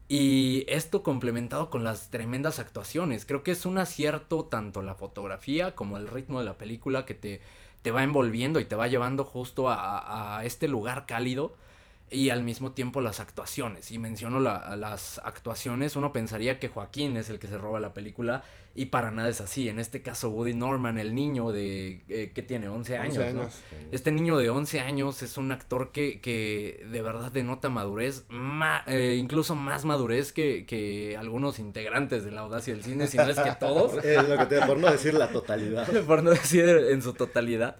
Y 0.08 0.66
esto 0.68 1.04
complementado 1.04 1.70
con 1.70 1.84
las 1.84 2.10
tremendas 2.10 2.58
actuaciones. 2.58 3.26
Creo 3.28 3.44
que 3.44 3.52
es 3.52 3.68
un 3.68 3.78
acierto 3.78 4.46
tanto 4.46 4.82
la 4.82 4.96
fotografía 4.96 5.76
como 5.76 5.98
el 5.98 6.08
ritmo 6.08 6.40
de 6.40 6.46
la 6.46 6.58
película 6.58 7.06
que 7.06 7.14
te, 7.14 7.42
te 7.82 7.92
va 7.92 8.04
envolviendo 8.04 8.60
y 8.60 8.65
te 8.65 8.76
va 8.76 8.88
llevando 8.88 9.24
justo 9.24 9.70
a, 9.70 10.42
este 10.44 10.68
lugar 10.68 11.06
cálido 11.06 11.56
y 12.12 12.30
al 12.30 12.43
mismo 12.43 12.72
tiempo 12.72 13.02
las 13.02 13.19
actuaciones. 13.19 13.91
Y 13.91 14.00
menciono 14.00 14.39
la, 14.39 14.76
las 14.76 15.19
actuaciones, 15.24 15.95
uno 15.95 16.12
pensaría 16.12 16.60
que 16.60 16.67
Joaquín 16.67 17.17
es 17.17 17.30
el 17.30 17.39
que 17.39 17.48
se 17.48 17.58
roba 17.58 17.80
la 17.80 17.93
película 17.93 18.43
y 18.76 18.86
para 18.86 19.12
nada 19.12 19.30
es 19.30 19.41
así. 19.41 19.67
En 19.67 19.80
este 19.80 20.02
caso 20.02 20.30
Woody 20.30 20.54
Norman, 20.54 20.98
el 20.98 21.13
niño 21.13 21.52
de 21.52 22.02
eh, 22.08 22.32
que 22.34 22.41
tiene 22.41 22.69
11 22.69 22.98
años, 22.98 23.17
11 23.17 23.28
años. 23.28 23.36
¿no? 23.72 23.89
Este 23.91 24.12
niño 24.12 24.38
de 24.38 24.50
11 24.50 24.80
años 24.80 25.22
es 25.22 25.38
un 25.38 25.52
actor 25.52 25.91
que, 25.91 26.22
que 26.22 26.86
de 26.89 27.02
verdad 27.02 27.32
denota 27.32 27.69
madurez, 27.69 28.26
ma, 28.30 28.84
eh, 28.88 29.17
incluso 29.19 29.56
más 29.56 29.86
madurez 29.86 30.32
que, 30.32 30.65
que, 30.65 31.17
algunos 31.17 31.60
integrantes 31.60 32.24
de 32.24 32.32
la 32.32 32.41
audacia 32.41 32.74
del 32.74 32.84
cine, 32.84 33.08
si 33.08 33.17
no 33.17 33.30
es 33.30 33.39
que 33.39 33.52
todos. 33.60 34.04
es 34.04 34.28
lo 34.28 34.38
que 34.38 34.45
te, 34.45 34.62
por 34.62 34.78
no 34.78 34.91
decir 34.91 35.13
la 35.13 35.30
totalidad. 35.30 35.88
por 36.08 36.24
no 36.24 36.32
decir 36.32 36.65
en 36.69 37.02
su 37.02 37.13
totalidad. 37.13 37.78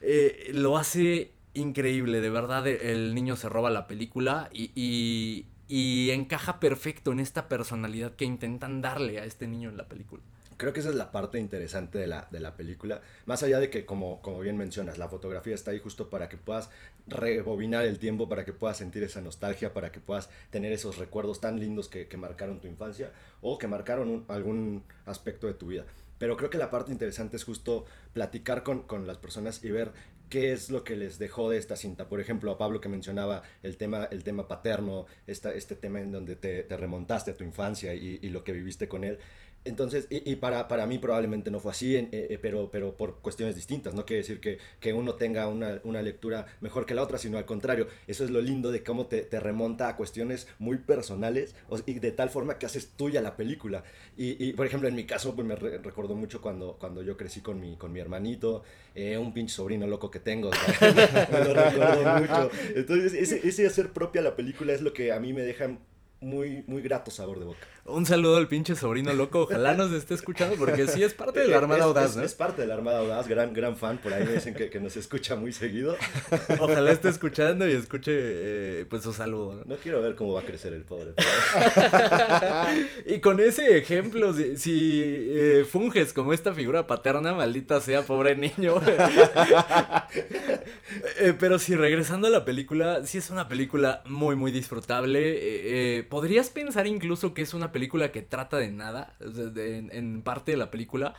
Eh, 0.00 0.50
lo 0.52 0.76
hace 0.76 1.32
increíble, 1.54 2.20
de 2.20 2.30
verdad 2.30 2.66
el 2.66 3.14
niño 3.14 3.36
se 3.36 3.48
roba 3.48 3.70
la 3.70 3.86
película 3.86 4.48
y, 4.52 4.70
y, 4.74 5.46
y, 5.68 6.10
encaja 6.10 6.60
perfecto 6.60 7.12
en 7.12 7.20
esta 7.20 7.48
personalidad 7.48 8.14
que 8.14 8.24
intentan 8.24 8.80
darle 8.80 9.20
a 9.20 9.24
este 9.24 9.46
niño 9.46 9.68
en 9.70 9.76
la 9.76 9.88
película. 9.88 10.22
Creo 10.56 10.72
que 10.72 10.80
esa 10.80 10.90
es 10.90 10.94
la 10.94 11.10
parte 11.10 11.40
interesante 11.40 11.98
de 11.98 12.06
la, 12.06 12.28
de 12.30 12.38
la 12.38 12.56
película, 12.56 13.00
más 13.26 13.42
allá 13.42 13.58
de 13.58 13.68
que, 13.68 13.84
como, 13.84 14.22
como 14.22 14.38
bien 14.40 14.56
mencionas, 14.56 14.96
la 14.96 15.08
fotografía 15.08 15.54
está 15.54 15.72
ahí 15.72 15.80
justo 15.80 16.08
para 16.08 16.28
que 16.28 16.36
puedas 16.36 16.70
rebobinar 17.08 17.84
el 17.84 17.98
tiempo, 17.98 18.28
para 18.28 18.44
que 18.44 18.52
puedas 18.52 18.76
sentir 18.76 19.02
esa 19.02 19.20
nostalgia, 19.20 19.72
para 19.72 19.90
que 19.90 19.98
puedas 19.98 20.30
tener 20.50 20.72
esos 20.72 20.98
recuerdos 20.98 21.40
tan 21.40 21.58
lindos 21.58 21.88
que, 21.88 22.06
que 22.06 22.16
marcaron 22.16 22.60
tu 22.60 22.68
infancia 22.68 23.10
o 23.40 23.58
que 23.58 23.66
marcaron 23.66 24.24
algún 24.28 24.84
aspecto 25.04 25.48
de 25.48 25.54
tu 25.54 25.66
vida. 25.66 25.84
Pero 26.22 26.36
creo 26.36 26.50
que 26.50 26.58
la 26.58 26.70
parte 26.70 26.92
interesante 26.92 27.36
es 27.36 27.42
justo 27.42 27.84
platicar 28.12 28.62
con, 28.62 28.82
con 28.82 29.08
las 29.08 29.18
personas 29.18 29.64
y 29.64 29.72
ver 29.72 29.90
qué 30.32 30.50
es 30.50 30.70
lo 30.70 30.82
que 30.82 30.96
les 30.96 31.18
dejó 31.18 31.50
de 31.50 31.58
esta 31.58 31.76
cinta. 31.76 32.08
Por 32.08 32.18
ejemplo, 32.18 32.50
a 32.50 32.56
Pablo 32.56 32.80
que 32.80 32.88
mencionaba 32.88 33.42
el 33.62 33.76
tema, 33.76 34.08
el 34.10 34.24
tema 34.24 34.48
paterno, 34.48 35.04
esta, 35.26 35.52
este 35.52 35.76
tema 35.76 36.00
en 36.00 36.10
donde 36.10 36.36
te, 36.36 36.62
te 36.62 36.74
remontaste 36.74 37.32
a 37.32 37.36
tu 37.36 37.44
infancia 37.44 37.92
y, 37.92 38.18
y, 38.22 38.30
lo 38.30 38.42
que 38.42 38.52
viviste 38.52 38.88
con 38.88 39.04
él. 39.04 39.18
Entonces, 39.64 40.08
y, 40.10 40.30
y, 40.30 40.36
para, 40.36 40.66
para 40.66 40.86
mí 40.86 40.98
probablemente 40.98 41.50
no 41.50 41.60
fue 41.60 41.70
así, 41.70 41.94
eh, 41.94 42.08
eh, 42.12 42.38
pero, 42.40 42.70
pero 42.70 42.96
por 42.96 43.20
cuestiones 43.20 43.54
distintas. 43.54 43.94
No 43.94 44.04
quiere 44.04 44.22
decir 44.22 44.40
que, 44.40 44.58
que 44.80 44.92
uno 44.92 45.14
tenga 45.14 45.46
una, 45.46 45.80
una, 45.84 46.02
lectura 46.02 46.46
mejor 46.60 46.84
que 46.84 46.94
la 46.94 47.02
otra, 47.02 47.18
sino 47.18 47.38
al 47.38 47.44
contrario. 47.44 47.86
Eso 48.08 48.24
es 48.24 48.30
lo 48.30 48.40
lindo 48.40 48.72
de 48.72 48.82
cómo 48.82 49.06
te, 49.06 49.22
te 49.22 49.38
remonta 49.38 49.88
a 49.88 49.96
cuestiones 49.96 50.48
muy 50.58 50.78
personales 50.78 51.54
o, 51.68 51.78
y 51.86 52.00
de 52.00 52.10
tal 52.10 52.28
forma 52.28 52.58
que 52.58 52.66
haces 52.66 52.88
tuya 52.96 53.22
la 53.22 53.36
película. 53.36 53.84
Y, 54.16 54.44
y 54.44 54.52
por 54.52 54.66
ejemplo, 54.66 54.88
en 54.88 54.96
mi 54.96 55.04
caso, 55.04 55.34
pues 55.34 55.46
me 55.46 55.54
re 55.54 55.78
recordó 55.78 56.16
mucho 56.16 56.40
cuando, 56.40 56.76
cuando 56.78 57.02
yo 57.02 57.16
crecí 57.16 57.40
con 57.40 57.60
mi, 57.60 57.76
con 57.76 57.92
mi 57.92 58.00
hermanito, 58.00 58.64
eh, 58.96 59.16
un 59.16 59.32
pinche 59.32 59.54
sobrino 59.54 59.86
loco 59.86 60.10
que 60.10 60.18
tengo. 60.18 60.50
me 60.80 61.44
lo 61.44 61.54
recuerdo 61.54 62.18
mucho. 62.18 62.50
Entonces, 62.74 63.14
ese, 63.14 63.46
ese 63.46 63.66
hacer 63.66 63.92
propia 63.92 64.22
la 64.22 64.34
película 64.34 64.72
es 64.72 64.80
lo 64.82 64.92
que 64.92 65.12
a 65.12 65.20
mí 65.20 65.32
me 65.32 65.42
deja 65.42 65.78
muy, 66.22 66.64
muy 66.66 66.82
grato 66.82 67.10
sabor 67.10 67.38
de 67.38 67.44
boca. 67.46 67.66
Un 67.84 68.06
saludo 68.06 68.36
al 68.36 68.46
pinche 68.46 68.76
sobrino 68.76 69.12
loco, 69.12 69.40
ojalá 69.40 69.74
nos 69.74 69.90
esté 69.92 70.14
escuchando 70.14 70.54
porque 70.56 70.86
sí 70.86 71.02
es 71.02 71.14
parte 71.14 71.40
de 71.40 71.48
la 71.48 71.56
Armada 71.62 71.80
es, 71.80 71.84
Audaz, 71.84 72.10
es, 72.10 72.16
¿no? 72.16 72.22
es, 72.22 72.34
parte 72.34 72.62
de 72.62 72.68
la 72.68 72.74
Armada 72.74 73.00
Audaz, 73.00 73.26
gran, 73.26 73.52
gran 73.52 73.76
fan, 73.76 73.98
por 73.98 74.14
ahí 74.14 74.24
me 74.24 74.34
dicen 74.34 74.54
que, 74.54 74.70
que 74.70 74.78
nos 74.78 74.96
escucha 74.96 75.34
muy 75.34 75.52
seguido. 75.52 75.96
Ojalá 76.60 76.92
esté 76.92 77.08
escuchando 77.08 77.68
y 77.68 77.72
escuche 77.72 78.12
eh, 78.14 78.86
pues 78.88 79.02
su 79.02 79.12
saludo. 79.12 79.56
¿no? 79.56 79.64
¿no? 79.64 79.76
quiero 79.76 80.00
ver 80.00 80.14
cómo 80.14 80.34
va 80.34 80.40
a 80.40 80.44
crecer 80.44 80.72
el 80.72 80.84
pobre. 80.84 81.14
y 83.06 83.18
con 83.20 83.40
ese 83.40 83.76
ejemplo, 83.76 84.32
si, 84.32 84.56
si 84.56 85.02
eh, 85.04 85.66
funges 85.68 86.12
como 86.12 86.32
esta 86.32 86.54
figura 86.54 86.86
paterna, 86.86 87.34
maldita 87.34 87.80
sea, 87.80 88.02
pobre 88.02 88.36
niño. 88.36 88.80
Eh, 91.18 91.34
pero 91.38 91.58
si 91.58 91.74
regresando 91.74 92.26
a 92.26 92.30
la 92.30 92.44
película, 92.44 93.04
sí 93.06 93.18
es 93.18 93.30
una 93.30 93.48
película 93.48 94.02
muy, 94.06 94.36
muy 94.36 94.52
disfrutable. 94.52 95.20
Eh, 95.98 96.02
podrías 96.04 96.50
pensar 96.50 96.86
incluso 96.86 97.34
que 97.34 97.42
es 97.42 97.54
una 97.54 97.72
película 97.72 98.12
que 98.12 98.22
trata 98.22 98.56
de 98.56 98.70
nada, 98.70 99.14
en, 99.20 100.22
parte 100.22 100.52
de 100.52 100.58
la 100.58 100.70
película, 100.70 101.14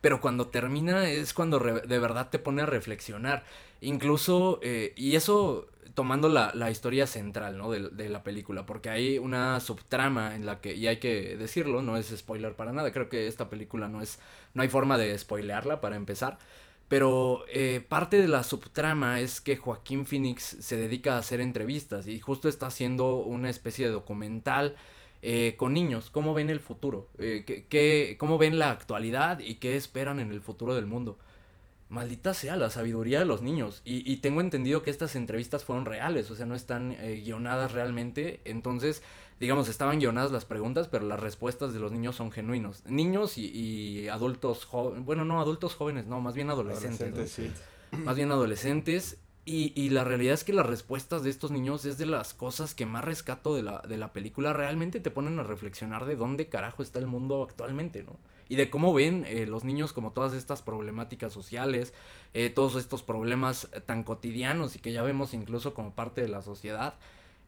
pero 0.00 0.20
cuando 0.20 0.48
termina 0.48 1.08
es 1.08 1.34
cuando 1.34 1.58
re, 1.58 1.80
de 1.80 1.98
verdad 1.98 2.28
te 2.30 2.38
pone 2.38 2.62
a 2.62 2.66
reflexionar. 2.66 3.44
Incluso, 3.80 4.60
eh, 4.62 4.92
y 4.96 5.16
eso 5.16 5.68
tomando 5.94 6.28
la, 6.28 6.52
la 6.54 6.70
historia 6.70 7.06
central, 7.06 7.58
¿no? 7.58 7.70
De, 7.70 7.88
de, 7.88 8.08
la 8.08 8.22
película, 8.22 8.66
porque 8.66 8.88
hay 8.90 9.18
una 9.18 9.58
subtrama 9.58 10.36
en 10.36 10.46
la 10.46 10.60
que, 10.60 10.74
y 10.74 10.86
hay 10.86 10.98
que 10.98 11.36
decirlo, 11.36 11.82
no 11.82 11.96
es 11.96 12.14
spoiler 12.16 12.54
para 12.54 12.72
nada, 12.72 12.92
creo 12.92 13.08
que 13.08 13.26
esta 13.26 13.50
película 13.50 13.88
no 13.88 14.00
es, 14.00 14.20
no 14.54 14.62
hay 14.62 14.68
forma 14.68 14.96
de 14.96 15.18
spoilearla 15.18 15.80
para 15.80 15.96
empezar. 15.96 16.38
Pero 16.88 17.44
eh, 17.52 17.84
parte 17.86 18.20
de 18.20 18.28
la 18.28 18.42
subtrama 18.42 19.20
es 19.20 19.42
que 19.42 19.56
Joaquín 19.56 20.06
Phoenix 20.06 20.56
se 20.60 20.76
dedica 20.76 21.14
a 21.14 21.18
hacer 21.18 21.40
entrevistas 21.40 22.06
y 22.06 22.18
justo 22.18 22.48
está 22.48 22.66
haciendo 22.66 23.16
una 23.16 23.50
especie 23.50 23.86
de 23.86 23.92
documental 23.92 24.74
eh, 25.20 25.54
con 25.58 25.74
niños, 25.74 26.08
cómo 26.10 26.32
ven 26.32 26.48
el 26.48 26.60
futuro, 26.60 27.08
eh, 27.18 27.44
qué, 27.46 27.66
qué, 27.68 28.16
cómo 28.18 28.38
ven 28.38 28.58
la 28.58 28.70
actualidad 28.70 29.40
y 29.40 29.56
qué 29.56 29.76
esperan 29.76 30.18
en 30.18 30.32
el 30.32 30.40
futuro 30.40 30.74
del 30.74 30.86
mundo. 30.86 31.18
Maldita 31.90 32.32
sea 32.32 32.56
la 32.56 32.70
sabiduría 32.70 33.18
de 33.18 33.24
los 33.24 33.42
niños. 33.42 33.82
Y, 33.84 34.10
y 34.10 34.18
tengo 34.18 34.40
entendido 34.40 34.82
que 34.82 34.90
estas 34.90 35.16
entrevistas 35.16 35.64
fueron 35.64 35.86
reales, 35.86 36.30
o 36.30 36.36
sea, 36.36 36.46
no 36.46 36.54
están 36.54 36.96
guionadas 37.24 37.72
realmente. 37.72 38.40
Entonces, 38.44 39.02
digamos, 39.40 39.68
estaban 39.68 39.98
guionadas 39.98 40.32
las 40.32 40.44
preguntas, 40.44 40.88
pero 40.88 41.06
las 41.06 41.20
respuestas 41.20 41.72
de 41.72 41.80
los 41.80 41.92
niños 41.92 42.16
son 42.16 42.32
genuinos. 42.32 42.84
Niños 42.86 43.38
y, 43.38 43.46
y 43.46 44.08
adultos 44.08 44.64
jóvenes, 44.64 45.04
bueno, 45.04 45.24
no, 45.24 45.40
adultos 45.40 45.74
jóvenes, 45.74 46.06
no, 46.06 46.20
más 46.20 46.34
bien 46.34 46.50
adolescentes. 46.50 47.00
adolescentes 47.00 47.38
¿no? 47.38 47.98
sí. 47.98 48.04
Más 48.04 48.16
bien 48.16 48.30
adolescentes. 48.30 49.18
Y, 49.44 49.72
y, 49.74 49.88
la 49.88 50.04
realidad 50.04 50.34
es 50.34 50.44
que 50.44 50.52
las 50.52 50.66
respuestas 50.66 51.22
de 51.22 51.30
estos 51.30 51.50
niños 51.50 51.86
es 51.86 51.96
de 51.96 52.04
las 52.04 52.34
cosas 52.34 52.74
que 52.74 52.84
más 52.84 53.02
rescato 53.02 53.54
de 53.54 53.62
la, 53.62 53.80
de 53.80 53.96
la 53.96 54.12
película. 54.12 54.52
Realmente 54.52 55.00
te 55.00 55.10
ponen 55.10 55.38
a 55.38 55.42
reflexionar 55.42 56.04
de 56.04 56.16
dónde 56.16 56.50
carajo 56.50 56.82
está 56.82 56.98
el 56.98 57.06
mundo 57.06 57.42
actualmente, 57.42 58.02
¿no? 58.02 58.18
Y 58.50 58.56
de 58.56 58.68
cómo 58.68 58.92
ven 58.92 59.24
eh, 59.26 59.46
los 59.46 59.64
niños 59.64 59.94
como 59.94 60.12
todas 60.12 60.34
estas 60.34 60.60
problemáticas 60.60 61.32
sociales, 61.32 61.94
eh, 62.34 62.50
todos 62.50 62.76
estos 62.76 63.02
problemas 63.02 63.70
tan 63.86 64.04
cotidianos 64.04 64.76
y 64.76 64.80
que 64.80 64.92
ya 64.92 65.02
vemos 65.02 65.32
incluso 65.32 65.72
como 65.72 65.94
parte 65.94 66.20
de 66.20 66.28
la 66.28 66.42
sociedad. 66.42 66.94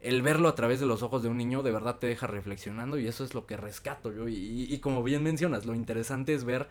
El 0.00 0.22
verlo 0.22 0.48
a 0.48 0.54
través 0.54 0.80
de 0.80 0.86
los 0.86 1.02
ojos 1.02 1.22
de 1.22 1.28
un 1.28 1.36
niño 1.36 1.62
de 1.62 1.72
verdad 1.72 1.98
te 1.98 2.06
deja 2.06 2.26
reflexionando 2.26 2.98
y 2.98 3.06
eso 3.06 3.24
es 3.24 3.34
lo 3.34 3.46
que 3.46 3.56
rescato 3.56 4.12
yo. 4.12 4.28
Y, 4.28 4.34
y, 4.34 4.74
y 4.74 4.78
como 4.78 5.02
bien 5.02 5.22
mencionas, 5.22 5.66
lo 5.66 5.74
interesante 5.74 6.32
es 6.34 6.44
ver 6.44 6.68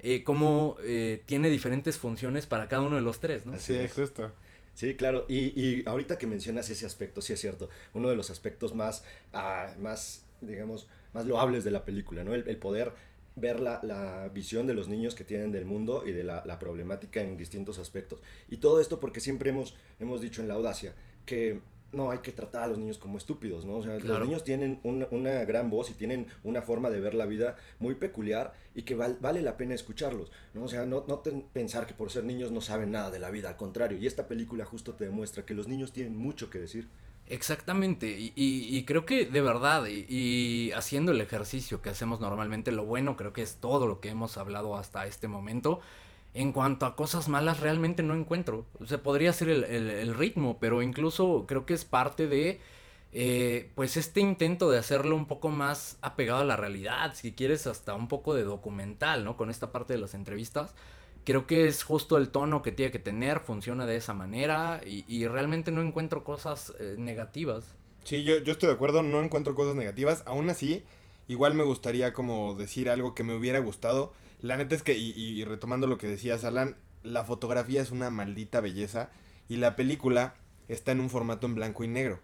eh, 0.00 0.22
cómo 0.24 0.76
tiene 1.24 1.48
diferentes 1.48 1.96
funciones 1.96 2.46
para 2.46 2.68
cada 2.68 2.82
uno 2.82 2.96
de 2.96 3.02
los 3.02 3.18
tres, 3.18 3.46
¿no? 3.46 3.54
Así 3.54 3.74
es, 3.74 3.92
justo. 3.92 4.30
Sí, 4.74 4.94
claro. 4.94 5.24
Y, 5.26 5.58
y, 5.58 5.84
ahorita 5.86 6.18
que 6.18 6.26
mencionas 6.26 6.68
ese 6.68 6.84
aspecto, 6.84 7.22
sí 7.22 7.32
es 7.32 7.40
cierto. 7.40 7.70
Uno 7.94 8.10
de 8.10 8.16
los 8.16 8.28
aspectos 8.28 8.74
más, 8.74 9.04
ah, 9.32 9.72
más 9.80 10.26
digamos, 10.42 10.86
más 11.14 11.24
loables 11.24 11.64
de 11.64 11.70
la 11.70 11.84
película, 11.86 12.24
¿no? 12.24 12.34
El, 12.34 12.46
el 12.46 12.58
poder 12.58 12.92
ver 13.36 13.58
la, 13.58 13.80
la, 13.82 14.28
visión 14.28 14.66
de 14.66 14.74
los 14.74 14.88
niños 14.88 15.14
que 15.14 15.24
tienen 15.24 15.50
del 15.50 15.64
mundo 15.64 16.04
y 16.06 16.12
de 16.12 16.24
la, 16.24 16.44
la, 16.44 16.58
problemática 16.58 17.22
en 17.22 17.38
distintos 17.38 17.78
aspectos. 17.78 18.20
Y 18.50 18.58
todo 18.58 18.80
esto 18.80 19.00
porque 19.00 19.20
siempre 19.20 19.48
hemos, 19.48 19.74
hemos 19.98 20.20
dicho 20.20 20.42
en 20.42 20.48
la 20.48 20.54
audacia 20.54 20.94
que 21.24 21.60
no 21.96 22.10
hay 22.10 22.18
que 22.18 22.32
tratar 22.32 22.64
a 22.64 22.66
los 22.68 22.78
niños 22.78 22.98
como 22.98 23.18
estúpidos, 23.18 23.64
¿no? 23.64 23.76
O 23.76 23.82
sea, 23.82 23.96
claro. 23.98 24.20
los 24.20 24.28
niños 24.28 24.44
tienen 24.44 24.78
una, 24.84 25.08
una, 25.10 25.44
gran 25.44 25.70
voz 25.70 25.90
y 25.90 25.94
tienen 25.94 26.26
una 26.44 26.62
forma 26.62 26.90
de 26.90 27.00
ver 27.00 27.14
la 27.14 27.26
vida 27.26 27.56
muy 27.78 27.94
peculiar 27.94 28.54
y 28.74 28.82
que 28.82 28.94
val, 28.94 29.18
vale 29.20 29.42
la 29.42 29.56
pena 29.56 29.74
escucharlos, 29.74 30.30
¿no? 30.54 30.64
O 30.64 30.68
sea, 30.68 30.86
no, 30.86 31.04
no 31.08 31.22
pensar 31.52 31.86
que 31.86 31.94
por 31.94 32.10
ser 32.10 32.24
niños 32.24 32.52
no 32.52 32.60
saben 32.60 32.92
nada 32.92 33.10
de 33.10 33.18
la 33.18 33.30
vida, 33.30 33.48
al 33.48 33.56
contrario. 33.56 33.98
Y 33.98 34.06
esta 34.06 34.28
película 34.28 34.64
justo 34.64 34.94
te 34.94 35.04
demuestra 35.04 35.44
que 35.44 35.54
los 35.54 35.68
niños 35.68 35.92
tienen 35.92 36.16
mucho 36.16 36.50
que 36.50 36.58
decir. 36.58 36.88
Exactamente, 37.28 38.08
y, 38.08 38.32
y, 38.36 38.76
y, 38.76 38.84
creo 38.84 39.04
que 39.04 39.24
de 39.24 39.40
verdad, 39.40 39.86
y, 39.86 40.06
y, 40.08 40.70
haciendo 40.72 41.10
el 41.10 41.20
ejercicio 41.20 41.82
que 41.82 41.90
hacemos 41.90 42.20
normalmente, 42.20 42.70
lo 42.70 42.84
bueno 42.84 43.16
creo 43.16 43.32
que 43.32 43.42
es 43.42 43.56
todo 43.56 43.88
lo 43.88 43.98
que 44.00 44.10
hemos 44.10 44.36
hablado 44.36 44.76
hasta 44.76 45.06
este 45.06 45.26
momento. 45.26 45.80
En 46.36 46.52
cuanto 46.52 46.84
a 46.84 46.96
cosas 46.96 47.28
malas, 47.28 47.60
realmente 47.60 48.02
no 48.02 48.14
encuentro. 48.14 48.66
O 48.78 48.86
sea, 48.86 49.02
podría 49.02 49.32
ser 49.32 49.48
el, 49.48 50.14
ritmo, 50.14 50.58
pero 50.60 50.82
incluso 50.82 51.46
creo 51.48 51.64
que 51.64 51.72
es 51.72 51.86
parte 51.86 52.26
de, 52.28 52.60
eh, 53.12 53.70
pues, 53.74 53.96
este 53.96 54.20
intento 54.20 54.70
de 54.70 54.78
hacerlo 54.78 55.16
un 55.16 55.26
poco 55.26 55.48
más 55.48 55.96
apegado 56.02 56.40
a 56.40 56.44
la 56.44 56.56
realidad, 56.56 57.14
si 57.14 57.32
quieres, 57.32 57.66
hasta 57.66 57.94
un 57.94 58.06
poco 58.06 58.34
de 58.34 58.44
documental, 58.44 59.24
¿no? 59.24 59.38
Con 59.38 59.48
esta 59.48 59.72
parte 59.72 59.94
de 59.94 59.98
las 59.98 60.14
entrevistas 60.14 60.74
creo 61.24 61.46
que 61.46 61.66
es 61.66 61.82
justo 61.82 62.18
el 62.18 62.28
tono 62.28 62.62
que 62.62 62.70
tiene 62.70 62.92
que 62.92 63.00
tener, 63.00 63.40
funciona 63.40 63.84
de 63.84 63.96
esa 63.96 64.14
manera 64.14 64.80
y, 64.86 65.04
y 65.08 65.26
realmente 65.26 65.72
no 65.72 65.82
encuentro 65.82 66.22
cosas 66.22 66.72
eh, 66.78 66.94
negativas. 66.98 67.74
Sí, 68.04 68.22
yo, 68.22 68.38
yo 68.38 68.52
estoy 68.52 68.68
de 68.68 68.74
acuerdo, 68.76 69.02
no 69.02 69.20
encuentro 69.20 69.56
cosas 69.56 69.74
negativas, 69.74 70.22
aún 70.26 70.48
así, 70.50 70.84
igual 71.26 71.54
me 71.54 71.64
gustaría 71.64 72.12
como 72.12 72.54
decir 72.54 72.88
algo 72.88 73.16
que 73.16 73.24
me 73.24 73.34
hubiera 73.34 73.58
gustado. 73.58 74.12
La 74.40 74.56
neta 74.56 74.74
es 74.74 74.82
que, 74.82 74.96
y, 74.96 75.12
y 75.16 75.44
retomando 75.44 75.86
lo 75.86 75.98
que 75.98 76.06
decías, 76.06 76.44
Alan, 76.44 76.76
la 77.02 77.24
fotografía 77.24 77.80
es 77.80 77.90
una 77.90 78.10
maldita 78.10 78.60
belleza 78.60 79.10
y 79.48 79.56
la 79.56 79.76
película 79.76 80.34
está 80.68 80.92
en 80.92 81.00
un 81.00 81.10
formato 81.10 81.46
en 81.46 81.54
blanco 81.54 81.84
y 81.84 81.88
negro. 81.88 82.20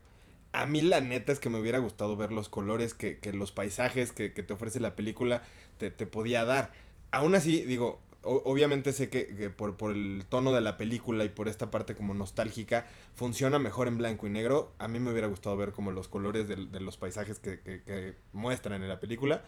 A 0.52 0.66
mí 0.66 0.82
la 0.82 1.00
neta 1.00 1.32
es 1.32 1.40
que 1.40 1.48
me 1.48 1.58
hubiera 1.58 1.78
gustado 1.78 2.16
ver 2.16 2.30
los 2.30 2.48
colores 2.48 2.92
que, 2.92 3.18
que 3.18 3.32
los 3.32 3.52
paisajes 3.52 4.12
que, 4.12 4.34
que, 4.34 4.42
te 4.42 4.52
ofrece 4.52 4.80
la 4.80 4.94
película 4.94 5.42
te, 5.78 5.90
te 5.90 6.06
podía 6.06 6.44
dar. 6.44 6.72
Aún 7.10 7.34
así, 7.34 7.62
digo, 7.62 8.00
obviamente 8.22 8.92
sé 8.92 9.08
que, 9.08 9.34
que 9.34 9.48
por, 9.50 9.76
por, 9.76 9.92
el 9.92 10.24
tono 10.28 10.52
de 10.52 10.60
la 10.60 10.76
película 10.76 11.24
y 11.24 11.30
por 11.30 11.48
esta 11.48 11.70
parte 11.70 11.94
como 11.94 12.12
nostálgica 12.12 12.86
funciona 13.14 13.58
mejor 13.58 13.88
en 13.88 13.96
blanco 13.98 14.26
y 14.26 14.30
negro. 14.30 14.72
A 14.78 14.88
mí 14.88 15.00
me 15.00 15.10
hubiera 15.10 15.26
gustado 15.26 15.56
ver 15.56 15.72
como 15.72 15.90
los 15.90 16.08
colores 16.08 16.46
de, 16.48 16.56
de 16.56 16.80
los 16.80 16.98
paisajes 16.98 17.38
que, 17.38 18.14
muestran 18.32 18.82
en 18.82 18.88
la 18.88 19.00
película. 19.00 19.44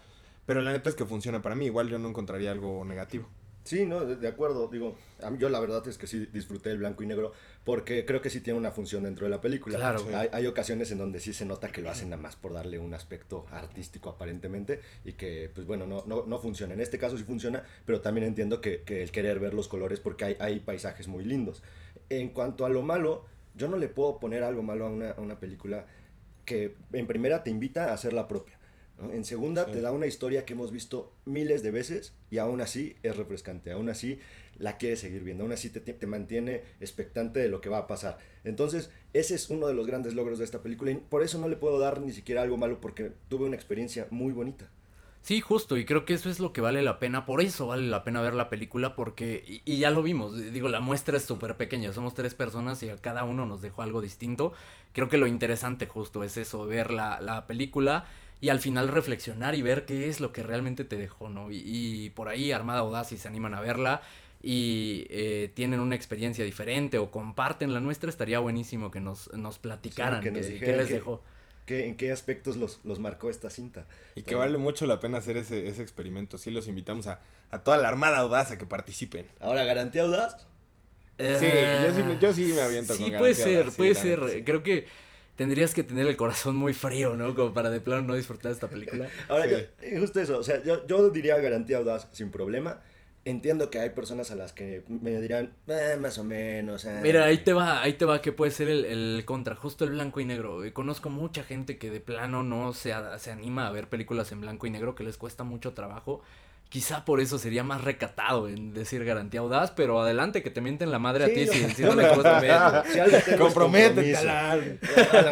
Pero 0.46 0.62
la 0.62 0.72
neta 0.72 0.90
es 0.90 0.94
que 0.94 1.04
funciona 1.04 1.42
para 1.42 1.54
mí. 1.54 1.66
Igual 1.66 1.88
yo 1.88 1.98
no 1.98 2.08
encontraría 2.08 2.50
algo 2.50 2.84
negativo. 2.84 3.28
Sí, 3.64 3.86
no, 3.86 4.04
de, 4.04 4.28
acuerdo. 4.28 4.68
Digo, 4.68 4.94
yo 5.38 5.48
la 5.48 5.58
verdad 5.58 5.86
es 5.88 5.96
que 5.96 6.06
sí 6.06 6.26
disfruté 6.32 6.70
el 6.70 6.78
blanco 6.78 7.02
y 7.02 7.06
negro 7.06 7.32
porque 7.64 8.04
creo 8.04 8.20
que 8.20 8.28
sí 8.28 8.42
tiene 8.42 8.58
una 8.58 8.70
función 8.70 9.04
dentro 9.04 9.24
de 9.24 9.30
la 9.30 9.40
película. 9.40 9.78
Claro. 9.78 10.00
Sí. 10.00 10.12
Hay, 10.12 10.28
hay, 10.32 10.46
ocasiones 10.46 10.90
en 10.90 10.98
donde 10.98 11.18
sí 11.18 11.32
se 11.32 11.46
nota 11.46 11.72
que 11.72 11.80
lo 11.80 11.90
hacen 11.90 12.10
nada 12.10 12.20
más 12.20 12.36
por 12.36 12.52
darle 12.52 12.78
un 12.78 12.92
aspecto 12.92 13.46
artístico 13.50 14.10
aparentemente 14.10 14.80
y 15.06 15.14
que, 15.14 15.50
pues 15.54 15.66
bueno, 15.66 15.86
no, 15.86 16.04
no, 16.06 16.26
no 16.26 16.38
funciona. 16.38 16.74
En 16.74 16.80
este 16.80 16.98
caso 16.98 17.16
sí 17.16 17.24
funciona, 17.24 17.64
pero 17.86 18.02
también 18.02 18.26
entiendo 18.26 18.60
que, 18.60 18.82
que 18.82 19.02
el 19.02 19.10
querer 19.10 19.40
ver 19.40 19.54
los 19.54 19.66
colores 19.66 19.98
porque 19.98 20.26
hay, 20.26 20.36
hay, 20.40 20.60
paisajes 20.60 21.08
muy 21.08 21.24
lindos. 21.24 21.62
En 22.10 22.28
cuanto 22.28 22.66
a 22.66 22.68
lo 22.68 22.82
malo, 22.82 23.24
yo 23.54 23.68
no 23.68 23.78
le 23.78 23.88
puedo 23.88 24.20
poner 24.20 24.42
algo 24.42 24.62
malo 24.62 24.86
a 24.86 24.90
una, 24.90 25.10
a 25.12 25.20
una 25.22 25.40
película 25.40 25.86
que 26.44 26.74
en 26.92 27.06
primera 27.06 27.42
te 27.42 27.48
invita 27.48 27.90
a 27.90 27.94
hacer 27.94 28.12
la 28.12 28.28
propia. 28.28 28.53
¿No? 28.98 29.12
En 29.12 29.24
segunda, 29.24 29.66
sí. 29.66 29.72
te 29.72 29.80
da 29.80 29.92
una 29.92 30.06
historia 30.06 30.44
que 30.44 30.54
hemos 30.54 30.70
visto 30.70 31.12
miles 31.24 31.62
de 31.62 31.70
veces 31.70 32.14
y 32.30 32.38
aún 32.38 32.60
así 32.60 32.96
es 33.02 33.16
refrescante, 33.16 33.72
aún 33.72 33.88
así 33.88 34.18
la 34.58 34.76
quieres 34.76 35.00
seguir 35.00 35.22
viendo, 35.24 35.44
aún 35.44 35.52
así 35.52 35.70
te, 35.70 35.80
te, 35.80 36.06
mantiene 36.06 36.62
expectante 36.80 37.40
de 37.40 37.48
lo 37.48 37.60
que 37.60 37.68
va 37.68 37.78
a 37.78 37.86
pasar. 37.86 38.18
Entonces, 38.44 38.90
ese 39.12 39.34
es 39.34 39.50
uno 39.50 39.66
de 39.66 39.74
los 39.74 39.86
grandes 39.86 40.14
logros 40.14 40.38
de 40.38 40.44
esta 40.44 40.62
película 40.62 40.90
y 40.92 40.96
por 40.96 41.22
eso 41.22 41.38
no 41.38 41.48
le 41.48 41.56
puedo 41.56 41.78
dar 41.78 42.00
ni 42.00 42.12
siquiera 42.12 42.42
algo 42.42 42.56
malo 42.56 42.80
porque 42.80 43.12
tuve 43.28 43.46
una 43.46 43.56
experiencia 43.56 44.06
muy 44.10 44.32
bonita. 44.32 44.70
Sí, 45.22 45.40
justo, 45.40 45.78
y 45.78 45.86
creo 45.86 46.04
que 46.04 46.12
eso 46.12 46.28
es 46.28 46.38
lo 46.38 46.52
que 46.52 46.60
vale 46.60 46.82
la 46.82 46.98
pena, 46.98 47.24
por 47.24 47.40
eso 47.40 47.68
vale 47.68 47.88
la 47.88 48.04
pena 48.04 48.20
ver 48.20 48.34
la 48.34 48.50
película, 48.50 48.94
porque, 48.94 49.42
y, 49.46 49.62
y 49.64 49.78
ya 49.78 49.90
lo 49.90 50.02
vimos, 50.02 50.36
digo, 50.36 50.68
la 50.68 50.80
muestra 50.80 51.16
es 51.16 51.22
súper 51.22 51.56
pequeña, 51.56 51.94
somos 51.94 52.12
tres 52.12 52.34
personas 52.34 52.82
y 52.82 52.90
a 52.90 52.98
cada 52.98 53.24
uno 53.24 53.46
nos 53.46 53.62
dejó 53.62 53.80
algo 53.80 54.02
distinto, 54.02 54.52
creo 54.92 55.08
que 55.08 55.16
lo 55.16 55.26
interesante 55.26 55.86
justo 55.86 56.24
es 56.24 56.36
eso, 56.36 56.66
ver 56.66 56.90
la, 56.90 57.22
la 57.22 57.46
película 57.46 58.04
y 58.44 58.50
al 58.50 58.60
final 58.60 58.88
reflexionar 58.88 59.54
y 59.54 59.62
ver 59.62 59.86
qué 59.86 60.10
es 60.10 60.20
lo 60.20 60.30
que 60.30 60.42
realmente 60.42 60.84
te 60.84 60.98
dejó, 60.98 61.30
¿no? 61.30 61.50
Y, 61.50 61.62
y 61.64 62.10
por 62.10 62.28
ahí 62.28 62.52
Armada 62.52 62.80
Audaz 62.80 63.08
si 63.08 63.16
se 63.16 63.26
animan 63.26 63.54
a 63.54 63.62
verla 63.62 64.02
y 64.42 65.06
eh, 65.08 65.50
tienen 65.54 65.80
una 65.80 65.94
experiencia 65.94 66.44
diferente 66.44 66.98
o 66.98 67.10
comparten 67.10 67.72
la 67.72 67.80
nuestra, 67.80 68.10
estaría 68.10 68.40
buenísimo 68.40 68.90
que 68.90 69.00
nos, 69.00 69.32
nos 69.32 69.58
platicaran 69.58 70.22
sí, 70.22 70.24
que 70.24 70.30
nos 70.30 70.46
qué, 70.46 70.60
qué 70.60 70.76
les 70.76 70.90
dejó. 70.90 71.22
¿Qué, 71.64 71.86
¿En 71.86 71.96
qué 71.96 72.12
aspectos 72.12 72.58
los, 72.58 72.80
los 72.84 72.98
marcó 72.98 73.30
esta 73.30 73.48
cinta? 73.48 73.86
Y 74.14 74.24
que 74.24 74.34
vale 74.34 74.58
mucho 74.58 74.84
la 74.84 75.00
pena 75.00 75.16
hacer 75.16 75.38
ese, 75.38 75.66
ese 75.66 75.80
experimento. 75.80 76.36
Sí, 76.36 76.50
los 76.50 76.68
invitamos 76.68 77.06
a, 77.06 77.20
a 77.50 77.60
toda 77.60 77.78
la 77.78 77.88
Armada 77.88 78.18
Audaz 78.18 78.50
a 78.50 78.58
que 78.58 78.66
participen. 78.66 79.24
Ahora, 79.40 79.64
¿garantía 79.64 80.02
Audaz? 80.02 80.46
Sí, 81.16 81.24
yo 81.24 81.94
sí, 81.94 82.18
yo 82.20 82.32
sí 82.34 82.52
me 82.54 82.60
aviento 82.60 82.92
sí, 82.92 83.04
con 83.04 83.20
puede 83.20 83.34
ser, 83.34 83.60
audaz, 83.60 83.76
puede 83.76 83.94
ser. 83.94 84.20
Sí. 84.28 84.42
Creo 84.44 84.62
que 84.62 84.86
tendrías 85.36 85.74
que 85.74 85.82
tener 85.82 86.06
el 86.06 86.16
corazón 86.16 86.56
muy 86.56 86.74
frío, 86.74 87.16
¿no? 87.16 87.34
Como 87.34 87.52
para 87.52 87.70
de 87.70 87.80
plano 87.80 88.02
no 88.02 88.14
disfrutar 88.14 88.50
de 88.50 88.54
esta 88.54 88.68
película. 88.68 89.08
Ahora, 89.28 89.48
sí. 89.48 89.90
yo, 89.92 90.00
justo 90.00 90.20
eso, 90.20 90.38
o 90.38 90.42
sea, 90.42 90.62
yo, 90.62 90.86
yo 90.86 91.10
diría 91.10 91.36
garantía 91.38 91.78
audaz 91.78 92.08
sin 92.12 92.30
problema. 92.30 92.80
Entiendo 93.26 93.70
que 93.70 93.78
hay 93.78 93.88
personas 93.88 94.30
a 94.30 94.34
las 94.34 94.52
que 94.52 94.84
me 94.86 95.18
dirán, 95.18 95.54
eh, 95.66 95.96
más 95.98 96.18
o 96.18 96.24
menos. 96.24 96.84
Eh. 96.84 97.00
Mira, 97.02 97.24
ahí 97.24 97.38
te 97.38 97.54
va, 97.54 97.80
ahí 97.82 97.94
te 97.94 98.04
va 98.04 98.20
que 98.20 98.32
puede 98.32 98.50
ser 98.50 98.68
el, 98.68 98.84
el 98.84 99.24
contra, 99.24 99.56
justo 99.56 99.84
el 99.84 99.92
blanco 99.92 100.20
y 100.20 100.26
negro. 100.26 100.60
Conozco 100.74 101.08
mucha 101.08 101.42
gente 101.42 101.78
que 101.78 101.90
de 101.90 102.00
plano 102.00 102.42
no 102.42 102.74
se, 102.74 102.92
se 103.16 103.30
anima 103.30 103.66
a 103.66 103.72
ver 103.72 103.88
películas 103.88 104.30
en 104.32 104.42
blanco 104.42 104.66
y 104.66 104.70
negro, 104.70 104.94
que 104.94 105.04
les 105.04 105.16
cuesta 105.16 105.42
mucho 105.42 105.72
trabajo. 105.72 106.22
Quizá 106.74 107.04
por 107.04 107.20
eso 107.20 107.38
sería 107.38 107.62
más 107.62 107.84
recatado 107.84 108.48
en 108.48 108.74
decir 108.74 109.04
garantía 109.04 109.38
audaz, 109.38 109.70
pero 109.70 110.00
adelante 110.00 110.42
que 110.42 110.50
te 110.50 110.60
mienten 110.60 110.90
la 110.90 110.98
madre 110.98 111.26
sí, 111.26 111.30
a 111.30 111.34
ti 111.34 111.46
no, 111.46 111.52
si, 111.52 111.74
si 111.76 111.82
no, 111.84 111.94
le 111.94 112.08
comprometes. 112.08 113.36
Comprométete. 113.38 114.18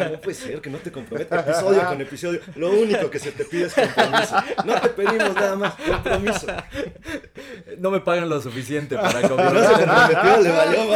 No 0.09 0.21
puede 0.21 0.35
ser 0.35 0.61
que 0.61 0.69
no 0.69 0.77
te 0.77 0.89
comprometas 0.89 1.45
episodio 1.45 1.85
con 1.85 1.99
episodio. 1.99 2.39
Lo 2.55 2.71
único 2.71 3.09
que 3.09 3.19
se 3.19 3.33
te 3.33 3.43
pide 3.43 3.65
es 3.65 3.73
compromiso. 3.73 4.35
No 4.63 4.79
te 4.79 4.87
pedimos 4.87 5.35
nada 5.35 5.57
más 5.57 5.75
compromiso. 5.75 6.47
No 7.77 7.91
me 7.91 7.99
pagan 7.99 8.29
lo 8.29 8.41
suficiente 8.41 8.95
para 8.95 9.19
valió, 9.27 10.89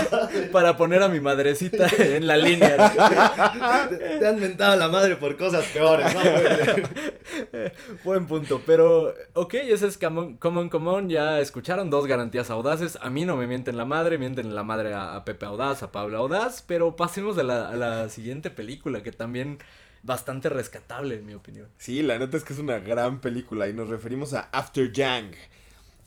para 0.54 0.78
poner 0.78 1.04
a 1.04 1.10
mi 1.10 1.20
madrecita 1.20 1.90
en 2.00 2.26
la 2.26 2.38
línea. 2.38 3.90
Te, 3.90 3.98
te, 3.98 4.26
han 4.26 4.40
mentado 4.40 4.78
la 4.78 4.88
madre 4.88 5.18
por 5.18 5.36
cosas 5.36 5.66
peores, 5.66 6.08
¿no? 6.14 6.22
Buen 8.04 8.28
punto, 8.28 8.62
pero 8.66 9.14
ok, 9.34 9.54
ese 9.56 9.88
es 9.88 9.98
Common 9.98 10.70
Common, 10.70 11.10
ya 11.10 11.40
escucharon 11.40 11.90
dos 11.90 12.08
garantías 12.08 12.50
audaces. 12.50 12.98
A 13.02 13.10
mí 13.10 13.26
no 13.26 13.36
me 13.36 13.48
mienten 13.48 13.78
la 13.78 13.86
madre, 13.86 14.18
mienten 14.18 14.56
la 14.56 14.64
madre 14.64 14.94
a, 14.94 15.16
a 15.16 15.26
Pepe 15.26 15.46
Audaz, 15.46 15.84
a 15.84 15.92
Pablo 15.92 16.18
Audaz. 16.18 16.64
Pero 16.68 16.96
pasemos 16.96 17.38
a 17.38 17.44
la, 17.44 17.70
a 17.70 17.76
la, 17.76 18.10
siguiente 18.10 18.50
película, 18.50 19.04
que 19.04 19.12
también 19.12 19.60
bastante 20.04 20.50
rescatable, 20.50 21.16
en 21.16 21.26
mi 21.26 21.34
opinión. 21.34 21.68
Sí, 21.78 22.02
la 22.02 22.18
neta 22.18 22.38
es 22.38 22.44
que 22.44 22.54
es 22.54 22.60
una 22.60 22.80
gran 22.80 23.20
película 23.22 23.68
y 23.68 23.74
nos 23.74 23.90
referimos 23.90 24.34
a 24.34 24.50
After 24.52 24.92
Yang. 24.92 25.36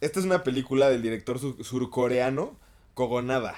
Esta 0.00 0.18
es 0.20 0.24
una 0.24 0.42
película 0.42 0.88
del 0.88 1.02
director 1.02 1.38
sur 1.38 1.62
surcoreano 1.62 2.56
Kogonada, 2.94 3.54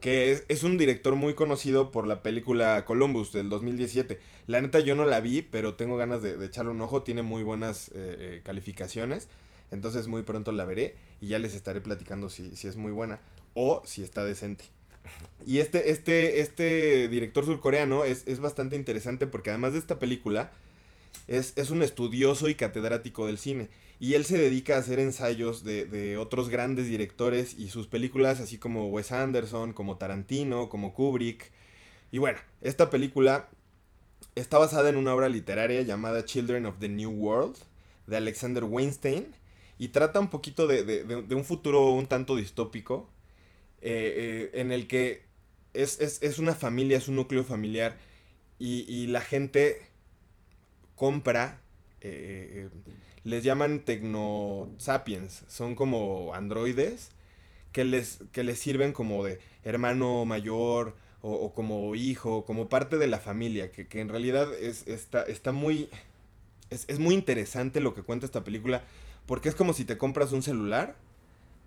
que 0.00 0.42
es, 0.48 0.62
un 0.62 0.76
director 0.76 1.16
muy 1.16 1.34
conocido 1.34 1.90
por 1.90 2.06
la 2.06 2.22
película 2.22 2.84
Columbus 2.84 3.32
del 3.32 3.48
2017. 3.48 4.20
La 4.46 4.60
neta 4.60 4.80
yo 4.80 4.94
no 4.94 5.06
la 5.06 5.20
vi, 5.20 5.42
pero 5.42 5.74
tengo 5.74 5.96
ganas 5.96 6.22
de, 6.22 6.36
de 6.36 6.46
echarle 6.46 6.72
un 6.72 6.80
ojo, 6.80 7.02
tiene 7.02 7.22
muy 7.22 7.42
buenas 7.42 7.88
eh, 7.88 7.92
eh, 7.94 8.40
calificaciones. 8.44 9.28
Entonces 9.70 10.06
muy 10.06 10.22
pronto 10.22 10.52
la 10.52 10.64
veré 10.64 10.96
y 11.20 11.28
ya 11.28 11.38
les 11.38 11.54
estaré 11.54 11.80
platicando 11.80 12.28
si, 12.28 12.54
si 12.54 12.68
es 12.68 12.76
muy 12.76 12.92
buena 12.92 13.20
o 13.54 13.82
si 13.84 14.02
está 14.02 14.24
decente. 14.24 14.64
Y 15.46 15.58
este, 15.58 15.90
este, 15.90 16.40
este 16.40 17.08
director 17.08 17.44
surcoreano 17.44 18.04
es, 18.04 18.24
es 18.26 18.40
bastante 18.40 18.76
interesante 18.76 19.26
porque 19.26 19.50
además 19.50 19.72
de 19.72 19.78
esta 19.78 19.98
película 19.98 20.52
es, 21.28 21.52
es, 21.56 21.70
un 21.70 21.82
estudioso 21.82 22.48
y 22.48 22.54
catedrático 22.54 23.26
del 23.26 23.38
cine. 23.38 23.68
Y 24.00 24.14
él 24.14 24.24
se 24.24 24.38
dedica 24.38 24.76
a 24.76 24.78
hacer 24.78 24.98
ensayos 24.98 25.64
de, 25.64 25.86
de, 25.86 26.16
otros 26.16 26.48
grandes 26.48 26.86
directores 26.86 27.54
y 27.58 27.68
sus 27.70 27.86
películas, 27.86 28.40
así 28.40 28.58
como 28.58 28.88
Wes 28.88 29.12
Anderson, 29.12 29.72
como 29.72 29.96
Tarantino, 29.96 30.68
como 30.68 30.94
Kubrick. 30.94 31.52
Y 32.10 32.18
bueno, 32.18 32.38
esta 32.60 32.90
película 32.90 33.48
está 34.34 34.58
basada 34.58 34.88
en 34.88 34.96
una 34.96 35.14
obra 35.14 35.28
literaria 35.28 35.82
llamada 35.82 36.24
Children 36.24 36.66
of 36.66 36.78
the 36.80 36.88
New 36.88 37.10
World 37.10 37.56
de 38.06 38.16
Alexander 38.16 38.64
Weinstein 38.64 39.26
y 39.78 39.88
trata 39.88 40.20
un 40.20 40.28
poquito 40.28 40.66
de, 40.66 40.84
de, 40.84 41.22
de 41.22 41.34
un 41.34 41.44
futuro 41.44 41.90
un 41.90 42.06
tanto 42.06 42.36
distópico 42.36 43.08
eh, 43.86 44.50
eh, 44.54 44.60
en 44.60 44.72
el 44.72 44.86
que 44.86 45.24
es, 45.74 46.00
es, 46.00 46.22
es, 46.22 46.38
una 46.38 46.54
familia, 46.54 46.96
es 46.96 47.08
un 47.08 47.16
núcleo 47.16 47.44
familiar 47.44 47.98
y, 48.58 48.86
y 48.88 49.08
la 49.08 49.20
gente 49.20 49.82
compra, 50.94 51.60
eh, 52.00 52.68
les 53.24 53.42
llaman 53.42 53.80
tecnosapiens, 53.80 55.44
son 55.48 55.74
como 55.74 56.34
androides 56.34 57.10
que 57.72 57.84
les, 57.84 58.20
que 58.32 58.44
les 58.44 58.58
sirven 58.58 58.92
como 58.92 59.24
de 59.24 59.40
hermano 59.64 60.24
mayor 60.24 60.94
o, 61.26 61.54
como 61.54 61.94
hijo, 61.94 62.44
como 62.44 62.68
parte 62.68 62.98
de 62.98 63.06
la 63.06 63.18
familia, 63.18 63.72
que, 63.72 63.86
que 63.86 64.00
en 64.00 64.10
realidad 64.10 64.52
es, 64.54 64.86
está, 64.86 65.22
está 65.22 65.52
muy... 65.52 65.88
Es, 66.68 66.84
es 66.86 66.98
muy 66.98 67.14
interesante 67.14 67.80
lo 67.80 67.94
que 67.94 68.02
cuenta 68.02 68.26
esta 68.26 68.44
película, 68.44 68.84
porque 69.24 69.48
es 69.48 69.54
como 69.54 69.72
si 69.72 69.86
te 69.86 69.96
compras 69.96 70.32
un 70.32 70.42
celular, 70.42 70.96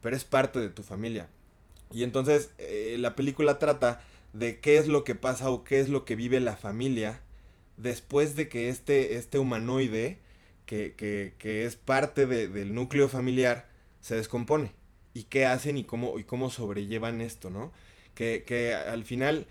pero 0.01 0.15
es 0.15 0.23
parte 0.25 0.59
de 0.59 0.69
tu 0.69 0.83
familia. 0.83 1.27
Y 1.91 2.03
entonces 2.03 2.51
eh, 2.59 2.97
la 2.99 3.15
película 3.15 3.57
trata 3.57 4.01
de 4.33 4.59
qué 4.59 4.77
es 4.77 4.87
lo 4.87 5.03
que 5.03 5.15
pasa 5.15 5.49
o 5.49 5.63
qué 5.63 5.79
es 5.79 5.89
lo 5.89 6.05
que 6.05 6.15
vive 6.15 6.39
la 6.39 6.55
familia 6.55 7.21
después 7.77 8.35
de 8.35 8.49
que 8.49 8.69
este, 8.69 9.15
este 9.15 9.39
humanoide, 9.39 10.19
que, 10.67 10.93
que, 10.93 11.33
que 11.39 11.65
es 11.65 11.75
parte 11.75 12.27
de, 12.27 12.47
del 12.47 12.75
núcleo 12.75 13.09
familiar, 13.09 13.67
se 14.01 14.15
descompone. 14.15 14.73
Y 15.15 15.23
qué 15.23 15.47
hacen 15.47 15.77
y 15.77 15.83
cómo, 15.83 16.19
y 16.19 16.23
cómo 16.23 16.51
sobrellevan 16.51 17.21
esto, 17.21 17.49
¿no? 17.49 17.71
Que, 18.13 18.43
que 18.45 18.75
al 18.75 19.03
final 19.03 19.47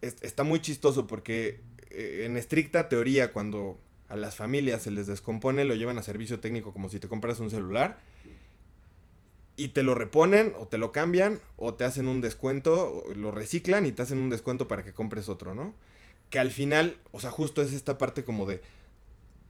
está 0.00 0.44
muy 0.44 0.60
chistoso 0.60 1.08
porque 1.08 1.60
eh, 1.90 2.22
en 2.26 2.36
estricta 2.36 2.88
teoría 2.88 3.32
cuando 3.32 3.80
a 4.08 4.16
las 4.16 4.36
familias 4.36 4.82
se 4.82 4.90
les 4.90 5.06
descompone 5.06 5.64
lo 5.64 5.74
llevan 5.74 5.96
a 5.96 6.02
servicio 6.02 6.40
técnico 6.40 6.72
como 6.72 6.90
si 6.90 7.00
te 7.00 7.08
compras 7.08 7.40
un 7.40 7.50
celular 7.50 7.98
y 9.56 9.68
te 9.68 9.82
lo 9.82 9.94
reponen 9.94 10.52
o 10.58 10.66
te 10.66 10.78
lo 10.78 10.92
cambian 10.92 11.40
o 11.56 11.74
te 11.74 11.84
hacen 11.84 12.08
un 12.08 12.20
descuento, 12.20 13.04
lo 13.14 13.30
reciclan 13.30 13.86
y 13.86 13.92
te 13.92 14.02
hacen 14.02 14.18
un 14.18 14.30
descuento 14.30 14.66
para 14.68 14.82
que 14.82 14.92
compres 14.92 15.28
otro, 15.28 15.54
¿no? 15.54 15.74
Que 16.30 16.38
al 16.38 16.50
final, 16.50 16.98
o 17.12 17.20
sea, 17.20 17.30
justo 17.30 17.62
es 17.62 17.72
esta 17.72 17.96
parte 17.96 18.24
como 18.24 18.46
de 18.46 18.60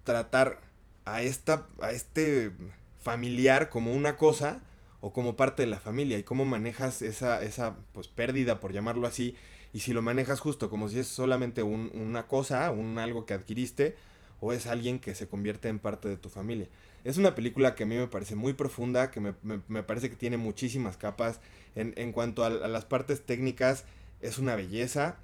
tratar 0.05 0.61
a 1.05 1.23
esta 1.23 1.67
a 1.81 1.93
este 1.93 2.53
familiar 3.01 3.69
como 3.69 3.93
una 3.93 4.17
cosa 4.17 4.63
o 5.01 5.13
como 5.13 5.37
parte 5.37 5.63
de 5.63 5.69
la 5.69 5.81
familia 5.81 6.19
y 6.19 6.23
cómo 6.23 6.45
manejas 6.45 7.03
esa 7.03 7.43
esa 7.43 7.77
pues 7.93 8.09
pérdida 8.09 8.61
por 8.61 8.73
llamarlo 8.73 9.07
así 9.07 9.37
y 9.75 9.81
si 9.81 9.93
lo 9.93 10.03
manejas 10.03 10.41
justo 10.41 10.71
como 10.71 10.89
si 10.89 11.01
es 11.01 11.09
solamente 11.09 11.65
un, 11.65 11.91
una 11.95 12.29
cosa, 12.29 12.71
un 12.71 12.97
algo 12.99 13.27
que 13.27 13.35
adquiriste 13.35 13.97
o 14.41 14.53
es 14.53 14.67
alguien 14.67 15.01
que 15.01 15.17
se 15.17 15.27
convierte 15.27 15.69
en 15.69 15.81
parte 15.81 16.09
de 16.09 16.17
tu 16.17 16.29
familia. 16.29 16.69
Es 17.03 17.19
una 17.19 17.35
película 17.35 17.75
que 17.75 17.83
a 17.83 17.87
mí 17.87 17.97
me 17.97 18.07
parece 18.07 18.37
muy 18.37 18.53
profunda, 18.53 19.11
que 19.11 19.21
me, 19.21 19.35
me, 19.43 19.83
parece 19.83 20.11
que 20.11 20.17
tiene 20.17 20.37
muchísimas 20.37 20.97
capas. 20.97 21.41
En, 21.75 21.93
en 21.97 22.13
cuanto 22.13 22.45
a, 22.45 22.51
las 22.51 22.85
partes 22.85 23.27
técnicas, 23.27 23.85
es 24.21 24.39
una 24.39 24.55
belleza. 24.55 25.17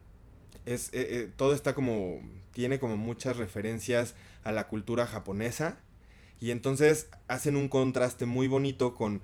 Es, 0.67 0.89
eh, 0.89 1.07
eh, 1.11 1.31
todo 1.37 1.55
está 1.55 1.75
como, 1.75 2.21
tiene 2.53 2.81
como 2.81 2.97
muchas 2.97 3.37
referencias 3.37 4.15
a 4.45 4.53
la 4.53 4.69
cultura 4.69 5.07
japonesa. 5.07 5.79
Y 6.41 6.51
entonces 6.51 7.09
hacen 7.29 7.57
un 7.57 7.69
contraste 7.69 8.27
muy 8.27 8.49
bonito 8.49 8.95
con 8.95 9.21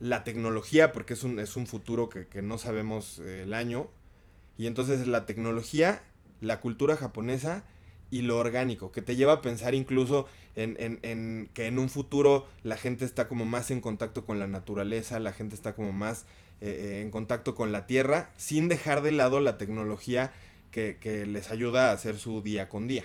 la 0.00 0.24
tecnología, 0.24 0.92
porque 0.92 1.12
es 1.12 1.22
un, 1.22 1.38
es 1.38 1.56
un 1.56 1.66
futuro 1.66 2.08
que, 2.08 2.26
que 2.26 2.42
no 2.42 2.58
sabemos 2.58 3.18
eh, 3.20 3.42
el 3.42 3.54
año. 3.54 3.88
Y 4.56 4.66
entonces 4.66 5.06
la 5.06 5.26
tecnología, 5.26 6.02
la 6.40 6.60
cultura 6.60 6.96
japonesa 6.96 7.64
y 8.10 8.22
lo 8.22 8.38
orgánico, 8.38 8.90
que 8.90 9.02
te 9.02 9.14
lleva 9.14 9.34
a 9.34 9.40
pensar 9.40 9.74
incluso 9.74 10.26
en, 10.56 10.98
en, 11.02 11.48
que 11.54 11.66
en 11.66 11.78
un 11.78 11.88
futuro 11.88 12.46
la 12.64 12.76
gente 12.76 13.04
está 13.04 13.28
como 13.28 13.44
más 13.44 13.70
en 13.70 13.80
contacto 13.80 14.26
con 14.26 14.38
la 14.38 14.48
naturaleza, 14.48 15.20
la 15.20 15.32
gente 15.32 15.54
está 15.54 15.74
como 15.74 15.92
más 15.92 16.26
eh, 16.60 16.68
eh 16.70 17.02
en 17.02 17.10
contacto 17.10 17.54
con 17.54 17.70
la 17.70 17.86
tierra, 17.86 18.32
sin 18.36 18.68
dejar 18.68 19.02
de 19.02 19.12
lado 19.12 19.40
la 19.40 19.58
tecnología 19.58 20.32
que, 20.72 20.98
que 21.00 21.24
les 21.24 21.50
ayuda 21.50 21.90
a 21.90 21.92
hacer 21.92 22.18
su 22.18 22.42
día 22.42 22.68
con 22.68 22.88
día. 22.88 23.04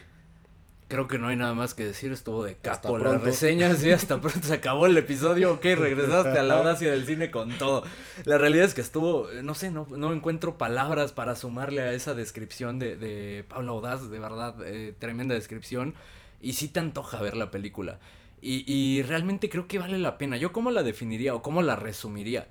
Creo 0.87 1.07
que 1.07 1.17
no 1.17 1.29
hay 1.29 1.35
nada 1.35 1.55
más 1.55 1.73
que 1.73 1.83
decir, 1.83 2.11
estuvo 2.11 2.43
de 2.43 2.55
capo 2.55 2.99
las 2.99 3.19
reseñas 3.21 3.83
y 3.83 3.91
hasta 3.91 4.21
pronto 4.21 4.47
se 4.47 4.53
acabó 4.53 4.85
el 4.85 4.95
episodio, 4.95 5.53
ok, 5.53 5.63
regresaste 5.77 6.37
a 6.37 6.43
la 6.43 6.59
audacia 6.59 6.91
del 6.91 7.05
cine 7.05 7.31
con 7.31 7.49
todo. 7.57 7.83
La 8.25 8.37
realidad 8.37 8.65
es 8.65 8.75
que 8.75 8.81
estuvo, 8.81 9.27
no 9.41 9.55
sé, 9.55 9.71
no, 9.71 9.87
no 9.89 10.13
encuentro 10.13 10.59
palabras 10.59 11.11
para 11.11 11.35
sumarle 11.35 11.81
a 11.81 11.93
esa 11.93 12.13
descripción 12.13 12.77
de, 12.77 12.97
de 12.97 13.43
Pablo 13.47 13.71
Audaz, 13.73 14.09
de 14.11 14.19
verdad, 14.19 14.55
eh, 14.63 14.93
tremenda 14.99 15.33
descripción, 15.33 15.95
y 16.39 16.53
sí 16.53 16.67
te 16.67 16.79
antoja 16.79 17.19
ver 17.19 17.35
la 17.35 17.49
película. 17.49 17.99
Y, 18.39 18.63
y 18.71 19.01
realmente 19.01 19.49
creo 19.49 19.67
que 19.67 19.79
vale 19.79 19.97
la 19.97 20.19
pena. 20.19 20.37
¿Yo 20.37 20.51
cómo 20.51 20.69
la 20.69 20.83
definiría 20.83 21.33
o 21.33 21.41
cómo 21.41 21.63
la 21.63 21.75
resumiría? 21.75 22.47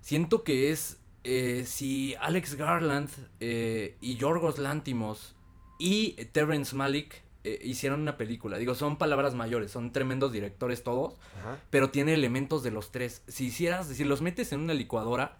Siento 0.00 0.42
que 0.42 0.70
es 0.70 0.98
eh, 1.24 1.64
si 1.66 2.14
Alex 2.20 2.54
Garland 2.54 3.08
eh, 3.40 3.96
y 4.02 4.16
Yorgos 4.16 4.58
Lantimos 4.58 5.34
y 5.78 6.12
Terrence 6.32 6.76
Malick 6.76 7.23
eh, 7.44 7.60
hicieron 7.62 8.00
una 8.00 8.16
película. 8.16 8.58
Digo, 8.58 8.74
son 8.74 8.96
palabras 8.96 9.34
mayores, 9.34 9.70
son 9.70 9.92
tremendos 9.92 10.32
directores 10.32 10.82
todos, 10.82 11.14
Ajá. 11.40 11.58
pero 11.70 11.90
tiene 11.90 12.14
elementos 12.14 12.62
de 12.62 12.70
los 12.70 12.90
tres. 12.90 13.22
Si 13.28 13.46
hicieras, 13.46 13.86
si 13.86 14.04
los 14.04 14.22
metes 14.22 14.52
en 14.52 14.60
una 14.60 14.74
licuadora, 14.74 15.36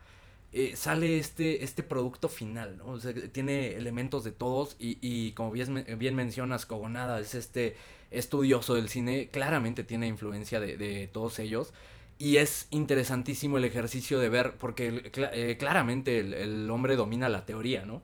eh, 0.53 0.77
sale 0.77 1.19
este, 1.19 1.65
este 1.65 1.83
producto 1.83 2.29
final, 2.29 2.77
¿no? 2.79 2.87
O 2.87 3.01
sea, 3.01 3.13
tiene 3.33 3.75
elementos 3.75 4.23
de 4.23 4.31
todos 4.31 4.77
y, 4.79 4.99
y 5.01 5.33
como 5.33 5.51
bien, 5.51 5.85
bien 5.99 6.15
mencionas, 6.15 6.65
Cogonada 6.65 7.19
es 7.19 7.35
este 7.35 7.77
estudioso 8.13 8.75
del 8.75 8.89
cine, 8.89 9.29
claramente 9.33 9.83
tiene 9.83 10.07
influencia 10.07 10.61
de, 10.61 10.77
de 10.77 11.09
todos 11.09 11.41
ellos. 11.41 11.73
Y 12.17 12.37
es 12.37 12.69
interesantísimo 12.71 13.59
el 13.59 13.65
ejercicio 13.65 14.21
de 14.21 14.29
ver, 14.29 14.55
porque 14.57 15.11
eh, 15.33 15.57
claramente 15.59 16.21
el, 16.21 16.33
el 16.33 16.71
hombre 16.71 16.95
domina 16.95 17.29
la 17.29 17.45
teoría, 17.45 17.85
¿no? 17.85 18.03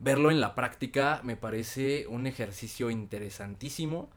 Verlo 0.00 0.30
en 0.30 0.40
la 0.40 0.54
práctica 0.54 1.20
me 1.22 1.36
parece 1.36 2.06
un 2.08 2.26
ejercicio 2.26 2.90
interesantísimo. 2.90 4.10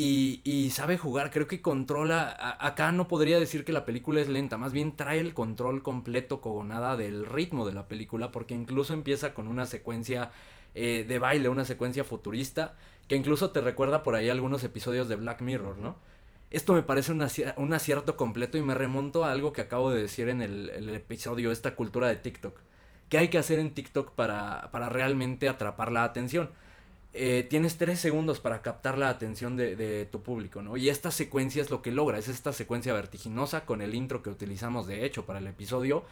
Y, 0.00 0.70
sabe 0.70 0.96
jugar, 0.96 1.32
creo 1.32 1.48
que 1.48 1.60
controla. 1.60 2.28
A, 2.30 2.68
acá 2.68 2.92
no 2.92 3.08
podría 3.08 3.40
decir 3.40 3.64
que 3.64 3.72
la 3.72 3.84
película 3.84 4.20
es 4.20 4.28
lenta, 4.28 4.56
más 4.56 4.72
bien 4.72 4.94
trae 4.94 5.18
el 5.18 5.34
control 5.34 5.82
completo, 5.82 6.40
cogonada 6.40 6.96
del 6.96 7.26
ritmo 7.26 7.66
de 7.66 7.72
la 7.72 7.88
película, 7.88 8.30
porque 8.30 8.54
incluso 8.54 8.94
empieza 8.94 9.34
con 9.34 9.48
una 9.48 9.66
secuencia 9.66 10.30
eh, 10.76 11.04
de 11.08 11.18
baile, 11.18 11.48
una 11.48 11.64
secuencia 11.64 12.04
futurista, 12.04 12.76
que 13.08 13.16
incluso 13.16 13.50
te 13.50 13.60
recuerda 13.60 14.04
por 14.04 14.14
ahí 14.14 14.28
algunos 14.28 14.62
episodios 14.62 15.08
de 15.08 15.16
Black 15.16 15.40
Mirror, 15.40 15.78
¿no? 15.78 15.96
Esto 16.50 16.74
me 16.74 16.82
parece 16.82 17.10
un, 17.10 17.26
un 17.56 17.72
acierto 17.74 18.16
completo 18.16 18.56
y 18.56 18.62
me 18.62 18.74
remonto 18.74 19.24
a 19.24 19.32
algo 19.32 19.52
que 19.52 19.62
acabo 19.62 19.90
de 19.90 20.00
decir 20.02 20.28
en 20.28 20.42
el, 20.42 20.70
el 20.70 20.94
episodio, 20.94 21.50
esta 21.50 21.74
cultura 21.74 22.06
de 22.08 22.16
TikTok 22.16 22.60
¿Qué 23.08 23.18
hay 23.18 23.28
que 23.28 23.38
hacer 23.38 23.58
en 23.58 23.72
TikTok 23.72 24.12
para, 24.12 24.70
para 24.70 24.88
realmente 24.88 25.48
atrapar 25.48 25.92
la 25.92 26.04
atención? 26.04 26.50
Eh, 27.14 27.46
tienes 27.48 27.78
tres 27.78 27.98
segundos 28.00 28.38
para 28.38 28.60
captar 28.62 28.98
la 28.98 29.08
atención 29.08 29.56
de, 29.56 29.76
de, 29.76 30.04
tu 30.04 30.22
público, 30.22 30.62
¿no? 30.62 30.76
Y 30.76 30.88
esta 30.90 31.10
secuencia 31.10 31.62
es 31.62 31.70
lo 31.70 31.80
que 31.82 31.90
logra, 31.90 32.18
es 32.18 32.28
esta 32.28 32.52
secuencia 32.52 32.92
vertiginosa 32.92 33.64
con 33.64 33.80
el 33.80 33.94
intro 33.94 34.22
que 34.22 34.30
utilizamos 34.30 34.86
de 34.86 35.04
hecho 35.06 35.24
para 35.24 35.38
el 35.38 35.46
episodio. 35.46 36.04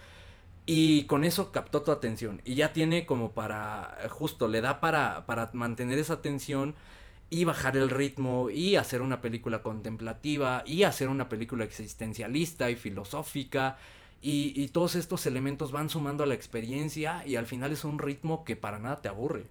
Y 0.67 1.05
con 1.05 1.25
eso 1.25 1.53
captó 1.53 1.83
tu 1.83 1.93
atención. 1.93 2.43
Y 2.45 2.57
ya 2.57 2.73
tiene 2.73 3.07
como 3.07 3.31
para, 3.33 3.97
justo, 4.11 4.49
le 4.49 4.61
da 4.61 4.81
para, 4.81 5.25
para 5.27 5.51
mantener 5.53 5.99
esa 5.99 6.15
atención 6.15 6.75
y 7.31 7.45
bajar 7.45 7.77
el 7.77 7.91
ritmo 7.91 8.51
y 8.51 8.77
hacer 8.77 9.03
una 9.03 9.21
película 9.21 9.63
contemplativa 9.63 10.63
y 10.67 10.83
hacer 10.83 11.09
una 11.09 11.29
película 11.29 11.65
existencialista 11.65 12.71
y 12.71 12.77
filosófica 12.77 13.79
y, 14.23 14.69
todos 14.69 14.97
estos 14.97 15.27
elementos 15.27 15.73
van 15.73 15.89
sumando 15.89 16.25
a 16.25 16.27
la 16.27 16.35
experiencia 16.35 17.25
y 17.27 17.37
al 17.37 17.47
final 17.47 17.73
es 17.73 17.85
un 17.85 17.99
ritmo 17.99 18.45
que 18.45 18.57
para 18.57 18.79
nada 18.79 19.01
te 19.01 19.09
aburre. 19.09 19.47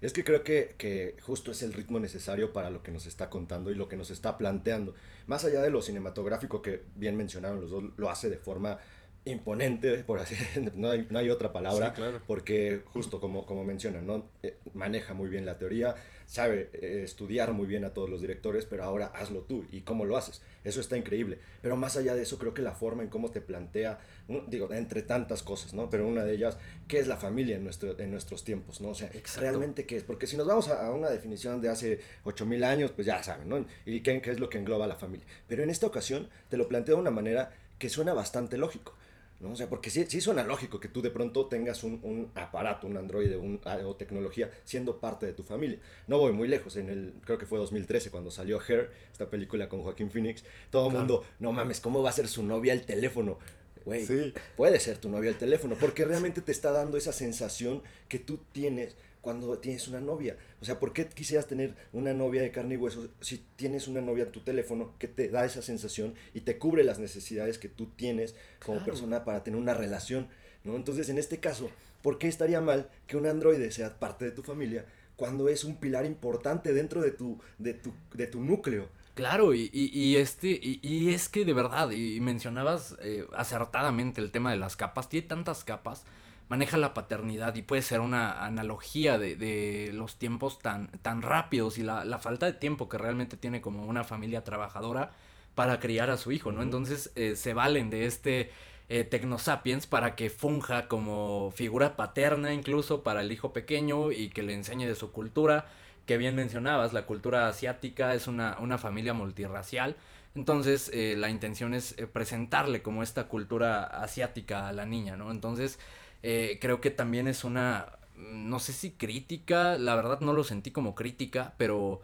Es 0.00 0.12
que 0.12 0.24
creo 0.24 0.44
que, 0.44 0.74
que, 0.78 1.16
justo 1.20 1.50
es 1.50 1.62
el 1.62 1.72
ritmo 1.72 1.98
necesario 1.98 2.52
para 2.52 2.70
lo 2.70 2.82
que 2.82 2.90
nos 2.90 3.06
está 3.06 3.28
contando 3.28 3.70
y 3.70 3.74
lo 3.74 3.88
que 3.88 3.96
nos 3.96 4.10
está 4.10 4.38
planteando. 4.38 4.94
Más 5.26 5.44
allá 5.44 5.60
de 5.60 5.70
lo 5.70 5.82
cinematográfico 5.82 6.62
que 6.62 6.82
bien 6.96 7.16
mencionaron 7.16 7.60
los 7.60 7.70
dos, 7.70 7.84
lo 7.96 8.08
hace 8.08 8.30
de 8.30 8.38
forma 8.38 8.78
imponente, 9.24 9.98
por 10.06 10.18
así 10.18 10.34
no 10.74 10.90
hay, 10.90 11.06
no 11.10 11.18
hay 11.18 11.30
otra 11.30 11.52
palabra, 11.52 11.90
sí, 11.90 11.96
claro. 11.96 12.20
porque 12.26 12.82
justo 12.86 13.20
como, 13.20 13.44
como 13.46 13.64
mencionan, 13.64 14.06
¿no? 14.06 14.30
Eh, 14.42 14.56
maneja 14.74 15.14
muy 15.14 15.28
bien 15.28 15.44
la 15.46 15.58
teoría, 15.58 15.94
sabe 16.26 16.70
eh, 16.74 17.02
estudiar 17.04 17.52
muy 17.52 17.66
bien 17.66 17.84
a 17.84 17.92
todos 17.92 18.08
los 18.08 18.20
directores, 18.20 18.64
pero 18.64 18.84
ahora 18.84 19.06
hazlo 19.06 19.40
tú 19.40 19.66
y 19.72 19.80
cómo 19.80 20.04
lo 20.04 20.16
haces. 20.16 20.42
Eso 20.62 20.80
está 20.80 20.96
increíble. 20.96 21.38
Pero 21.60 21.76
más 21.76 21.96
allá 21.96 22.14
de 22.14 22.22
eso, 22.22 22.38
creo 22.38 22.54
que 22.54 22.62
la 22.62 22.72
forma 22.72 23.02
en 23.02 23.08
cómo 23.08 23.30
te 23.30 23.40
plantea, 23.40 23.98
digo, 24.46 24.72
entre 24.72 25.02
tantas 25.02 25.42
cosas, 25.42 25.74
¿no? 25.74 25.90
Pero 25.90 26.06
una 26.06 26.24
de 26.24 26.34
ellas, 26.34 26.56
¿qué 26.86 27.00
es 27.00 27.08
la 27.08 27.16
familia 27.16 27.56
en, 27.56 27.64
nuestro, 27.64 27.98
en 27.98 28.12
nuestros 28.12 28.44
tiempos, 28.44 28.80
¿no? 28.80 28.90
O 28.90 28.94
sea, 28.94 29.08
Exacto. 29.08 29.40
realmente 29.40 29.86
qué 29.86 29.96
es. 29.96 30.04
Porque 30.04 30.28
si 30.28 30.36
nos 30.36 30.46
vamos 30.46 30.68
a, 30.68 30.86
a 30.86 30.92
una 30.92 31.10
definición 31.10 31.60
de 31.60 31.68
hace 31.68 32.00
8000 32.22 32.62
años, 32.62 32.92
pues 32.92 33.06
ya 33.06 33.22
saben, 33.24 33.48
¿no? 33.48 33.66
Y 33.84 34.00
qué, 34.00 34.20
qué 34.22 34.30
es 34.30 34.38
lo 34.38 34.48
que 34.48 34.58
engloba 34.58 34.86
la 34.86 34.96
familia. 34.96 35.26
Pero 35.48 35.64
en 35.64 35.70
esta 35.70 35.86
ocasión 35.88 36.28
te 36.48 36.56
lo 36.56 36.68
plantea 36.68 36.94
de 36.94 37.00
una 37.00 37.10
manera 37.10 37.52
que 37.78 37.88
suena 37.88 38.12
bastante 38.12 38.56
lógico. 38.56 38.94
¿No? 39.40 39.52
O 39.52 39.56
sea, 39.56 39.68
porque 39.68 39.90
sí, 39.90 40.04
sí 40.08 40.20
suena 40.20 40.44
lógico 40.44 40.78
que 40.78 40.88
tú 40.88 41.02
de 41.02 41.10
pronto 41.10 41.46
tengas 41.46 41.82
un, 41.82 41.98
un 42.02 42.30
aparato, 42.34 42.86
un 42.86 42.96
androide 42.96 43.36
un, 43.36 43.60
o 43.84 43.96
tecnología 43.96 44.50
siendo 44.64 45.00
parte 45.00 45.26
de 45.26 45.32
tu 45.32 45.42
familia. 45.42 45.78
No 46.06 46.18
voy 46.18 46.32
muy 46.32 46.46
lejos, 46.46 46.76
en 46.76 46.88
el, 46.90 47.14
creo 47.24 47.38
que 47.38 47.46
fue 47.46 47.58
2013 47.58 48.10
cuando 48.10 48.30
salió 48.30 48.60
Her, 48.66 48.90
esta 49.10 49.28
película 49.28 49.68
con 49.68 49.82
Joaquín 49.82 50.10
Phoenix, 50.10 50.44
todo 50.70 50.86
el 50.86 50.90
claro. 50.92 51.06
mundo, 51.06 51.24
no 51.38 51.52
mames, 51.52 51.80
¿cómo 51.80 52.02
va 52.02 52.10
a 52.10 52.12
ser 52.12 52.28
su 52.28 52.42
novia 52.42 52.72
el 52.72 52.82
teléfono? 52.84 53.38
güey, 53.84 54.04
Sí. 54.04 54.34
puede 54.58 54.78
ser 54.78 54.98
tu 54.98 55.08
novia 55.08 55.30
el 55.30 55.38
teléfono, 55.38 55.74
porque 55.80 56.04
realmente 56.04 56.42
te 56.42 56.52
está 56.52 56.70
dando 56.70 56.98
esa 56.98 57.12
sensación 57.12 57.82
que 58.08 58.18
tú 58.18 58.38
tienes 58.52 58.94
cuando 59.20 59.58
tienes 59.58 59.86
una 59.88 60.00
novia. 60.00 60.36
O 60.60 60.64
sea, 60.64 60.78
¿por 60.78 60.92
qué 60.92 61.06
quisieras 61.08 61.46
tener 61.46 61.74
una 61.92 62.12
novia 62.14 62.42
de 62.42 62.50
carne 62.50 62.74
y 62.74 62.78
hueso 62.78 63.08
si 63.20 63.44
tienes 63.56 63.86
una 63.88 64.00
novia 64.00 64.24
en 64.24 64.32
tu 64.32 64.40
teléfono 64.40 64.94
que 64.98 65.08
te 65.08 65.28
da 65.28 65.44
esa 65.44 65.62
sensación 65.62 66.14
y 66.34 66.40
te 66.40 66.58
cubre 66.58 66.84
las 66.84 66.98
necesidades 66.98 67.58
que 67.58 67.68
tú 67.68 67.86
tienes 67.96 68.34
como 68.64 68.78
Claro. 68.78 68.92
persona 68.92 69.24
para 69.24 69.44
tener 69.44 69.60
una 69.60 69.74
relación? 69.74 70.28
¿no? 70.64 70.76
Entonces, 70.76 71.08
en 71.08 71.18
este 71.18 71.38
caso, 71.38 71.70
¿por 72.02 72.18
qué 72.18 72.28
estaría 72.28 72.60
mal 72.60 72.88
que 73.06 73.16
un 73.16 73.26
androide 73.26 73.70
sea 73.70 73.98
parte 73.98 74.24
de 74.24 74.30
tu 74.30 74.42
familia 74.42 74.84
cuando 75.16 75.48
es 75.48 75.64
un 75.64 75.76
pilar 75.76 76.06
importante 76.06 76.72
dentro 76.72 77.02
de 77.02 77.10
tu, 77.10 77.38
de 77.58 77.74
tu, 77.74 77.92
de 78.14 78.26
tu 78.26 78.40
núcleo? 78.42 78.88
Claro, 79.14 79.52
y, 79.54 79.68
y, 79.72 79.86
y 79.98 80.16
este, 80.16 80.48
y, 80.48 80.80
y 80.82 81.12
es 81.12 81.28
que 81.28 81.44
de 81.44 81.52
verdad, 81.52 81.90
y 81.90 82.20
mencionabas 82.20 82.96
eh, 83.02 83.26
acertadamente 83.34 84.20
el 84.20 84.30
tema 84.30 84.50
de 84.50 84.56
las 84.56 84.76
capas, 84.76 85.08
tiene 85.08 85.26
tantas 85.26 85.62
capas, 85.64 86.04
maneja 86.50 86.76
la 86.76 86.92
paternidad 86.92 87.54
y 87.54 87.62
puede 87.62 87.80
ser 87.80 88.00
una 88.00 88.44
analogía 88.44 89.18
de, 89.18 89.36
de 89.36 89.92
los 89.94 90.16
tiempos 90.16 90.58
tan, 90.58 90.88
tan 91.00 91.22
rápidos 91.22 91.78
y 91.78 91.84
la, 91.84 92.04
la 92.04 92.18
falta 92.18 92.44
de 92.44 92.52
tiempo 92.52 92.88
que 92.88 92.98
realmente 92.98 93.36
tiene 93.36 93.60
como 93.60 93.86
una 93.86 94.02
familia 94.02 94.42
trabajadora 94.42 95.12
para 95.54 95.78
criar 95.78 96.10
a 96.10 96.16
su 96.16 96.32
hijo, 96.32 96.50
¿no? 96.50 96.62
Entonces 96.62 97.12
eh, 97.14 97.36
se 97.36 97.54
valen 97.54 97.88
de 97.88 98.06
este 98.06 98.50
eh, 98.88 99.04
Tecnosapiens 99.04 99.86
para 99.86 100.16
que 100.16 100.28
funja 100.28 100.88
como 100.88 101.52
figura 101.54 101.94
paterna 101.96 102.52
incluso 102.52 103.04
para 103.04 103.20
el 103.20 103.30
hijo 103.30 103.52
pequeño 103.52 104.10
y 104.10 104.30
que 104.30 104.42
le 104.42 104.52
enseñe 104.54 104.86
de 104.86 104.96
su 104.96 105.12
cultura, 105.12 105.68
que 106.04 106.16
bien 106.18 106.34
mencionabas, 106.34 106.92
la 106.92 107.06
cultura 107.06 107.46
asiática 107.46 108.12
es 108.14 108.26
una, 108.26 108.56
una 108.58 108.78
familia 108.78 109.14
multirracial, 109.14 109.94
entonces 110.34 110.90
eh, 110.92 111.14
la 111.16 111.28
intención 111.28 111.74
es 111.74 111.96
eh, 111.98 112.06
presentarle 112.06 112.82
como 112.82 113.02
esta 113.02 113.28
cultura 113.28 113.84
asiática 113.84 114.68
a 114.68 114.72
la 114.72 114.86
niña, 114.86 115.16
¿no? 115.16 115.30
Entonces 115.30 115.78
eh, 116.22 116.58
creo 116.60 116.80
que 116.80 116.90
también 116.90 117.28
es 117.28 117.44
una, 117.44 117.86
no 118.16 118.58
sé 118.60 118.72
si 118.72 118.92
crítica, 118.92 119.78
la 119.78 119.94
verdad 119.96 120.20
no 120.20 120.32
lo 120.32 120.44
sentí 120.44 120.70
como 120.70 120.94
crítica, 120.94 121.54
pero 121.58 122.00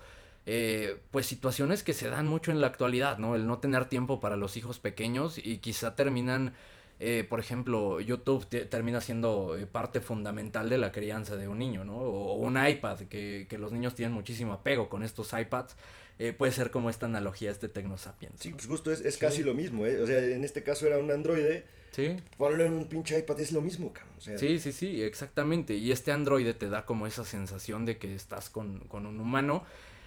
eh, 0.46 0.98
pues 1.10 1.26
situaciones 1.26 1.82
que 1.82 1.92
se 1.92 2.08
dan 2.08 2.26
mucho 2.26 2.50
en 2.50 2.60
la 2.60 2.68
actualidad, 2.68 3.18
¿no? 3.18 3.34
El 3.34 3.46
no 3.46 3.58
tener 3.58 3.86
tiempo 3.86 4.20
para 4.20 4.36
los 4.36 4.56
hijos 4.56 4.78
pequeños 4.78 5.38
y 5.38 5.58
quizá 5.58 5.94
terminan, 5.96 6.54
eh, 7.00 7.26
por 7.28 7.40
ejemplo, 7.40 8.00
YouTube 8.00 8.46
te- 8.46 8.64
termina 8.64 9.00
siendo 9.00 9.56
parte 9.72 10.00
fundamental 10.00 10.68
de 10.70 10.78
la 10.78 10.92
crianza 10.92 11.36
de 11.36 11.48
un 11.48 11.58
niño, 11.58 11.84
¿no? 11.84 11.96
O, 11.96 12.32
o 12.34 12.36
un 12.36 12.56
iPad, 12.64 13.00
que, 13.00 13.46
que 13.48 13.58
los 13.58 13.72
niños 13.72 13.94
tienen 13.94 14.14
muchísimo 14.14 14.52
apego 14.52 14.88
con 14.88 15.02
estos 15.02 15.32
iPads. 15.32 15.76
Eh, 16.18 16.32
puede 16.32 16.52
ser 16.52 16.70
como 16.70 16.90
esta 16.90 17.06
analogía, 17.06 17.50
este 17.50 17.68
Tecnosapiens. 17.68 18.40
Sí, 18.40 18.50
¿no? 18.50 18.56
pues 18.56 18.66
justo 18.68 18.90
es, 18.92 19.00
es 19.00 19.16
casi 19.18 19.42
lo 19.42 19.54
mismo, 19.54 19.86
¿eh? 19.86 20.00
O 20.00 20.06
sea, 20.06 20.18
en 20.24 20.44
este 20.44 20.62
caso 20.62 20.86
era 20.86 20.98
un 20.98 21.10
androide, 21.10 21.64
Sí. 21.92 22.14
ponlo 22.36 22.62
en 22.64 22.74
un 22.74 22.86
pinche 22.88 23.18
iPad, 23.18 23.40
es 23.40 23.52
lo 23.52 23.62
mismo, 23.62 23.92
cabrón. 23.92 24.12
O 24.18 24.20
sea, 24.20 24.36
Sí, 24.38 24.58
sí, 24.58 24.72
sí, 24.72 25.02
exactamente. 25.02 25.74
Y 25.74 25.92
este 25.92 26.12
androide 26.12 26.52
te 26.52 26.68
da 26.68 26.84
como 26.84 27.06
esa 27.06 27.24
sensación 27.24 27.84
de 27.86 27.96
que 27.98 28.14
estás 28.14 28.50
con, 28.50 28.80
con 28.80 29.06
un 29.06 29.18
humano. 29.20 29.64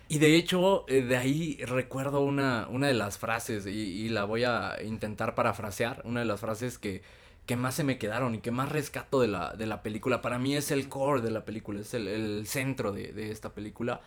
Y 0.07 0.18
de 0.20 0.36
hecho, 0.36 0.86
eh, 0.88 1.01
de 1.03 1.18
ahí 1.18 1.57
recuerdo 1.66 2.22
una, 2.22 2.68
una 2.70 2.88
de 2.88 2.93
las 2.95 3.18
frases, 3.18 3.66
y, 3.68 3.70
y 3.70 4.10
la 4.10 4.24
voy 4.26 4.43
a 4.43 4.78
intentar 4.84 5.36
parafrasear, 5.36 6.01
una 6.05 6.20
de 6.22 6.26
las 6.28 6.39
frases 6.39 6.78
que, 6.80 7.01
que 7.45 7.55
más 7.55 7.76
se 7.76 7.84
me 7.84 7.97
quedaron 7.97 8.36
y 8.36 8.39
que 8.39 8.51
más 8.51 8.72
rescato 8.72 9.22
de 9.22 9.28
la, 9.28 9.53
de 9.55 9.66
la 9.68 9.82
película. 9.84 10.22
Para 10.22 10.38
mí 10.39 10.55
es 10.55 10.70
el 10.72 10.89
core 10.89 11.22
de 11.22 11.32
la 11.32 11.45
película, 11.45 11.80
es 11.82 11.93
el, 11.95 12.07
el 12.07 12.45
centro 12.47 12.91
de, 12.91 13.14
de 13.14 13.32
esta 13.32 13.53
película. 13.53 14.01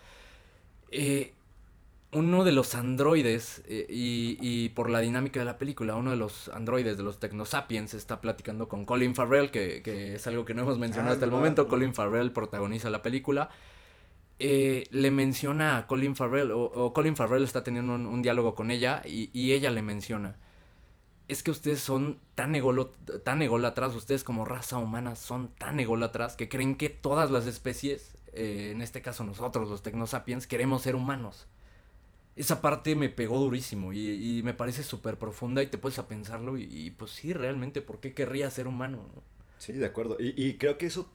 Eh, 0.90 1.32
uno 2.12 2.44
de 2.44 2.52
los 2.52 2.74
androides, 2.74 3.62
eh, 3.66 3.86
y, 3.88 4.36
y 4.40 4.68
por 4.70 4.90
la 4.90 5.00
dinámica 5.00 5.40
de 5.40 5.46
la 5.46 5.56
película, 5.56 5.94
uno 5.96 6.10
de 6.10 6.16
los 6.16 6.48
androides 6.50 6.96
de 6.98 7.02
los 7.02 7.18
Tecnosapiens 7.18 7.94
está 7.94 8.20
platicando 8.20 8.68
con 8.68 8.84
Colin 8.84 9.14
Farrell, 9.14 9.50
que, 9.50 9.82
que 9.82 10.16
es 10.16 10.26
algo 10.26 10.44
que 10.44 10.52
no 10.52 10.62
hemos 10.62 10.78
mencionado 10.78 11.10
Ah, 11.10 11.14
hasta 11.14 11.24
el 11.24 11.30
momento. 11.30 11.68
Colin 11.68 11.94
Farrell 11.94 12.30
protagoniza 12.32 12.90
la 12.90 13.00
película. 13.02 13.48
Eh, 14.38 14.84
le 14.90 15.10
menciona 15.10 15.78
a 15.78 15.86
Colin 15.86 16.14
Farrell, 16.14 16.50
o, 16.50 16.60
o 16.64 16.92
Colin 16.92 17.16
Farrell 17.16 17.44
está 17.44 17.64
teniendo 17.64 17.94
un, 17.94 18.06
un 18.06 18.20
diálogo 18.22 18.54
con 18.54 18.70
ella, 18.70 19.00
y, 19.06 19.30
y 19.32 19.52
ella 19.52 19.70
le 19.70 19.80
menciona. 19.82 20.36
Es 21.28 21.42
que 21.42 21.50
ustedes 21.50 21.80
son 21.80 22.18
tan, 22.34 22.54
egolo- 22.54 22.90
tan 23.24 23.40
ególatras, 23.40 23.94
ustedes 23.94 24.22
como 24.22 24.44
raza 24.44 24.76
humana 24.76 25.16
son 25.16 25.48
tan 25.54 25.80
ególatras 25.80 26.36
que 26.36 26.50
creen 26.50 26.74
que 26.74 26.90
todas 26.90 27.30
las 27.30 27.46
especies, 27.46 28.16
eh, 28.34 28.70
en 28.74 28.82
este 28.82 29.00
caso 29.00 29.24
nosotros, 29.24 29.70
los 29.70 29.82
Tecnosapiens, 29.82 30.46
queremos 30.46 30.82
ser 30.82 30.94
humanos. 30.94 31.46
Esa 32.34 32.62
parte 32.62 32.94
me 32.96 33.08
pegó 33.08 33.38
durísimo 33.38 33.92
y, 33.92 34.38
y 34.38 34.42
me 34.42 34.54
parece 34.54 34.82
súper 34.82 35.18
profunda 35.18 35.62
y 35.62 35.66
te 35.66 35.78
puedes 35.78 35.98
a 35.98 36.08
pensarlo 36.08 36.56
y, 36.56 36.64
y, 36.64 36.90
pues 36.90 37.10
sí, 37.10 37.32
realmente, 37.32 37.82
¿por 37.82 38.00
qué 38.00 38.14
querría 38.14 38.50
ser 38.50 38.66
humano? 38.66 39.08
no? 39.14 39.22
Sí, 39.58 39.72
de 39.74 39.86
acuerdo. 39.86 40.16
Y, 40.18 40.34
y 40.36 40.56
creo 40.56 40.78
que 40.78 40.86
eso 40.86 41.10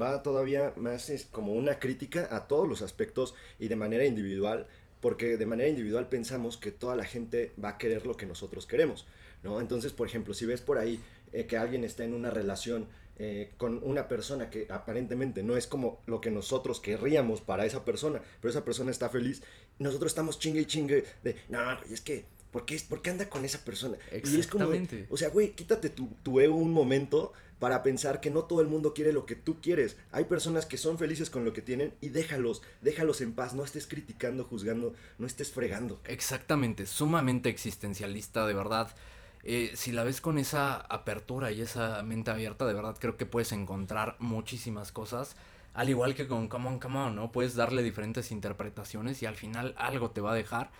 va 0.00 0.22
todavía 0.22 0.72
más 0.76 1.10
es 1.10 1.26
como 1.26 1.52
una 1.52 1.78
crítica 1.78 2.28
a 2.30 2.46
todos 2.46 2.68
los 2.68 2.82
aspectos 2.82 3.34
y 3.58 3.68
de 3.68 3.76
manera 3.76 4.04
individual, 4.04 4.66
porque 5.00 5.36
de 5.36 5.46
manera 5.46 5.68
individual 5.68 6.08
pensamos 6.08 6.56
que 6.56 6.70
toda 6.70 6.96
la 6.96 7.04
gente 7.04 7.52
va 7.62 7.70
a 7.70 7.78
querer 7.78 8.06
lo 8.06 8.16
que 8.16 8.26
nosotros 8.26 8.66
queremos, 8.66 9.06
¿no? 9.42 9.60
Entonces, 9.60 9.92
por 9.92 10.06
ejemplo, 10.06 10.34
si 10.34 10.46
ves 10.46 10.60
por 10.60 10.78
ahí 10.78 11.00
eh, 11.32 11.46
que 11.46 11.56
alguien 11.56 11.84
está 11.84 12.04
en 12.04 12.14
una 12.14 12.30
relación 12.30 12.86
eh, 13.18 13.52
con 13.58 13.80
una 13.82 14.08
persona 14.08 14.48
que 14.48 14.66
aparentemente 14.70 15.42
no 15.42 15.56
es 15.56 15.66
como 15.66 16.00
lo 16.06 16.22
que 16.22 16.30
nosotros 16.30 16.80
querríamos 16.80 17.42
para 17.42 17.66
esa 17.66 17.84
persona, 17.84 18.22
pero 18.40 18.50
esa 18.50 18.64
persona 18.64 18.90
está 18.90 19.10
feliz, 19.10 19.42
nosotros 19.80 20.12
estamos 20.12 20.38
chingue 20.38 20.60
y 20.60 20.66
chingue 20.66 21.04
de, 21.24 21.36
no, 21.48 21.58
güey, 21.64 21.92
es 21.92 22.00
que, 22.00 22.24
¿por 22.52 22.64
qué, 22.64 22.80
¿por 22.88 23.02
qué 23.02 23.10
anda 23.10 23.28
con 23.28 23.44
esa 23.44 23.64
persona? 23.64 23.96
Y 24.12 24.38
es 24.38 24.46
como, 24.46 24.68
de, 24.68 24.76
Exactamente. 24.78 25.06
o 25.10 25.16
sea, 25.16 25.30
güey, 25.30 25.52
quítate 25.52 25.88
tu, 25.88 26.08
tu 26.22 26.38
ego 26.38 26.54
un 26.54 26.72
momento 26.72 27.32
para 27.58 27.82
pensar 27.82 28.20
que 28.20 28.30
no 28.30 28.44
todo 28.44 28.62
el 28.62 28.68
mundo 28.68 28.94
quiere 28.94 29.12
lo 29.12 29.26
que 29.26 29.36
tú 29.36 29.60
quieres. 29.60 29.96
Hay 30.12 30.24
personas 30.24 30.66
que 30.66 30.78
son 30.78 30.98
felices 30.98 31.30
con 31.30 31.44
lo 31.44 31.52
que 31.52 31.62
tienen 31.62 31.94
y 32.00 32.08
déjalos, 32.08 32.62
déjalos 32.80 33.20
en 33.20 33.34
paz, 33.34 33.54
no 33.54 33.64
estés 33.64 33.86
criticando, 33.86 34.44
juzgando, 34.44 34.94
no 35.18 35.26
estés 35.26 35.52
fregando. 35.52 36.00
Exactamente, 36.06 36.86
sumamente 36.86 37.50
existencialista, 37.50 38.46
de 38.46 38.54
verdad. 38.54 38.94
Eh, 39.42 39.72
si 39.74 39.92
la 39.92 40.04
ves 40.04 40.20
con 40.20 40.38
esa 40.38 40.76
apertura 40.76 41.52
y 41.52 41.60
esa 41.60 42.02
mente 42.02 42.30
abierta, 42.30 42.66
de 42.66 42.74
verdad 42.74 42.96
creo 42.98 43.16
que 43.16 43.26
puedes 43.26 43.52
encontrar 43.52 44.16
muchísimas 44.18 44.90
cosas. 44.90 45.36
Al 45.74 45.88
igual 45.88 46.14
que 46.14 46.26
con 46.26 46.48
Come 46.48 46.68
On, 46.68 46.78
Come 46.80 46.98
On, 46.98 47.14
¿no? 47.16 47.32
Puedes 47.32 47.54
darle 47.54 47.82
diferentes 47.82 48.32
interpretaciones 48.32 49.22
y 49.22 49.26
al 49.26 49.36
final 49.36 49.74
algo 49.78 50.10
te 50.10 50.20
va 50.20 50.32
a 50.32 50.34
dejar. 50.34 50.70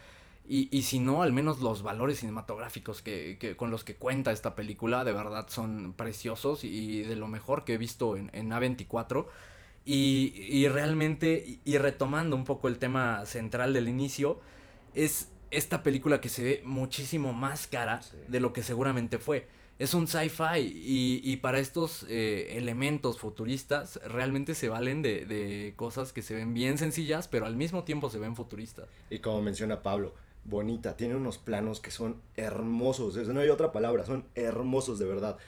Y, 0.48 0.68
y 0.76 0.82
si 0.82 0.98
no, 0.98 1.22
al 1.22 1.32
menos 1.32 1.60
los 1.60 1.82
valores 1.82 2.18
cinematográficos 2.20 3.02
que, 3.02 3.36
que- 3.38 3.56
con 3.56 3.70
los 3.70 3.84
que 3.84 3.94
cuenta 3.94 4.32
esta 4.32 4.56
película, 4.56 5.04
de 5.04 5.12
verdad 5.12 5.46
son 5.48 5.92
preciosos 5.92 6.64
y 6.64 7.02
de 7.02 7.14
lo 7.16 7.28
mejor 7.28 7.64
que 7.64 7.74
he 7.74 7.78
visto 7.78 8.16
en, 8.16 8.30
en 8.32 8.50
A24. 8.52 9.28
Y, 9.84 10.34
y 10.48 10.68
realmente, 10.68 11.44
y, 11.46 11.60
y 11.64 11.78
retomando 11.78 12.36
un 12.36 12.44
poco 12.44 12.68
el 12.68 12.78
tema 12.78 13.24
central 13.26 13.72
del 13.72 13.88
inicio, 13.88 14.40
es 14.94 15.30
esta 15.50 15.82
película 15.82 16.20
que 16.20 16.28
se 16.28 16.42
ve 16.44 16.62
muchísimo 16.64 17.32
más 17.32 17.66
cara 17.66 18.02
Sí. 18.02 18.16
de 18.28 18.40
lo 18.40 18.52
que 18.52 18.62
seguramente 18.62 19.18
fue. 19.18 19.48
Es 19.80 19.94
un 19.94 20.06
sci-fi 20.06 20.58
y, 20.58 21.22
y 21.24 21.38
para 21.38 21.58
estos 21.58 22.04
eh, 22.10 22.58
elementos 22.58 23.18
futuristas 23.18 23.98
realmente 24.04 24.54
se 24.54 24.68
valen 24.68 25.00
de, 25.00 25.24
de 25.24 25.72
cosas 25.74 26.12
que 26.12 26.20
se 26.20 26.34
ven 26.34 26.52
bien 26.52 26.76
sencillas, 26.76 27.28
pero 27.28 27.46
al 27.46 27.56
mismo 27.56 27.82
tiempo 27.82 28.10
se 28.10 28.18
ven 28.18 28.36
futuristas. 28.36 28.90
Y 29.08 29.20
como 29.20 29.40
menciona 29.40 29.82
Pablo, 29.82 30.14
bonita, 30.44 30.98
tiene 30.98 31.14
unos 31.16 31.38
planos 31.38 31.80
que 31.80 31.90
son 31.90 32.20
hermosos, 32.36 33.16
no 33.28 33.40
hay 33.40 33.48
otra 33.48 33.72
palabra, 33.72 34.04
son 34.04 34.26
hermosos 34.34 34.98
de 34.98 35.06
verdad. 35.06 35.38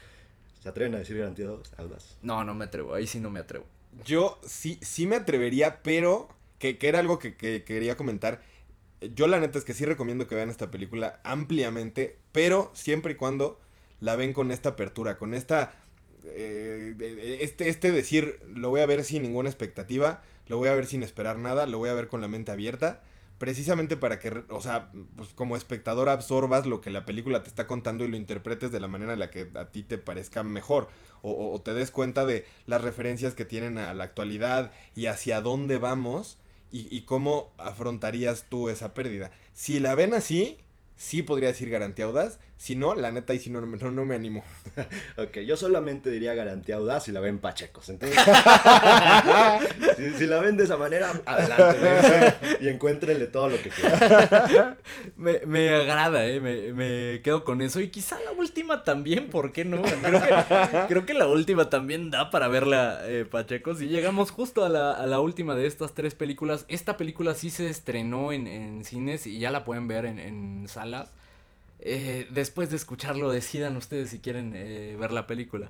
¿Se 0.63 0.71
atreven 0.71 0.95
a 0.95 1.01
decir 1.01 1.19
garantizados? 1.19 1.71
Audaz. 1.77 2.17
No, 2.23 2.43
no 2.43 2.55
me 2.55 2.65
atrevo, 2.65 2.95
ahí 2.95 3.07
sí 3.07 3.21
no 3.21 3.29
me 3.29 3.41
atrevo. 3.41 3.67
Yo 4.07 4.41
sí, 4.47 4.79
sí 4.81 5.07
me 5.07 5.17
atrevería, 5.17 5.83
pero 5.83 6.31
que, 6.59 6.79
que 6.79 6.89
era 6.89 7.01
algo 7.01 7.19
que, 7.19 7.37
que 7.37 7.65
quería 7.65 7.99
comentar. 7.99 8.41
Yo 9.15 9.27
la 9.27 9.41
neta 9.41 9.59
es 9.59 9.65
que 9.67 9.75
sí 9.75 9.85
recomiendo 9.85 10.27
que 10.27 10.37
vean 10.37 10.49
esta 10.49 10.71
película 10.71 11.21
ampliamente, 11.23 12.17
pero 12.33 12.71
siempre 12.73 13.13
y 13.13 13.17
cuando 13.17 13.61
la 14.03 14.17
ven 14.17 14.35
con 14.35 14.51
esta 14.51 14.71
apertura, 14.71 15.17
con 15.17 15.33
esta... 15.33 15.73
eh, 16.25 17.39
este, 17.41 17.69
este 17.69 17.93
decir, 17.93 18.41
lo 18.55 18.69
voy 18.69 18.81
a 18.81 18.87
ver 18.87 19.05
sin 19.05 19.23
ninguna 19.23 19.49
expectativa, 19.49 20.23
lo 20.49 20.59
voy 20.59 20.69
a 20.69 20.75
ver 20.75 20.87
sin 20.87 21.03
esperar 21.03 21.39
nada, 21.39 21.67
lo 21.67 21.79
voy 21.79 21.89
a 21.89 21.95
ver 21.95 22.09
con 22.09 22.21
la 22.21 22.29
mente 22.29 22.53
abierta, 22.53 23.01
precisamente 23.39 23.97
para 23.97 24.19
que, 24.19 24.45
o 24.51 24.61
sea, 24.61 24.91
pues 25.17 25.31
como 25.31 25.57
espectador 25.57 26.09
absorbas 26.09 26.67
lo 26.67 26.81
que 26.81 26.91
la 26.91 27.05
película 27.05 27.43
te 27.43 27.49
está 27.49 27.67
contando 27.67 28.05
y 28.05 28.09
lo 28.09 28.17
interpretes 28.17 28.73
de 28.73 28.81
la 28.81 28.89
manera 28.89 29.13
en 29.13 29.21
la 29.21 29.31
que 29.31 29.51
a 29.55 29.71
ti 29.71 29.83
te 29.83 29.99
parezca 29.99 30.43
mejor, 30.43 30.89
o, 31.23 31.61
te 31.61 31.73
des 31.73 31.93
cuenta 31.93 32.27
de 32.27 32.45
las 32.67 32.83
referencias 32.83 33.35
que 33.35 33.45
tienen 33.45 33.79
a 33.79 33.95
la 33.95 34.05
actualidad 34.05 34.73
y 34.97 35.07
hacia 35.07 35.41
dónde 35.41 35.79
vamos 35.79 36.39
y, 36.73 37.03
cómo 37.03 37.53
afrontarías 37.59 38.47
tú 38.49 38.69
esa 38.69 38.95
pérdida. 38.95 39.31
Si 39.53 39.79
la 39.79 39.95
ven 39.95 40.15
así, 40.15 40.59
sí 40.97 41.23
podría 41.23 41.49
decir 41.49 41.69
garantía 41.69 42.07
audaz. 42.07 42.39
Si 42.63 42.77
no, 42.77 42.95
la 42.95 43.11
neta, 43.11 43.35
y 43.35 43.41
si 43.41 43.51
no, 43.51 43.61
no, 43.61 43.91
no 43.91 44.05
me 44.05 44.15
animo. 44.15 44.45
ok, 45.17 45.39
yo 45.39 45.57
solamente 45.57 46.11
diría 46.11 46.33
garantía 46.33 46.77
audaz 46.77 47.07
si 47.07 47.11
la 47.11 47.19
ven 47.19 47.41
pachecos. 47.41 47.89
Entonces, 47.89 48.17
si, 50.17 50.27
la 50.27 50.39
ven 50.39 50.57
de 50.57 50.63
esa 50.63 50.77
manera, 50.77 51.11
adelante. 51.27 52.37
y 52.61 52.69
encuéntrenle 52.69 53.27
todo 53.27 53.49
lo 53.49 53.61
que 53.61 53.71
quieran. 53.71 54.79
me, 55.17 55.41
me 55.45 55.71
agrada, 55.71 56.25
¿eh? 56.25 56.39
Me, 56.39 56.73
me, 56.73 57.21
quedo 57.23 57.43
con 57.43 57.63
eso. 57.63 57.81
Y 57.81 57.89
quizá 57.89 58.17
la 58.21 58.31
última 58.31 58.85
también, 58.85 59.29
¿por 59.29 59.51
qué 59.51 59.65
no? 59.65 59.83
Creo 60.87 61.05
que, 61.05 61.15
la 61.15 61.27
última 61.27 61.69
también 61.69 62.13
da 62.13 62.31
para 62.31 62.47
verla, 62.47 63.01
eh, 63.07 63.27
pachecos. 63.29 63.83
Y 63.83 63.89
llegamos 63.89 64.31
justo 64.31 64.65
a 64.65 64.69
la, 64.69 64.93
a 64.93 65.09
la, 65.09 65.19
última 65.19 65.57
de 65.57 65.67
estas 65.67 65.95
tres 65.95 66.15
películas. 66.15 66.65
Esta 66.69 66.97
película 66.97 67.35
sí 67.35 67.51
se 67.51 67.69
estrenó 67.69 68.31
en, 68.31 68.47
en 68.47 68.85
cines 68.85 69.27
y 69.27 69.41
ya 69.41 69.51
la 69.51 69.65
pueden 69.65 69.89
ver 69.89 70.07
en, 70.07 70.21
en 70.21 70.69
salas. 70.69 71.11
Eh, 71.85 72.29
después 72.31 72.71
de 72.71 72.77
escucharlo, 72.77 73.31
decidan 73.31 73.77
ustedes 73.77 74.11
si 74.11 74.21
quieren 74.21 74.53
eh, 74.55 74.97
ver 74.99 75.11
la 75.11 75.27
película. 75.27 75.69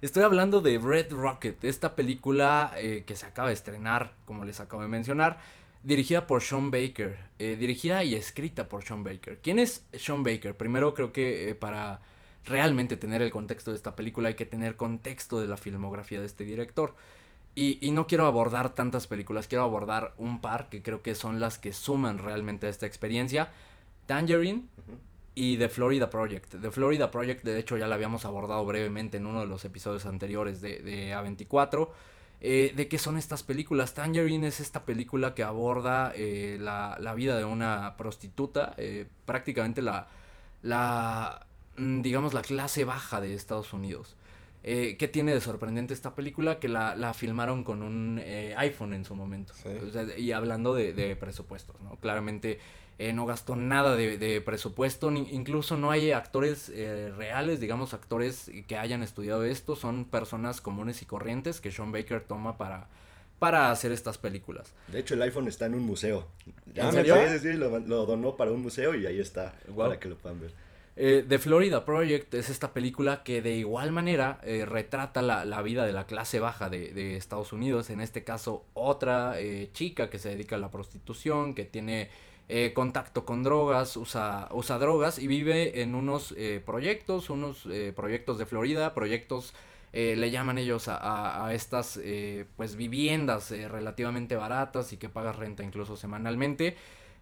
Estoy 0.00 0.22
hablando 0.22 0.60
de 0.60 0.78
Red 0.78 1.12
Rocket, 1.12 1.64
esta 1.64 1.96
película 1.96 2.72
eh, 2.76 3.02
que 3.04 3.16
se 3.16 3.26
acaba 3.26 3.48
de 3.48 3.54
estrenar, 3.54 4.12
como 4.24 4.44
les 4.44 4.60
acabo 4.60 4.82
de 4.82 4.88
mencionar, 4.88 5.40
dirigida 5.82 6.28
por 6.28 6.42
Sean 6.42 6.70
Baker, 6.70 7.18
dirigida 7.38 8.04
y 8.04 8.14
escrita 8.14 8.68
por 8.68 8.84
Sean 8.84 9.02
Baker. 9.02 9.40
¿Quién 9.42 9.58
es 9.58 9.84
Sean 9.92 10.22
Baker? 10.22 10.56
Primero 10.56 10.94
creo 10.94 11.12
que 11.12 11.56
para 11.58 12.00
realmente 12.44 12.96
tener 12.96 13.20
el 13.22 13.32
contexto 13.32 13.72
de 13.72 13.76
esta 13.76 13.96
película 13.96 14.28
hay 14.28 14.34
que 14.34 14.46
tener 14.46 14.76
contexto 14.76 15.40
de 15.40 15.48
la 15.48 15.56
filmografía 15.56 16.20
de 16.20 16.26
este 16.26 16.44
director. 16.44 16.94
Y, 17.56 17.90
no 17.90 18.06
quiero 18.06 18.26
abordar 18.26 18.72
tantas 18.72 19.08
películas, 19.08 19.48
quiero 19.48 19.64
abordar 19.64 20.14
un 20.16 20.40
par 20.40 20.68
que 20.68 20.80
creo 20.80 21.02
que 21.02 21.16
son 21.16 21.40
las 21.40 21.58
que 21.58 21.72
suman 21.72 22.18
realmente 22.18 22.68
a 22.68 22.70
esta 22.70 22.86
experiencia. 22.86 23.50
Tangerine, 24.06 24.62
y 25.38 25.56
The 25.56 25.68
Florida 25.68 26.10
Project. 26.10 26.56
The 26.60 26.70
Florida 26.72 27.12
Project, 27.12 27.44
de 27.44 27.60
hecho, 27.60 27.76
ya 27.76 27.86
la 27.86 27.94
habíamos 27.94 28.24
abordado 28.24 28.64
brevemente 28.66 29.18
en 29.18 29.26
uno 29.26 29.40
de 29.40 29.46
los 29.46 29.64
episodios 29.64 30.04
anteriores 30.04 30.60
de, 30.60 30.80
de 30.80 31.14
A24. 31.14 31.88
Eh, 32.40 32.72
¿De 32.74 32.88
qué 32.88 32.98
son 32.98 33.16
estas 33.16 33.44
películas? 33.44 33.94
Tangerine 33.94 34.48
es 34.48 34.58
esta 34.58 34.84
película 34.84 35.34
que 35.34 35.44
aborda 35.44 36.12
eh, 36.16 36.58
la, 36.60 36.96
la, 36.98 37.14
vida 37.14 37.38
de 37.38 37.44
una 37.44 37.96
prostituta, 37.96 38.74
eh, 38.78 39.06
prácticamente 39.26 39.80
la, 39.80 40.08
la, 40.62 41.46
mm, 41.76 42.02
digamos, 42.02 42.34
la 42.34 42.42
clase 42.42 42.84
baja 42.84 43.20
de 43.20 43.34
Estados 43.34 43.72
Unidos. 43.72 44.16
¿Qué 44.62 45.08
tiene 45.10 45.32
de 45.32 45.40
sorprendente 45.40 45.94
esta 45.94 46.14
película? 46.14 46.58
Que 46.58 46.68
la, 46.68 46.94
la 46.94 47.14
filmaron 47.14 47.64
con 47.64 47.82
un 47.82 48.20
iPhone 48.56 48.92
en 48.92 49.04
su 49.04 49.14
momento. 49.14 49.54
y 50.16 50.32
hablando 50.32 50.74
de, 50.74 50.92
de 50.92 51.16
presupuestos, 51.16 51.80
¿no? 51.80 51.96
Claramente 51.96 52.58
eh, 53.00 53.12
no 53.12 53.26
gastó 53.26 53.54
nada 53.54 53.94
de, 53.94 54.40
presupuesto, 54.40 55.12
incluso 55.12 55.76
no 55.76 55.92
hay 55.92 56.10
actores 56.10 56.68
eh, 56.68 57.12
reales, 57.16 57.60
digamos 57.60 57.94
actores 57.94 58.50
que 58.66 58.76
hayan 58.76 59.04
estudiado 59.04 59.44
esto, 59.44 59.76
son 59.76 60.04
personas 60.04 60.60
comunes 60.60 61.00
y 61.02 61.06
corrientes 61.06 61.60
que 61.60 61.70
Sean 61.70 61.92
Baker 61.92 62.22
toma 62.22 62.58
para, 62.58 62.88
para 63.38 63.70
hacer 63.70 63.92
estas 63.92 64.18
películas. 64.18 64.72
De 64.88 64.98
hecho 64.98 65.14
el 65.14 65.22
iPhone 65.22 65.46
está 65.46 65.66
en 65.66 65.74
un 65.74 65.84
museo. 65.84 66.26
¿En 66.74 66.90
serio? 66.90 67.14
lo, 67.86 68.04
donó 68.04 68.36
para 68.36 68.50
un 68.50 68.62
museo 68.62 68.96
y 68.96 69.06
ahí 69.06 69.20
está, 69.20 69.54
para 69.76 70.00
que 70.00 70.08
lo 70.08 70.16
puedan 70.16 70.40
ver. 70.40 70.50
Eh, 71.00 71.24
The 71.28 71.38
Florida 71.38 71.84
Project 71.84 72.34
es 72.34 72.50
esta 72.50 72.72
película 72.72 73.22
que 73.22 73.40
de 73.40 73.54
igual 73.54 73.92
manera 73.92 74.40
retrata 74.42 75.22
la, 75.22 75.62
vida 75.62 75.86
de 75.86 75.92
la 75.92 76.06
clase 76.06 76.40
baja 76.40 76.68
de, 76.68 76.92
de, 76.92 77.16
Estados 77.16 77.52
Unidos. 77.52 77.88
En 77.90 78.00
este 78.00 78.24
caso, 78.24 78.64
otra 78.74 79.36
chica 79.72 80.10
que 80.10 80.18
se 80.18 80.30
dedica 80.30 80.56
a 80.56 80.58
la 80.58 80.70
prostitución, 80.70 81.54
que 81.54 81.64
tiene 81.64 82.10
eh, 82.50 82.72
contacto 82.72 83.26
con 83.26 83.42
drogas, 83.42 83.94
usa, 83.98 84.48
usa 84.52 84.78
drogas 84.78 85.18
y 85.18 85.26
vive 85.26 85.82
en 85.82 85.94
unos 85.94 86.32
eh, 86.38 86.62
proyectos, 86.64 87.28
unos 87.28 87.66
eh, 87.66 87.92
proyectos 87.94 88.38
de 88.38 88.46
Florida, 88.46 88.94
proyectos, 88.94 89.54
le 89.92 90.30
llaman 90.30 90.58
ellos 90.58 90.86
a, 90.86 91.46
a 91.46 91.54
estas 91.54 91.98
pues 92.56 92.76
viviendas 92.76 93.50
relativamente 93.50 94.36
baratas 94.36 94.92
y 94.92 94.98
que 94.98 95.08
pagas 95.08 95.36
renta 95.36 95.64
incluso 95.64 95.96
semanalmente. 95.96 96.76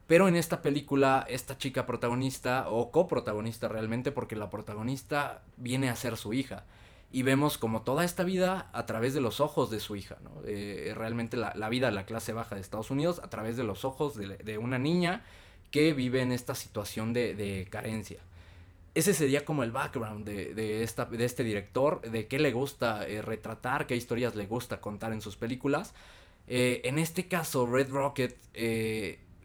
Pero 0.06 0.28
en 0.28 0.36
esta 0.36 0.62
película, 0.62 1.26
esta 1.28 1.58
chica 1.58 1.84
protagonista 1.84 2.68
o 2.68 2.92
coprotagonista 2.92 3.68
realmente, 3.68 4.12
porque 4.12 4.36
la 4.36 4.50
protagonista 4.50 5.42
viene 5.56 5.88
a 5.90 5.96
ser 5.96 6.16
su 6.16 6.32
hija 6.32 6.64
y 7.10 7.22
vemos 7.22 7.58
como 7.58 7.82
toda 7.82 8.04
esta 8.04 8.24
vida 8.24 8.68
a 8.72 8.86
través 8.86 9.14
de 9.14 9.20
los 9.20 9.40
ojos 9.40 9.70
de 9.70 9.80
su 9.80 9.96
hija, 9.96 10.16
¿no? 10.22 10.42
Eh, 10.44 10.92
realmente 10.94 11.36
la, 11.36 11.68
vida 11.68 11.86
de 11.86 11.92
la 11.92 12.04
clase 12.04 12.32
baja 12.32 12.54
de 12.54 12.60
Estados 12.60 12.90
Unidos 12.90 13.20
a 13.22 13.30
través 13.30 13.56
de 13.56 13.64
los 13.64 13.84
ojos 13.84 14.16
de, 14.16 14.58
una 14.58 14.78
niña 14.78 15.24
que 15.70 15.92
vive 15.92 16.20
en 16.20 16.30
esta 16.30 16.54
situación 16.54 17.12
de, 17.12 17.66
carencia. 17.70 18.20
Ese 18.94 19.12
sería 19.12 19.44
como 19.44 19.62
el 19.62 19.72
background 19.72 20.24
de, 20.24 20.82
esta, 20.82 21.04
de 21.04 21.24
este 21.24 21.44
director, 21.44 22.00
de 22.00 22.26
qué 22.28 22.38
le 22.38 22.52
gusta 22.52 23.06
eh, 23.06 23.22
retratar, 23.22 23.86
qué 23.86 23.94
historias 23.94 24.34
le 24.34 24.46
gusta 24.46 24.80
contar 24.80 25.12
en 25.12 25.20
sus 25.20 25.36
películas. 25.36 25.94
Eh, 26.48 26.80
en 26.84 26.98
este 26.98 27.28
caso, 27.28 27.66
Red 27.66 27.90
Rocket, 27.90 28.36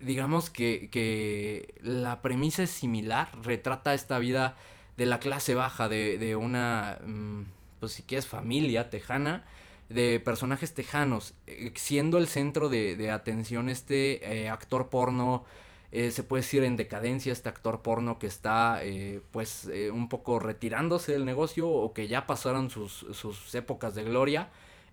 digamos 0.01 0.49
que, 0.49 0.89
que, 0.89 1.73
la 1.81 2.21
premisa 2.21 2.63
es 2.63 2.69
similar, 2.71 3.29
retrata 3.43 3.93
esta 3.93 4.19
vida 4.19 4.55
de 4.97 5.05
la 5.05 5.19
clase 5.19 5.55
baja, 5.55 5.89
de, 5.89 6.17
de 6.17 6.35
una, 6.35 6.99
mm, 7.05 7.43
pues 7.79 7.93
si 7.93 8.03
quieres, 8.03 8.27
familia 8.27 8.89
tejana, 8.89 9.45
de 9.93 10.19
personajes 10.19 10.73
tejanos, 10.73 11.33
eh, 11.47 11.71
siendo 11.75 12.17
el 12.17 12.27
centro 12.27 12.69
de, 12.69 12.95
de 12.95 13.11
atención 13.11 13.69
este 13.69 14.43
eh, 14.43 14.49
actor 14.49 14.89
porno, 14.89 15.45
eh, 15.91 16.11
se 16.11 16.23
puede 16.23 16.41
decir 16.43 16.63
en 16.63 16.77
decadencia 16.77 17.33
este 17.33 17.49
actor 17.49 17.81
porno 17.81 18.17
que 18.17 18.27
está 18.27 18.81
pues 19.31 19.69
un 19.91 20.07
poco 20.07 20.39
retirándose 20.39 21.11
del 21.11 21.25
negocio 21.25 21.67
o 21.67 21.93
que 21.93 22.07
ya 22.07 22.25
pasaron 22.25 22.69
sus, 22.69 23.05
sus, 23.11 23.53
épocas 23.55 23.93
de 23.93 24.03
gloria 24.03 24.47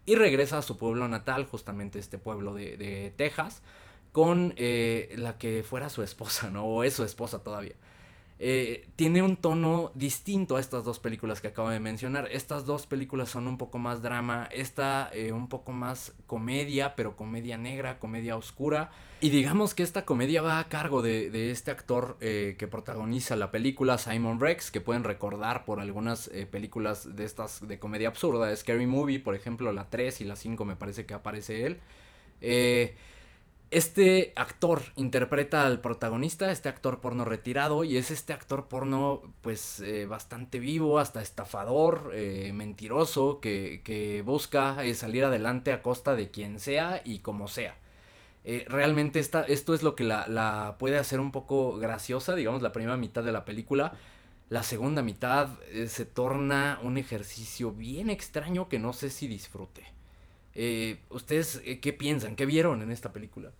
y 0.06 0.16
regresa 0.16 0.58
a 0.58 0.62
su 0.62 0.76
pueblo 0.76 1.06
natal, 1.06 1.46
justamente 1.46 2.00
este 2.00 2.18
pueblo 2.18 2.52
de, 2.52 2.76
de 2.76 3.12
Texas, 3.16 3.62
con 4.18 4.52
la 4.58 5.38
que 5.38 5.62
fuera 5.62 5.88
su 5.88 6.02
esposa, 6.02 6.50
¿no? 6.50 6.64
O 6.64 6.82
es 6.82 6.94
su 6.94 7.04
esposa 7.04 7.44
todavía. 7.44 7.76
Eh, 8.40 8.86
tiene 8.96 9.20
un 9.20 9.36
tono 9.36 9.92
distinto 9.94 10.56
a 10.56 10.60
estas 10.60 10.82
dos 10.82 10.98
películas 10.98 11.40
que 11.40 11.46
acabo 11.46 11.70
de 11.70 11.78
mencionar. 11.78 12.28
Estas 12.32 12.66
dos 12.66 12.86
películas 12.86 13.28
son 13.28 13.46
un 13.46 13.58
poco 13.58 13.78
más 13.78 14.02
drama, 14.02 14.48
esta 14.50 15.08
eh, 15.12 15.30
un 15.30 15.48
poco 15.48 15.70
más 15.70 16.14
comedia, 16.26 16.96
pero 16.96 17.14
comedia 17.14 17.58
negra, 17.58 18.00
comedia 18.00 18.36
oscura. 18.36 18.90
Y 19.20 19.30
digamos 19.30 19.72
que 19.72 19.84
esta 19.84 20.04
comedia 20.04 20.42
va 20.42 20.58
a 20.58 20.68
cargo 20.68 21.00
de, 21.00 21.52
este 21.52 21.70
actor 21.70 22.16
eh, 22.20 22.56
que 22.58 22.66
protagoniza 22.66 23.36
la 23.36 23.52
película, 23.52 23.98
Simon 23.98 24.40
Rex, 24.40 24.72
que 24.72 24.80
pueden 24.80 25.04
recordar 25.04 25.64
por 25.64 25.78
algunas 25.78 26.28
películas 26.50 27.16
de 27.16 27.24
estas 27.24 27.66
de 27.68 27.78
comedia 27.78 28.08
absurda, 28.08 28.54
Scary 28.54 28.86
Movie, 28.86 29.20
por 29.20 29.36
ejemplo, 29.36 29.72
la 29.72 29.90
3 29.90 30.20
y 30.20 30.24
la 30.24 30.34
5 30.34 30.64
me 30.64 30.74
parece 30.74 31.06
que 31.06 31.14
aparece 31.14 31.66
él. 31.66 31.80
Eh, 32.40 32.94
este 33.70 34.32
actor 34.34 34.82
interpreta 34.96 35.66
al 35.66 35.80
protagonista, 35.80 36.50
este 36.50 36.70
actor 36.70 37.00
porno 37.00 37.24
retirado, 37.26 37.84
y 37.84 37.98
es 37.98 38.10
este 38.10 38.32
actor 38.32 38.66
porno, 38.68 39.22
pues, 39.42 39.80
eh, 39.80 40.06
bastante 40.06 40.58
vivo, 40.58 40.98
hasta 40.98 41.20
estafador, 41.20 42.12
eh, 42.14 42.52
mentiroso, 42.54 43.40
que, 43.40 44.22
busca 44.24 44.84
eh, 44.84 44.94
salir 44.94 45.24
adelante 45.24 45.72
a 45.72 45.82
costa 45.82 46.14
de 46.16 46.30
quien 46.30 46.60
sea 46.60 47.02
y 47.04 47.20
como 47.20 47.48
sea. 47.48 47.76
realmente 48.68 49.20
esta, 49.20 49.42
esto 49.42 49.74
es 49.74 49.82
lo 49.82 49.94
que 49.94 50.04
la, 50.04 50.26
la, 50.28 50.76
puede 50.78 50.98
hacer 50.98 51.20
un 51.20 51.32
poco 51.32 51.76
graciosa, 51.78 52.34
digamos, 52.34 52.62
la 52.62 52.72
primera 52.72 52.96
mitad 52.96 53.22
de 53.22 53.32
la 53.32 53.44
película. 53.44 53.92
La 54.48 54.62
segunda 54.62 55.02
mitad 55.02 55.50
se 55.86 56.06
torna 56.06 56.80
un 56.82 56.96
ejercicio 56.98 57.72
bien 57.72 58.08
extraño 58.10 58.68
que 58.68 58.78
no 58.78 58.92
sé 58.94 59.10
si 59.10 59.28
disfrute. 59.28 59.97
Eh, 60.60 60.98
¿Ustedes 61.10 61.62
eh, 61.64 61.78
qué 61.78 61.92
piensan? 61.92 62.34
¿Qué 62.34 62.44
vieron 62.44 62.82
en 62.82 62.90
esta 62.90 63.12
película? 63.12 63.52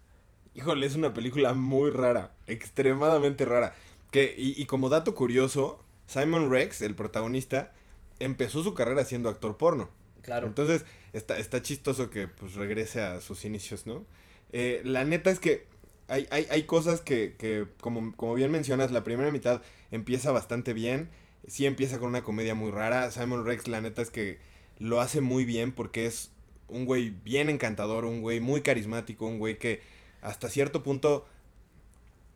Híjole, 0.56 0.84
es 0.84 0.96
una 0.96 1.14
película 1.14 1.54
muy 1.54 1.92
rara, 1.92 2.34
extremadamente 2.48 3.44
rara. 3.44 3.72
Que, 4.10 4.34
y, 4.36 4.64
como 4.66 4.88
dato 4.88 5.14
curioso, 5.14 5.78
Simon 6.08 6.50
Rex, 6.50 6.82
el 6.82 6.96
protagonista, 6.96 7.72
empezó 8.18 8.64
su 8.64 8.74
carrera 8.74 9.04
siendo 9.04 9.28
actor 9.28 9.56
porno. 9.56 9.90
Claro. 10.22 10.48
Entonces, 10.48 10.84
está, 11.12 11.38
está 11.38 11.62
chistoso 11.62 12.10
que 12.10 12.26
pues 12.26 12.54
regrese 12.54 13.00
a 13.00 13.20
sus 13.20 13.44
inicios, 13.44 13.86
¿no? 13.86 14.04
Eh, 14.52 14.82
la 14.84 15.04
neta 15.04 15.30
es 15.30 15.38
que 15.38 15.66
hay, 16.08 16.26
hay, 16.32 16.48
hay 16.50 16.64
cosas 16.64 17.00
que, 17.00 17.36
que 17.38 17.68
como, 17.80 18.16
como, 18.16 18.34
bien 18.34 18.50
mencionas, 18.50 18.90
la 18.90 19.04
primera 19.04 19.30
mitad 19.30 19.62
empieza 19.92 20.32
bastante 20.32 20.72
bien. 20.72 21.10
Sí 21.46 21.64
empieza 21.64 22.00
con 22.00 22.08
una 22.08 22.24
comedia 22.24 22.56
muy 22.56 22.72
rara. 22.72 23.12
Simon 23.12 23.46
Rex, 23.46 23.68
la 23.68 23.80
neta 23.80 24.02
es 24.02 24.10
que 24.10 24.40
lo 24.80 25.00
hace 25.00 25.20
muy 25.20 25.44
bien 25.44 25.70
porque 25.70 26.06
es 26.06 26.32
un 26.68 26.84
güey 26.84 27.10
bien 27.24 27.48
encantador, 27.48 28.04
un 28.04 28.20
güey 28.20 28.40
muy 28.40 28.62
carismático, 28.62 29.26
un 29.26 29.38
güey 29.38 29.58
que 29.58 29.80
hasta 30.22 30.48
cierto 30.48 30.82
punto 30.82 31.26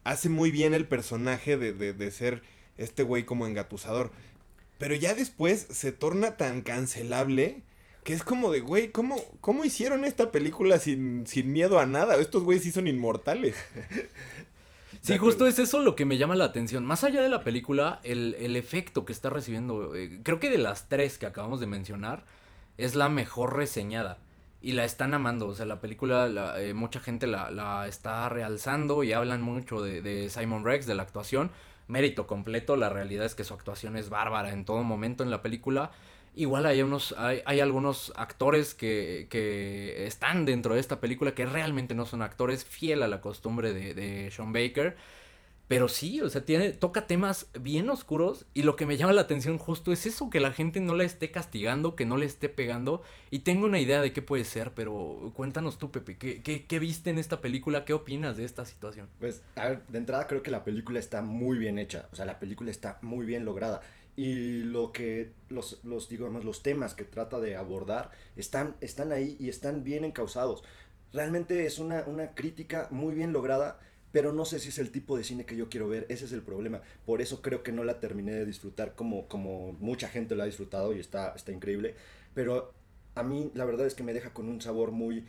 hace 0.05 0.28
muy 0.28 0.51
bien 0.51 0.74
el 0.74 0.87
personaje 0.87 1.57
de, 1.57 1.72
de, 1.72 2.11
ser 2.11 2.43
este 2.76 3.03
güey 3.03 3.24
como 3.24 3.47
engatusador. 3.47 4.11
Pero 4.78 4.95
ya 4.95 5.14
después 5.14 5.66
se 5.70 5.93
torna 5.93 6.37
tan 6.37 6.62
cancelable 6.62 7.62
que 8.05 8.14
es 8.14 8.24
como 8.24 8.51
de, 8.51 8.61
güey, 8.61 8.91
¿cómo, 8.91 9.16
¿cómo 9.41 9.64
hicieron 9.64 10.05
esta 10.05 10.33
película 10.33 10.78
sin, 10.78 11.26
sin 11.26 11.53
miedo 11.53 11.78
a 11.78 11.87
nada? 11.87 12.16
Estos 12.16 12.43
güeyes 12.43 12.64
sí 12.64 12.72
son 12.72 12.87
inmortales. 12.89 13.55
Sí, 15.01 15.18
justo 15.18 15.49
es 15.49 15.59
eso 15.59 15.80
lo 15.80 15.97
que 15.97 16.05
me 16.05 16.16
llama 16.16 16.37
la 16.37 16.45
atención. 16.45 16.85
Más 16.85 17.03
allá 17.03 17.22
de 17.22 17.28
la 17.28 17.43
película, 17.43 17.99
el, 18.05 18.37
el 18.39 18.55
efecto 18.55 19.05
que 19.05 19.12
está 19.12 19.30
recibiendo, 19.30 19.97
eh, 19.97 20.20
creo 20.22 20.39
que 20.39 20.49
de 20.49 20.59
las 20.59 20.89
tres 20.89 21.18
que 21.18 21.26
acabamos 21.26 21.59
de 21.59 21.66
mencionar, 21.66 22.24
es 22.78 22.94
la 22.94 23.08
mejor 23.08 23.56
reseñada. 23.56 24.18
Y 24.60 24.72
la 24.72 24.84
están 24.84 25.12
amando, 25.12 25.48
o 25.48 25.54
sea, 25.54 25.66
la 25.66 25.80
película, 25.80 26.28
la, 26.28 26.60
eh, 26.60 26.72
mucha 26.72 27.00
gente 27.00 27.26
la, 27.26 27.50
la, 27.50 27.88
está 27.88 28.28
realzando 28.28 29.02
y 29.02 29.12
hablan 29.12 29.42
mucho 29.42 29.82
de, 29.82 30.02
de 30.02 30.30
Simon 30.30 30.64
Rex, 30.64 30.86
de 30.86 30.94
la 30.94 31.02
actuación. 31.02 31.50
Mérito 31.88 32.28
completo, 32.28 32.76
la 32.76 32.88
realidad 32.88 33.26
es 33.26 33.34
que 33.34 33.42
su 33.42 33.54
actuación 33.54 33.96
es 33.96 34.08
bárbara 34.08 34.52
en 34.52 34.64
todo 34.64 34.84
momento 34.84 35.24
en 35.24 35.30
la 35.30 35.42
película. 35.42 35.90
Igual 36.34 36.64
hay 36.64 36.80
unos, 36.80 37.12
hay, 37.18 37.42
hay 37.44 37.60
algunos 37.60 38.12
actores 38.16 38.74
que, 38.74 39.26
que, 39.28 40.06
están 40.06 40.46
dentro 40.46 40.74
de 40.74 40.80
esta 40.80 41.00
película 41.00 41.34
que 41.34 41.44
realmente 41.44 41.94
no 41.94 42.06
son 42.06 42.22
actores, 42.22 42.64
fiel 42.64 43.02
a 43.02 43.08
la 43.08 43.20
costumbre 43.20 43.72
de, 43.72 43.94
de 43.94 44.30
Sean 44.30 44.52
Baker. 44.52 44.96
Pero 45.72 45.88
sí, 45.88 46.20
o 46.20 46.28
sea, 46.28 46.44
tiene, 46.44 46.72
toca 46.72 47.06
temas 47.06 47.46
bien 47.58 47.88
oscuros 47.88 48.44
y 48.52 48.62
lo 48.62 48.76
que 48.76 48.84
me 48.84 48.98
llama 48.98 49.14
la 49.14 49.22
atención 49.22 49.56
justo 49.56 49.90
es 49.90 50.04
eso, 50.04 50.28
que 50.28 50.38
la 50.38 50.52
gente 50.52 50.80
no 50.80 50.94
la 50.94 51.04
esté 51.04 51.30
castigando, 51.30 51.96
que 51.96 52.04
no 52.04 52.18
le 52.18 52.26
esté 52.26 52.50
pegando. 52.50 53.00
Y 53.30 53.38
tengo 53.38 53.64
una 53.64 53.80
idea 53.80 54.02
de 54.02 54.12
qué 54.12 54.20
puede 54.20 54.44
ser, 54.44 54.72
pero 54.74 55.32
cuéntanos 55.34 55.78
tú, 55.78 55.90
Pepe, 55.90 56.18
¿qué, 56.18 56.42
qué, 56.42 56.66
qué 56.66 56.78
viste 56.78 57.08
en 57.08 57.16
esta 57.16 57.40
película? 57.40 57.86
¿Qué 57.86 57.94
opinas 57.94 58.36
de 58.36 58.44
esta 58.44 58.66
situación? 58.66 59.08
Pues, 59.18 59.40
a 59.56 59.66
ver, 59.66 59.86
de 59.86 59.96
entrada 59.96 60.26
creo 60.26 60.42
que 60.42 60.50
la 60.50 60.62
película 60.62 60.98
está 60.98 61.22
muy 61.22 61.56
bien 61.56 61.78
hecha, 61.78 62.06
o 62.12 62.16
sea, 62.16 62.26
la 62.26 62.38
película 62.38 62.70
está 62.70 62.98
muy 63.00 63.24
bien 63.24 63.46
lograda 63.46 63.80
y 64.14 64.64
lo 64.64 64.92
que 64.92 65.32
los, 65.48 65.82
los 65.84 66.10
digamos 66.10 66.44
los 66.44 66.62
temas 66.62 66.92
que 66.92 67.04
trata 67.04 67.40
de 67.40 67.56
abordar 67.56 68.10
están, 68.36 68.76
están 68.82 69.10
ahí 69.10 69.38
y 69.40 69.48
están 69.48 69.84
bien 69.84 70.04
encausados. 70.04 70.64
Realmente 71.14 71.64
es 71.64 71.78
una, 71.78 72.04
una 72.06 72.34
crítica 72.34 72.88
muy 72.90 73.14
bien 73.14 73.32
lograda, 73.32 73.80
pero 74.12 74.32
no 74.32 74.44
sé 74.44 74.60
si 74.60 74.68
es 74.68 74.78
el 74.78 74.90
tipo 74.90 75.16
de 75.16 75.24
cine 75.24 75.44
que 75.44 75.56
yo 75.56 75.68
quiero 75.68 75.88
ver, 75.88 76.06
ese 76.08 76.26
es 76.26 76.32
el 76.32 76.42
problema. 76.42 76.82
Por 77.04 77.20
eso 77.20 77.42
creo 77.42 77.62
que 77.62 77.72
no 77.72 77.82
la 77.82 77.98
terminé 77.98 78.32
de 78.32 78.46
disfrutar 78.46 78.94
como, 78.94 79.26
como 79.26 79.72
mucha 79.80 80.08
gente 80.08 80.36
lo 80.36 80.42
ha 80.42 80.46
disfrutado 80.46 80.94
y 80.94 81.00
está, 81.00 81.32
está 81.34 81.52
increíble, 81.52 81.94
pero 82.34 82.72
a 83.14 83.22
mí 83.22 83.50
la 83.54 83.64
verdad 83.64 83.86
es 83.86 83.94
que 83.94 84.02
me 84.02 84.14
deja 84.14 84.32
con 84.32 84.48
un 84.48 84.60
sabor 84.60 84.92
muy, 84.92 85.24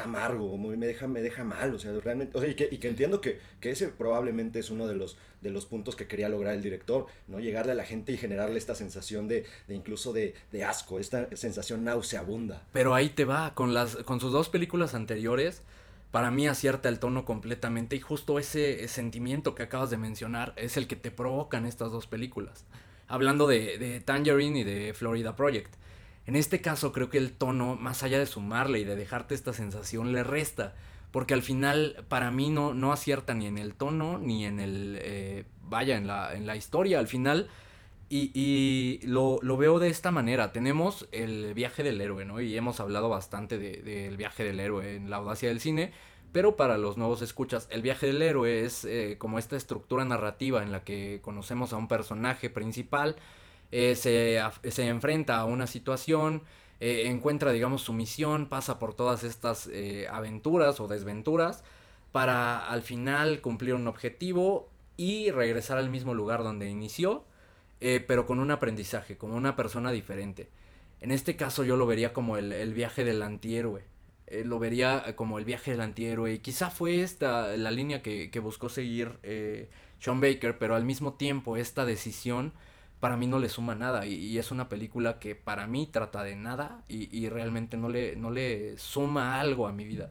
amargo, 0.00 0.56
me, 0.58 0.86
deja, 0.86 1.06
me 1.06 1.20
deja 1.20 1.44
mal, 1.44 1.74
o 1.74 1.78
sea, 1.78 1.92
realmente, 2.00 2.36
o 2.36 2.40
sea, 2.40 2.50
y, 2.50 2.54
que, 2.54 2.68
y 2.70 2.78
que 2.78 2.88
entiendo 2.88 3.20
que, 3.20 3.38
que, 3.60 3.70
ese 3.70 3.88
probablemente 3.88 4.58
es 4.58 4.70
uno 4.70 4.86
de 4.86 4.94
los, 4.94 5.16
de 5.40 5.50
los 5.50 5.66
puntos 5.66 5.96
que 5.96 6.06
quería 6.06 6.28
lograr 6.28 6.54
el 6.54 6.62
director, 6.62 7.06
¿no? 7.28 7.40
Llegarle 7.40 7.72
a 7.72 7.74
la 7.74 7.84
gente 7.84 8.12
y 8.12 8.16
generarle 8.16 8.58
esta 8.58 8.74
sensación 8.74 9.28
de, 9.28 9.44
de 9.68 9.74
incluso 9.74 10.12
de, 10.12 10.34
de, 10.52 10.64
asco, 10.64 10.98
esta 10.98 11.34
sensación 11.36 11.84
nauseabunda. 11.84 12.66
Pero 12.72 12.94
ahí 12.94 13.10
te 13.10 13.24
va, 13.24 13.54
con, 13.54 13.74
las, 13.74 13.96
con 13.96 14.20
sus 14.20 14.32
dos 14.32 14.48
películas 14.48 14.94
anteriores, 14.94 15.62
para 16.10 16.30
mí 16.30 16.48
acierta 16.48 16.88
el 16.88 16.98
tono 16.98 17.24
completamente 17.24 17.96
y 17.96 18.00
justo 18.00 18.38
ese 18.38 18.86
sentimiento 18.88 19.54
que 19.54 19.62
acabas 19.62 19.90
de 19.90 19.96
mencionar 19.96 20.52
es 20.56 20.76
el 20.76 20.86
que 20.86 20.96
te 20.96 21.10
provocan 21.10 21.66
estas 21.66 21.92
dos 21.92 22.06
películas. 22.06 22.64
Hablando 23.06 23.46
de, 23.46 23.78
de 23.78 24.00
Tangerine 24.00 24.60
y 24.60 24.64
de 24.64 24.94
Florida 24.94 25.36
Project. 25.36 25.74
En 26.26 26.36
este 26.36 26.60
caso 26.60 26.92
creo 26.92 27.10
que 27.10 27.18
el 27.18 27.32
tono, 27.32 27.76
más 27.76 28.02
allá 28.02 28.18
de 28.18 28.26
sumarle 28.26 28.80
y 28.80 28.84
de 28.84 28.96
dejarte 28.96 29.34
esta 29.34 29.52
sensación, 29.52 30.12
le 30.12 30.22
resta. 30.22 30.74
Porque 31.10 31.34
al 31.34 31.42
final 31.42 32.04
para 32.08 32.30
mí 32.30 32.50
no, 32.50 32.72
no 32.72 32.92
acierta 32.92 33.34
ni 33.34 33.46
en 33.46 33.58
el 33.58 33.74
tono, 33.74 34.18
ni 34.18 34.44
en 34.46 34.60
el... 34.60 34.98
Eh, 35.00 35.44
vaya, 35.62 35.96
en 35.96 36.06
la, 36.06 36.34
en 36.34 36.46
la 36.46 36.56
historia. 36.56 36.98
Al 36.98 37.08
final... 37.08 37.48
Y, 38.12 38.32
y 38.34 39.06
lo, 39.06 39.38
lo, 39.40 39.56
veo 39.56 39.78
de 39.78 39.88
esta 39.88 40.10
manera. 40.10 40.52
Tenemos 40.52 41.08
el 41.12 41.54
viaje 41.54 41.84
del 41.84 42.00
héroe, 42.00 42.24
¿no? 42.24 42.40
Y 42.40 42.56
hemos 42.56 42.80
hablado 42.80 43.08
bastante 43.08 43.56
del 43.56 43.84
de, 43.84 44.16
viaje 44.16 44.42
del 44.42 44.58
héroe 44.58 44.96
en 44.96 45.10
la 45.10 45.16
audacia 45.18 45.48
del 45.48 45.60
cine. 45.60 45.92
Pero 46.32 46.56
para 46.56 46.76
los 46.76 46.96
nuevos 46.96 47.22
escuchas, 47.22 47.68
el 47.70 47.82
viaje 47.82 48.06
del 48.06 48.22
héroe 48.22 48.64
es 48.64 48.84
eh, 48.84 49.16
como 49.18 49.38
esta 49.38 49.56
estructura 49.56 50.04
narrativa 50.04 50.62
en 50.62 50.70
la 50.70 50.84
que 50.84 51.20
conocemos 51.22 51.72
a 51.72 51.76
un 51.76 51.88
personaje 51.88 52.50
principal 52.50 53.16
eh, 53.72 53.94
se, 53.96 54.40
se, 54.70 54.86
enfrenta 54.86 55.38
a 55.38 55.44
una 55.44 55.66
situación, 55.66 56.42
eh, 56.80 57.04
encuentra, 57.06 57.52
digamos, 57.52 57.82
su 57.82 57.92
misión, 57.92 58.46
pasa 58.48 58.78
por 58.78 58.94
todas 58.94 59.24
estas 59.24 59.70
aventuras 60.10 60.80
o 60.80 60.88
desventuras 60.88 61.62
para 62.12 62.58
al 62.68 62.82
final 62.82 63.40
cumplir 63.40 63.74
un 63.74 63.86
objetivo 63.86 64.68
y 64.96 65.30
regresar 65.30 65.78
al 65.78 65.90
mismo 65.90 66.14
lugar 66.14 66.42
donde 66.42 66.68
inició, 66.68 67.24
eh, 67.80 68.04
pero 68.06 68.26
con 68.26 68.40
un 68.40 68.50
aprendizaje, 68.50 69.16
como 69.16 69.36
una 69.36 69.56
persona 69.56 69.92
diferente. 69.92 70.48
En 71.00 71.10
este 71.12 71.36
caso 71.36 71.64
yo 71.64 71.76
lo 71.76 71.86
vería 71.86 72.12
como 72.12 72.36
el, 72.36 72.52
el 72.52 72.74
viaje 72.74 73.04
del 73.04 73.22
antihéroe. 73.22 73.84
lo 74.44 74.58
vería 74.58 75.16
como 75.16 75.38
el 75.38 75.44
viaje 75.44 75.72
del 75.72 75.80
antihéroe. 75.80 76.34
Y 76.34 76.38
quizá 76.40 76.70
fue 76.70 77.02
esta 77.02 77.56
la 77.56 77.70
línea 77.70 78.02
que, 78.02 78.30
que 78.30 78.40
buscó 78.40 78.68
seguir 78.68 79.18
Sean 79.98 80.20
Baker, 80.20 80.58
pero 80.58 80.74
al 80.74 80.84
mismo 80.84 81.14
tiempo 81.14 81.56
esta 81.56 81.84
decisión 81.84 82.52
para 83.00 83.16
mí 83.16 83.26
no 83.26 83.38
le 83.38 83.48
suma 83.48 83.74
nada 83.74 84.06
y, 84.06 84.14
y, 84.14 84.38
es 84.38 84.50
una 84.50 84.68
película 84.68 85.18
que 85.18 85.34
para 85.34 85.66
mí 85.66 85.88
trata 85.90 86.22
de 86.22 86.36
nada 86.36 86.84
y, 86.86 87.08
y, 87.16 87.28
realmente 87.30 87.76
no 87.76 87.88
le, 87.88 88.14
no 88.14 88.30
le 88.30 88.76
suma 88.78 89.40
algo 89.40 89.66
a 89.66 89.72
mi 89.72 89.84
vida. 89.84 90.10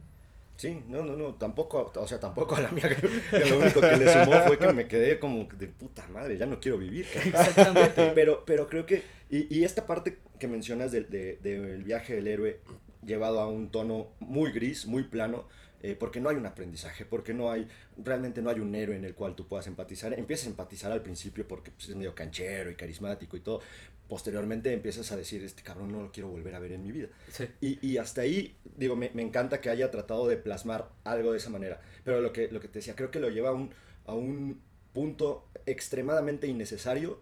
Sí, 0.59 0.83
no, 0.89 1.03
no, 1.03 1.15
no, 1.15 1.35
tampoco, 1.35 1.89
o 1.95 2.05
sea, 2.05 2.19
tampoco 2.19 2.53
a 2.57 2.59
la 2.59 2.69
mía, 2.69 2.89
que, 3.31 3.49
lo 3.49 3.59
único 3.59 3.79
que 3.79 3.95
le 3.95 4.11
sumó 4.11 4.41
fue 4.45 4.59
que 4.59 4.73
me 4.73 4.89
quedé 4.89 5.17
como 5.17 5.47
de 5.57 5.67
puta 5.67 6.05
madre, 6.09 6.37
ya 6.37 6.45
no 6.45 6.59
quiero 6.59 6.77
vivir. 6.77 7.07
Exactamente. 7.15 8.11
Pero, 8.13 8.43
pero 8.45 8.67
creo 8.67 8.85
que, 8.85 9.03
y, 9.29 9.57
y 9.57 9.63
esta 9.63 9.87
parte 9.87 10.17
que 10.37 10.49
mencionas 10.49 10.91
del 10.91 11.09
de, 11.09 11.37
de, 11.37 11.61
de 11.61 11.77
viaje 11.77 12.13
del 12.13 12.27
héroe 12.27 12.59
llevado 13.05 13.39
a 13.39 13.47
un 13.47 13.69
tono 13.71 14.09
muy 14.19 14.51
gris, 14.51 14.85
muy 14.85 15.03
plano, 15.03 15.47
eh, 15.81 15.95
porque 15.97 16.19
no 16.19 16.27
hay 16.27 16.35
un 16.35 16.45
aprendizaje, 16.45 17.05
porque 17.05 17.33
no 17.33 17.49
hay, 17.51 17.65
realmente 17.95 18.41
no 18.41 18.49
hay 18.49 18.59
un 18.59 18.75
héroe 18.75 18.97
en 18.97 19.05
el 19.05 19.15
cual 19.15 19.35
tú 19.35 19.47
puedas 19.47 19.65
empatizar. 19.67 20.13
Empiezas 20.13 20.47
a 20.47 20.49
empatizar 20.49 20.91
al 20.91 21.01
principio 21.01 21.47
porque 21.47 21.71
pues, 21.71 21.87
es 21.87 21.95
medio 21.95 22.13
canchero 22.13 22.69
y 22.69 22.75
carismático 22.75 23.37
y 23.37 23.39
todo. 23.39 23.61
Posteriormente 24.09 24.73
empiezas 24.73 25.11
a 25.13 25.15
decir, 25.15 25.43
este 25.43 25.63
cabrón 25.63 25.93
no 25.93 26.01
lo 26.01 26.11
quiero 26.11 26.27
volver 26.27 26.55
a 26.55 26.59
ver 26.59 26.73
en 26.73 26.83
mi 26.83 26.91
vida. 26.91 27.07
Sí. 27.31 27.45
Y, 27.61 27.87
y, 27.87 27.97
hasta 27.97 28.21
ahí, 28.21 28.57
digo, 28.75 28.97
me, 28.97 29.11
me, 29.13 29.21
encanta 29.21 29.61
que 29.61 29.69
haya 29.69 29.89
tratado 29.91 30.27
de 30.27 30.35
plasmar 30.35 30.89
algo 31.05 31.31
de 31.31 31.37
esa 31.37 31.49
manera. 31.49 31.79
Pero 32.03 32.19
lo 32.19 32.33
que, 32.33 32.51
lo 32.51 32.59
que 32.59 32.67
te 32.67 32.79
decía, 32.79 32.95
creo 32.95 33.11
que 33.11 33.19
lo 33.19 33.29
lleva 33.29 33.49
a 33.49 33.53
un, 33.53 33.71
a 34.05 34.13
un 34.13 34.61
punto 34.93 35.47
extremadamente 35.65 36.47
innecesario, 36.47 37.21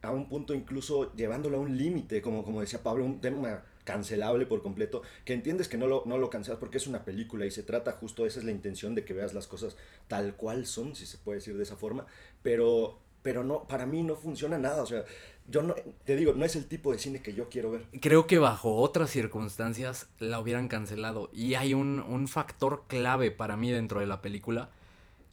a 0.00 0.10
un 0.10 0.28
punto 0.28 0.54
incluso 0.54 1.14
llevándolo 1.14 1.58
a 1.58 1.60
un 1.60 1.76
límite, 1.76 2.22
como, 2.22 2.44
como 2.44 2.60
decía 2.60 2.82
Pablo, 2.82 3.04
un 3.04 3.20
tema 3.20 3.64
cancelable 3.84 4.46
por 4.46 4.62
completo, 4.62 5.02
que 5.24 5.32
entiendes 5.32 5.68
que 5.68 5.76
no 5.76 5.86
lo, 5.86 6.04
no 6.06 6.18
lo 6.18 6.30
cancelas 6.30 6.58
porque 6.58 6.78
es 6.78 6.86
una 6.86 7.04
película 7.04 7.46
y 7.46 7.50
se 7.50 7.62
trata 7.62 7.92
justo, 7.92 8.26
esa 8.26 8.38
es 8.38 8.44
la 8.44 8.52
intención 8.52 8.94
de 8.94 9.04
que 9.04 9.14
veas 9.14 9.34
las 9.34 9.46
cosas 9.46 9.76
tal 10.08 10.36
cual 10.36 10.66
son, 10.66 10.94
si 10.94 11.06
se 11.06 11.18
puede 11.18 11.38
decir 11.38 11.56
de 11.56 11.64
esa 11.64 11.76
forma, 11.76 12.06
pero, 12.42 13.00
pero 13.22 13.44
no, 13.44 13.64
para 13.64 13.86
mí 13.86 14.02
no 14.02 14.16
funciona 14.16 14.58
nada, 14.58 14.82
o 14.82 14.86
sea, 14.86 15.04
yo 15.48 15.62
no, 15.62 15.74
te 16.04 16.16
digo, 16.16 16.34
no 16.34 16.44
es 16.44 16.56
el 16.56 16.66
tipo 16.66 16.92
de 16.92 16.98
cine 16.98 17.22
que 17.22 17.34
yo 17.34 17.48
quiero 17.48 17.70
ver. 17.70 17.86
Creo 18.00 18.26
que 18.26 18.38
bajo 18.38 18.76
otras 18.76 19.10
circunstancias 19.10 20.08
la 20.18 20.40
hubieran 20.40 20.68
cancelado 20.68 21.30
y 21.32 21.54
hay 21.54 21.74
un, 21.74 22.00
un 22.00 22.28
factor 22.28 22.84
clave 22.86 23.30
para 23.30 23.56
mí 23.56 23.70
dentro 23.70 24.00
de 24.00 24.06
la 24.06 24.22
película 24.22 24.70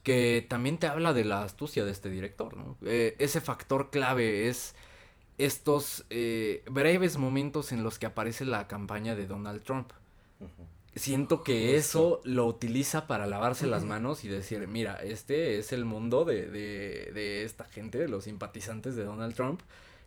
que 0.04 0.46
también 0.48 0.78
te 0.78 0.88
habla 0.88 1.14
de 1.14 1.26
la 1.26 1.44
astucia 1.44 1.86
de 1.86 1.92
este 1.92 2.10
director, 2.10 2.56
¿no? 2.56 2.78
Eh, 2.86 3.16
ese 3.20 3.42
factor 3.42 3.90
clave 3.90 4.48
es 4.48 4.76
estos 5.38 6.06
eh, 6.10 6.64
breves 6.70 7.18
momentos 7.18 7.72
en 7.72 7.84
los 7.84 8.00
que 8.00 8.06
aparece 8.06 8.46
la 8.46 8.68
campaña 8.68 9.16
de 9.16 9.28
Donald 9.28 9.64
Trump. 9.64 9.92
Uh 10.40 10.46
-huh. 10.46 10.79
Siento 10.96 11.44
que 11.44 11.76
eso 11.76 12.20
lo 12.24 12.46
utiliza 12.46 13.08
para 13.08 13.28
lavarse 13.28 13.68
las 13.68 13.84
manos 13.86 14.24
y 14.24 14.28
decir, 14.28 14.68
mira, 14.68 14.96
este 14.96 15.60
es 15.60 15.72
el 15.72 15.86
mundo 15.86 16.26
de, 16.26 16.48
de, 16.50 17.12
de, 17.14 17.44
esta 17.44 17.66
gente, 17.66 18.00
de 18.00 18.08
los 18.08 18.24
simpatizantes 18.24 18.96
de 18.96 19.04
Donald 19.04 19.36
Trump. 19.36 19.62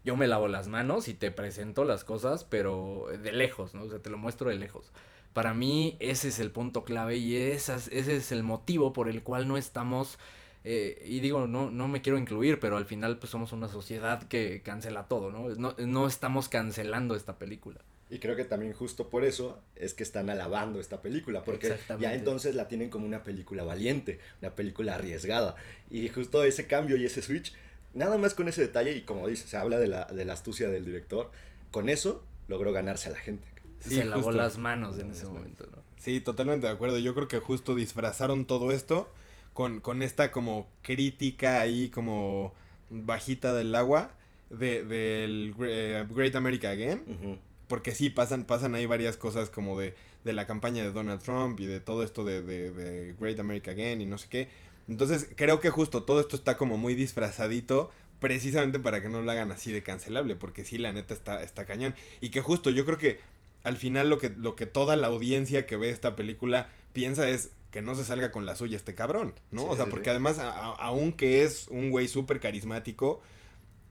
Yo 0.04 0.16
me 0.16 0.26
lavo 0.26 0.48
las 0.48 0.66
manos 0.66 1.06
y 1.06 1.14
te 1.14 1.30
presento 1.30 1.84
las 1.84 2.04
cosas, 2.04 2.44
pero 2.44 3.06
de 3.22 3.32
lejos, 3.32 3.74
¿no? 3.74 3.82
O 3.84 3.88
sea, 3.88 4.00
te 4.00 4.10
lo 4.10 4.18
muestro 4.18 4.50
de 4.50 4.56
lejos. 4.56 4.90
Para 5.32 5.54
mí 5.54 5.96
ese 6.00 6.28
es 6.28 6.40
el 6.40 6.50
punto 6.50 6.84
clave 6.84 7.16
y 7.16 7.36
esas, 7.36 7.88
ese 7.88 8.16
es 8.16 8.32
el 8.32 8.42
motivo 8.42 8.92
por 8.92 9.08
el 9.08 9.22
cual 9.22 9.46
no 9.48 9.56
estamos 9.56 10.18
eh, 10.64 11.02
y 11.06 11.20
digo, 11.20 11.46
no, 11.46 11.70
no 11.70 11.88
me 11.88 12.02
quiero 12.02 12.18
incluir, 12.18 12.60
pero 12.60 12.76
al 12.76 12.86
final 12.86 13.18
pues 13.18 13.30
somos 13.30 13.52
una 13.52 13.68
sociedad 13.68 14.22
que 14.24 14.62
cancela 14.62 15.08
todo, 15.08 15.30
¿no? 15.30 15.48
No, 15.50 15.74
no 15.78 16.06
estamos 16.06 16.48
cancelando 16.48 17.14
esta 17.14 17.38
película. 17.38 17.80
Y 18.12 18.18
creo 18.18 18.36
que 18.36 18.44
también 18.44 18.74
justo 18.74 19.08
por 19.08 19.24
eso 19.24 19.58
es 19.74 19.94
que 19.94 20.02
están 20.02 20.28
alabando 20.28 20.80
esta 20.80 21.00
película, 21.00 21.44
porque 21.44 21.78
ya 21.98 22.12
entonces 22.12 22.54
la 22.54 22.68
tienen 22.68 22.90
como 22.90 23.06
una 23.06 23.22
película 23.22 23.64
valiente, 23.64 24.20
una 24.42 24.54
película 24.54 24.96
arriesgada. 24.96 25.56
Y 25.90 26.06
justo 26.10 26.44
ese 26.44 26.66
cambio 26.66 26.98
y 26.98 27.06
ese 27.06 27.22
switch, 27.22 27.54
nada 27.94 28.18
más 28.18 28.34
con 28.34 28.48
ese 28.48 28.60
detalle, 28.60 28.94
y 28.94 29.00
como 29.00 29.28
dice, 29.28 29.48
se 29.48 29.56
habla 29.56 29.78
de 29.78 29.88
la, 29.88 30.04
de 30.04 30.26
la 30.26 30.34
astucia 30.34 30.68
del 30.68 30.84
director, 30.84 31.30
con 31.70 31.88
eso 31.88 32.22
logró 32.48 32.70
ganarse 32.70 33.08
a 33.08 33.12
la 33.12 33.18
gente. 33.18 33.48
Sí, 33.80 33.94
se 33.94 34.04
lavó 34.04 34.30
las 34.30 34.58
manos 34.58 34.98
en 34.98 35.10
ese 35.10 35.24
momento, 35.24 35.66
¿no? 35.72 35.78
Sí, 35.96 36.20
totalmente 36.20 36.66
de 36.66 36.72
acuerdo. 36.74 36.98
Yo 36.98 37.14
creo 37.14 37.28
que 37.28 37.38
justo 37.38 37.74
disfrazaron 37.74 38.44
todo 38.44 38.72
esto 38.72 39.08
con, 39.54 39.80
con 39.80 40.02
esta 40.02 40.32
como 40.32 40.68
crítica 40.82 41.62
ahí 41.62 41.88
como 41.88 42.52
bajita 42.90 43.54
del 43.54 43.74
agua 43.74 44.10
de, 44.50 44.84
del 44.84 45.54
de, 45.56 46.06
uh, 46.06 46.14
Great 46.14 46.36
America 46.36 46.68
Again. 46.68 47.02
Uh 47.06 47.10
-huh. 47.12 47.38
Porque 47.72 47.94
sí, 47.94 48.10
pasan, 48.10 48.44
pasan 48.44 48.74
ahí 48.74 48.84
varias 48.84 49.16
cosas 49.16 49.48
como 49.48 49.80
de, 49.80 49.94
de 50.24 50.34
la 50.34 50.46
campaña 50.46 50.82
de 50.82 50.92
Donald 50.92 51.22
Trump 51.22 51.58
y 51.58 51.64
de 51.64 51.80
todo 51.80 52.02
esto 52.02 52.22
de, 52.22 52.42
de, 52.42 52.70
de 52.70 53.14
Great 53.18 53.40
America 53.40 53.70
Again 53.70 54.02
y 54.02 54.04
no 54.04 54.18
sé 54.18 54.28
qué. 54.28 54.48
Entonces, 54.88 55.26
creo 55.36 55.58
que 55.58 55.70
justo 55.70 56.02
todo 56.02 56.20
esto 56.20 56.36
está 56.36 56.58
como 56.58 56.76
muy 56.76 56.94
disfrazadito 56.94 57.90
precisamente 58.20 58.78
para 58.78 59.00
que 59.00 59.08
no 59.08 59.22
lo 59.22 59.30
hagan 59.30 59.52
así 59.52 59.72
de 59.72 59.82
cancelable, 59.82 60.36
porque 60.36 60.66
sí, 60.66 60.76
la 60.76 60.92
neta 60.92 61.14
está, 61.14 61.42
está 61.42 61.64
cañón. 61.64 61.94
Y 62.20 62.28
que 62.28 62.42
justo 62.42 62.68
yo 62.68 62.84
creo 62.84 62.98
que 62.98 63.20
al 63.64 63.78
final 63.78 64.10
lo 64.10 64.18
que, 64.18 64.28
lo 64.28 64.54
que 64.54 64.66
toda 64.66 64.94
la 64.96 65.06
audiencia 65.06 65.64
que 65.64 65.78
ve 65.78 65.88
esta 65.88 66.14
película 66.14 66.68
piensa 66.92 67.26
es 67.26 67.52
que 67.70 67.80
no 67.80 67.94
se 67.94 68.04
salga 68.04 68.30
con 68.32 68.44
la 68.44 68.54
suya 68.54 68.76
este 68.76 68.94
cabrón, 68.94 69.32
¿no? 69.50 69.62
Sí, 69.62 69.66
o 69.70 69.76
sea, 69.76 69.86
porque 69.86 70.10
además, 70.10 70.38
a- 70.38 70.50
a- 70.50 70.74
aunque 70.74 71.42
es 71.44 71.68
un 71.68 71.88
güey 71.88 72.06
súper 72.06 72.38
carismático, 72.38 73.22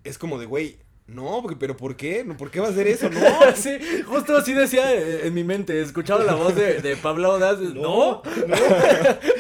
es 0.03 0.19
como 0.19 0.38
de, 0.38 0.45
güey, 0.45 0.77
no, 1.14 1.39
porque- 1.41 1.55
pero 1.57 1.76
¿por 1.78 1.95
qué? 1.95 2.24
No, 2.24 2.36
¿Por 2.38 2.49
qué 2.51 2.59
va 2.59 2.68
a 2.68 2.72
hacer 2.72 2.88
eso? 2.88 3.09
No. 3.09 3.20
sí, 3.55 3.78
justo 4.05 4.36
así 4.38 4.53
decía 4.53 4.93
eh, 4.93 5.28
en 5.28 5.34
mi 5.34 5.43
mente. 5.43 5.82
Escuchaba 5.82 6.24
la 6.24 6.36
voz 6.36 6.55
de, 6.55 6.82
de 6.82 6.95
Pablo 6.95 7.34
Audaz. 7.34 7.59
No, 7.59 8.22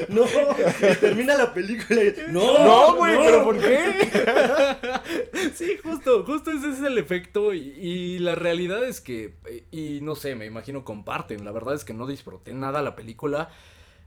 no, 0.09 0.25
no. 0.25 0.25
Termina 0.99 1.35
la 1.35 1.53
película 1.53 2.03
y 2.03 2.13
no, 2.29 2.65
No, 2.65 2.95
güey, 2.95 3.17
pero 3.17 3.43
¿por 3.43 3.59
qué? 3.59 4.09
Sí, 5.55 5.77
justo, 5.83 6.23
justo 6.25 6.51
ese 6.51 6.69
es 6.71 6.79
el 6.81 6.97
efecto 6.97 7.53
y, 7.53 7.59
y 7.59 8.19
la 8.19 8.35
realidad 8.35 8.83
es 8.83 9.01
que, 9.01 9.33
eh, 9.47 9.63
y 9.71 9.99
no 10.01 10.15
sé, 10.15 10.35
me 10.35 10.45
imagino 10.45 10.83
comparten, 10.83 11.43
la 11.45 11.51
verdad 11.51 11.75
es 11.75 11.83
que 11.85 11.93
no 11.93 12.07
disfruté 12.07 12.53
nada 12.53 12.81
la 12.81 12.95
película, 12.95 13.49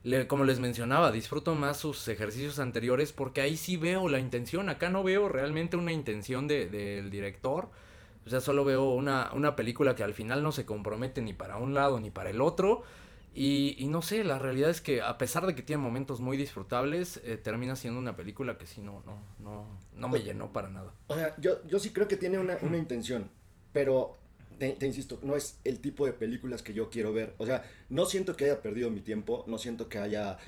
Le- 0.05 0.27
como 0.29 0.45
les 0.45 0.61
mencionaba, 0.61 1.11
disfruto 1.11 1.55
más 1.57 1.79
sus 1.79 2.07
ejercicios 2.09 2.59
anteriores 2.61 3.13
porque 3.13 3.41
ahí 3.41 3.57
sí 3.57 3.77
veo 3.77 4.09
la 4.09 4.21
intención, 4.21 4.69
acá 4.69 4.89
no 4.91 5.03
veo 5.03 5.29
realmente 5.29 5.77
una 5.77 5.93
intención 5.93 6.47
de- 6.47 6.69
del 6.69 7.11
director, 7.11 7.71
o 8.27 8.31
sea, 8.31 8.41
solo 8.41 8.65
veo 8.65 8.85
una, 8.91 9.31
una 9.35 9.57
película 9.57 9.95
que 9.95 10.03
al 10.05 10.15
final 10.15 10.43
no 10.43 10.53
se 10.53 10.65
compromete 10.65 11.23
ni 11.23 11.33
para 11.33 11.57
un 11.57 11.75
lado 11.75 12.01
ni 12.01 12.11
para 12.11 12.31
el 12.31 12.41
otro. 12.41 12.83
Y, 13.37 13.75
y 13.79 13.89
no 13.89 14.01
sé, 14.01 14.23
la 14.23 14.39
realidad 14.39 14.71
es 14.71 14.81
que 14.81 15.03
a 15.03 15.19
pesar 15.19 15.45
de 15.47 15.55
que 15.57 15.63
tiene 15.63 15.83
momentos 15.83 16.21
muy 16.21 16.37
disfrutables, 16.37 17.21
eh, 17.25 17.37
termina 17.37 17.75
siendo 17.75 17.99
una 17.99 18.15
película 18.15 18.57
que 18.59 18.67
sí 18.67 18.81
no, 18.81 19.03
no, 19.05 19.19
no, 19.41 19.67
no 19.97 20.09
me 20.09 20.21
llenó 20.23 20.53
para 20.53 20.69
nada. 20.71 20.93
O 21.09 21.17
sea, 21.17 21.35
yo, 21.39 21.67
yo 21.67 21.81
sí 21.81 21.91
creo 21.91 22.07
que 22.07 22.17
tiene 22.17 22.39
una, 22.39 22.57
una 22.63 22.79
intención, 22.79 23.29
pero 23.73 24.17
te, 24.59 24.71
te 24.73 24.87
insisto, 24.87 25.19
no 25.23 25.37
es 25.37 25.59
el 25.65 25.81
tipo 25.81 26.07
de 26.07 26.13
películas 26.13 26.63
que 26.63 26.75
yo 26.75 26.91
quiero 26.91 27.13
ver. 27.13 27.35
O 27.39 27.47
sea, 27.47 27.65
no 27.89 28.07
siento 28.07 28.37
que 28.37 28.45
haya 28.47 28.63
perdido 28.63 28.91
mi 28.91 29.01
tiempo, 29.01 29.45
no 29.47 29.59
siento 29.59 29.89
que 29.89 29.99
haya 29.99 30.39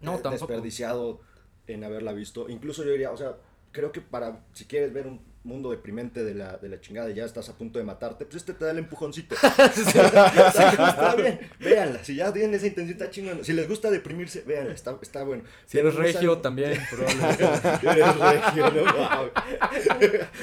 No, 0.00 0.16
eh, 0.16 0.22
desperdiciado 0.30 1.20
en 1.66 1.84
haberla 1.84 2.12
visto. 2.12 2.48
Incluso 2.48 2.84
yo 2.84 2.92
diría, 2.92 3.10
o 3.10 3.16
sea, 3.16 3.36
creo 3.72 3.92
que 3.92 4.00
para, 4.00 4.44
si 4.52 4.64
quieres 4.66 4.92
ver 4.92 5.06
un 5.06 5.20
mundo 5.44 5.70
deprimente 5.70 6.24
de 6.24 6.34
la, 6.34 6.56
de 6.56 6.68
la 6.68 6.80
chingada 6.80 7.10
y 7.10 7.14
ya 7.14 7.24
estás 7.24 7.48
a 7.50 7.56
punto 7.56 7.78
de 7.78 7.84
matarte, 7.84 8.24
pues 8.24 8.36
este 8.36 8.54
te 8.54 8.64
da 8.64 8.70
el 8.70 8.78
empujoncito. 8.78 9.36
está 9.58 11.14
bien, 11.16 11.38
véanla. 11.60 12.02
Si 12.02 12.16
ya 12.16 12.32
tienen 12.32 12.54
esa 12.54 12.66
intención, 12.66 12.98
está 12.98 13.10
chingón. 13.10 13.44
Si 13.44 13.52
les 13.52 13.68
gusta 13.68 13.90
deprimirse, 13.90 14.42
véanla, 14.42 14.72
está, 14.72 14.96
está 15.02 15.22
bueno. 15.22 15.44
Si 15.66 15.78
eres 15.78 15.94
regio 15.94 16.38
también, 16.38 16.80
probablemente. 16.90 17.44
Eres 17.82 18.18
regio, 18.18 18.70
¿no? 18.70 18.92
Wow. 18.94 19.30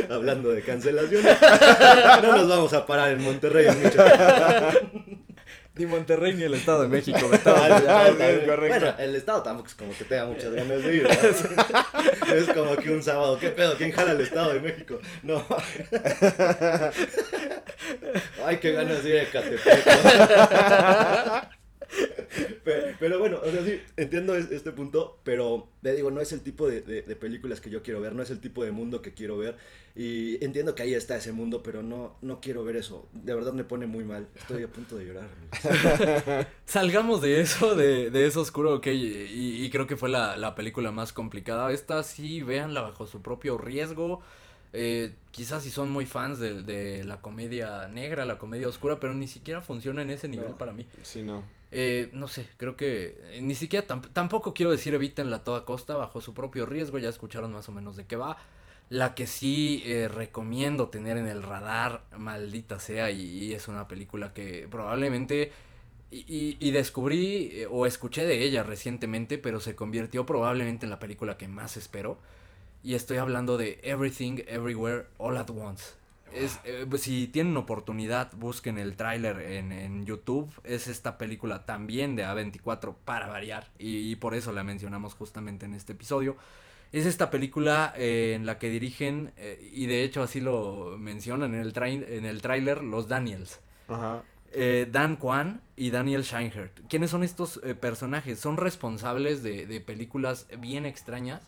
Hablando 0.09 0.51
de 0.51 0.61
cancelación, 0.61 1.23
no 2.21 2.37
nos 2.37 2.47
vamos 2.47 2.73
a 2.73 2.85
parar 2.85 3.11
en 3.11 3.21
Monterrey 3.21 3.67
mucho. 3.75 4.03
Ni 5.75 5.85
Monterrey 5.85 6.33
ni 6.33 6.43
el 6.43 6.53
Estado 6.53 6.81
de 6.83 6.89
México. 6.89 7.17
me 7.29 7.35
estaba. 7.37 7.69
Bueno, 8.11 8.93
el 8.99 9.15
estado 9.15 9.41
tampoco 9.41 9.69
es 9.69 9.75
como 9.75 9.97
que 9.97 10.03
tenga 10.03 10.25
muchas 10.25 10.51
ganas 10.53 10.83
de 10.83 10.95
ir. 10.95 11.03
¿no? 11.03 11.09
Es 12.35 12.47
como 12.47 12.75
que 12.75 12.91
un 12.91 13.01
sábado, 13.01 13.39
¿qué 13.39 13.49
pedo? 13.49 13.75
¿Quién 13.77 13.91
jala 13.91 14.11
el 14.13 14.21
Estado 14.21 14.53
de 14.53 14.59
México? 14.61 14.99
No. 15.23 15.45
Ay, 18.45 18.57
qué 18.57 18.71
ganas 18.73 19.03
de 19.03 19.09
ir 19.09 19.15
a 19.17 19.23
Ecatepec. 19.23 19.87
Pero, 22.63 22.95
pero 22.99 23.19
bueno, 23.19 23.39
o 23.43 23.49
sea, 23.51 23.63
sí, 23.65 23.79
entiendo 23.97 24.35
es- 24.35 24.51
este 24.51 24.71
punto, 24.71 25.19
pero 25.23 25.67
le 25.81 25.95
digo, 25.95 26.11
no 26.11 26.21
es 26.21 26.31
el 26.31 26.41
tipo 26.41 26.67
de, 26.67 26.81
de- 26.81 27.01
de 27.01 27.15
películas 27.15 27.59
que 27.61 27.69
yo 27.69 27.81
quiero 27.81 28.01
ver, 28.01 28.13
no 28.13 28.21
es 28.23 28.29
el 28.29 28.39
tipo 28.39 28.63
de 28.63 28.71
mundo 28.71 29.01
que 29.01 29.13
quiero 29.13 29.37
ver. 29.37 29.57
Y 29.95 30.43
entiendo 30.43 30.73
que 30.73 30.83
ahí 30.83 30.93
está 30.93 31.17
ese 31.17 31.31
mundo, 31.33 31.61
pero 31.63 31.83
no, 31.83 32.15
no 32.21 32.39
quiero 32.39 32.63
ver 32.63 32.77
eso. 32.77 33.09
De 33.13 33.33
verdad 33.35 33.51
me 33.53 33.63
pone 33.65 33.87
muy 33.87 34.03
mal. 34.05 34.27
Estoy 34.35 34.63
a 34.63 34.67
punto 34.69 34.95
de 34.97 35.05
llorar. 35.05 35.27
Salgamos 36.65 37.21
de 37.21 37.41
eso, 37.41 37.75
de, 37.75 38.09
de 38.09 38.25
eso 38.25 38.41
oscuro, 38.41 38.75
ok, 38.75 38.87
y, 38.87 39.65
y 39.65 39.69
creo 39.69 39.87
que 39.87 39.97
fue 39.97 40.09
la, 40.09 40.37
la 40.37 40.55
película 40.55 40.91
más 40.91 41.11
complicada. 41.13 41.71
Esta 41.71 42.03
sí, 42.03 42.41
véanla 42.41 42.81
bajo 42.81 43.05
su 43.07 43.21
propio 43.21 43.57
riesgo. 43.57 44.21
Eh, 44.73 45.13
quizás 45.31 45.63
si 45.63 45.69
son 45.69 45.91
muy 45.91 46.05
fans 46.05 46.39
de, 46.39 46.61
de 46.63 47.03
la 47.03 47.19
comedia 47.19 47.89
negra, 47.89 48.25
la 48.25 48.37
comedia 48.37 48.69
oscura, 48.69 48.99
pero 49.01 49.13
ni 49.13 49.27
siquiera 49.27 49.61
funciona 49.61 50.01
en 50.01 50.11
ese 50.11 50.29
nivel 50.29 50.51
No. 50.51 50.57
para 50.57 50.71
mí. 50.71 50.85
Sí, 51.03 51.21
no. 51.23 51.43
Eh, 51.73 52.09
no 52.13 52.27
sé, 52.27 52.47
creo 52.57 52.75
que 52.75 53.17
eh, 53.31 53.39
ni 53.41 53.55
siquiera 53.55 53.87
tam- 53.87 54.09
tampoco 54.13 54.53
quiero 54.53 54.71
decir 54.71 54.93
evítenla 54.93 55.37
a 55.37 55.43
toda 55.43 55.63
costa 55.65 55.95
bajo 55.95 56.19
su 56.21 56.33
propio 56.33 56.65
riesgo, 56.65 56.97
ya 56.99 57.09
escucharon 57.09 57.53
más 57.53 57.69
o 57.69 57.71
menos 57.71 57.95
de 57.95 58.05
qué 58.05 58.15
va. 58.17 58.37
La 58.89 59.15
que 59.15 59.25
sí 59.27 59.81
eh, 59.85 60.09
recomiendo 60.09 60.89
tener 60.89 61.15
en 61.17 61.27
el 61.27 61.43
radar, 61.43 62.03
maldita 62.17 62.79
sea, 62.79 63.09
y, 63.11 63.21
y 63.21 63.53
es 63.53 63.67
una 63.69 63.87
película 63.87 64.33
que 64.33 64.67
probablemente 64.69 65.51
y, 66.11 66.19
y- 66.27 66.57
y 66.59 66.71
descubrí 66.71 67.51
eh, 67.53 67.67
o 67.69 67.85
escuché 67.85 68.25
de 68.25 68.43
ella 68.43 68.63
recientemente, 68.63 69.37
pero 69.37 69.59
se 69.61 69.75
convirtió 69.75 70.25
probablemente 70.25 70.85
en 70.85 70.89
la 70.89 70.99
película 70.99 71.37
que 71.37 71.47
más 71.47 71.77
espero. 71.77 72.17
Y 72.83 72.95
estoy 72.95 73.17
hablando 73.17 73.57
de 73.57 73.79
Everything, 73.83 74.39
Everywhere, 74.47 75.05
All 75.17 75.37
at 75.37 75.49
Once. 75.51 75.93
Es, 76.33 76.59
eh, 76.63 76.85
pues, 76.89 77.01
si 77.03 77.27
tienen 77.27 77.57
oportunidad, 77.57 78.31
busquen 78.35 78.77
el 78.77 78.95
tráiler 78.95 79.39
en, 79.39 79.71
en 79.71 80.05
YouTube. 80.05 80.49
Es 80.63 80.87
esta 80.87 81.17
película 81.17 81.65
también 81.65 82.15
de 82.15 82.25
A24 82.25 82.95
para 83.05 83.27
variar. 83.27 83.69
Y, 83.77 84.11
y 84.11 84.15
por 84.15 84.35
eso 84.35 84.51
la 84.51 84.63
mencionamos 84.63 85.13
justamente 85.13 85.65
en 85.65 85.73
este 85.73 85.93
episodio. 85.93 86.37
Es 86.91 87.05
esta 87.05 87.29
película 87.29 87.93
eh, 87.95 88.33
en 88.35 88.45
la 88.45 88.59
que 88.59 88.69
dirigen, 88.69 89.31
eh, 89.37 89.69
y 89.73 89.85
de 89.85 90.03
hecho 90.03 90.23
así 90.23 90.41
lo 90.41 90.97
mencionan 90.97 91.55
en 91.55 91.61
el, 91.61 91.73
en 91.77 92.25
el 92.25 92.41
tráiler, 92.41 92.83
los 92.83 93.07
Daniels. 93.07 93.61
Ajá. 93.87 94.23
Eh, 94.53 94.89
Dan 94.91 95.15
Kwan 95.15 95.61
y 95.77 95.91
Daniel 95.91 96.23
Scheinert. 96.23 96.81
¿Quiénes 96.89 97.11
son 97.11 97.23
estos 97.23 97.61
eh, 97.63 97.75
personajes? 97.75 98.39
Son 98.39 98.57
responsables 98.57 99.41
de, 99.41 99.65
de 99.65 99.79
películas 99.79 100.47
bien 100.59 100.85
extrañas. 100.85 101.41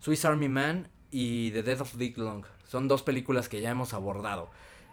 Swiss 0.00 0.24
Army 0.24 0.48
Man 0.48 0.88
y 1.12 1.52
The 1.52 1.62
Death 1.62 1.82
of 1.82 1.94
Dick 1.96 2.18
Long. 2.18 2.44
Son 2.70 2.86
dos 2.86 3.02
películas 3.02 3.48
que 3.48 3.60
ya 3.60 3.70
hemos 3.70 3.94
abordado. 3.94 4.48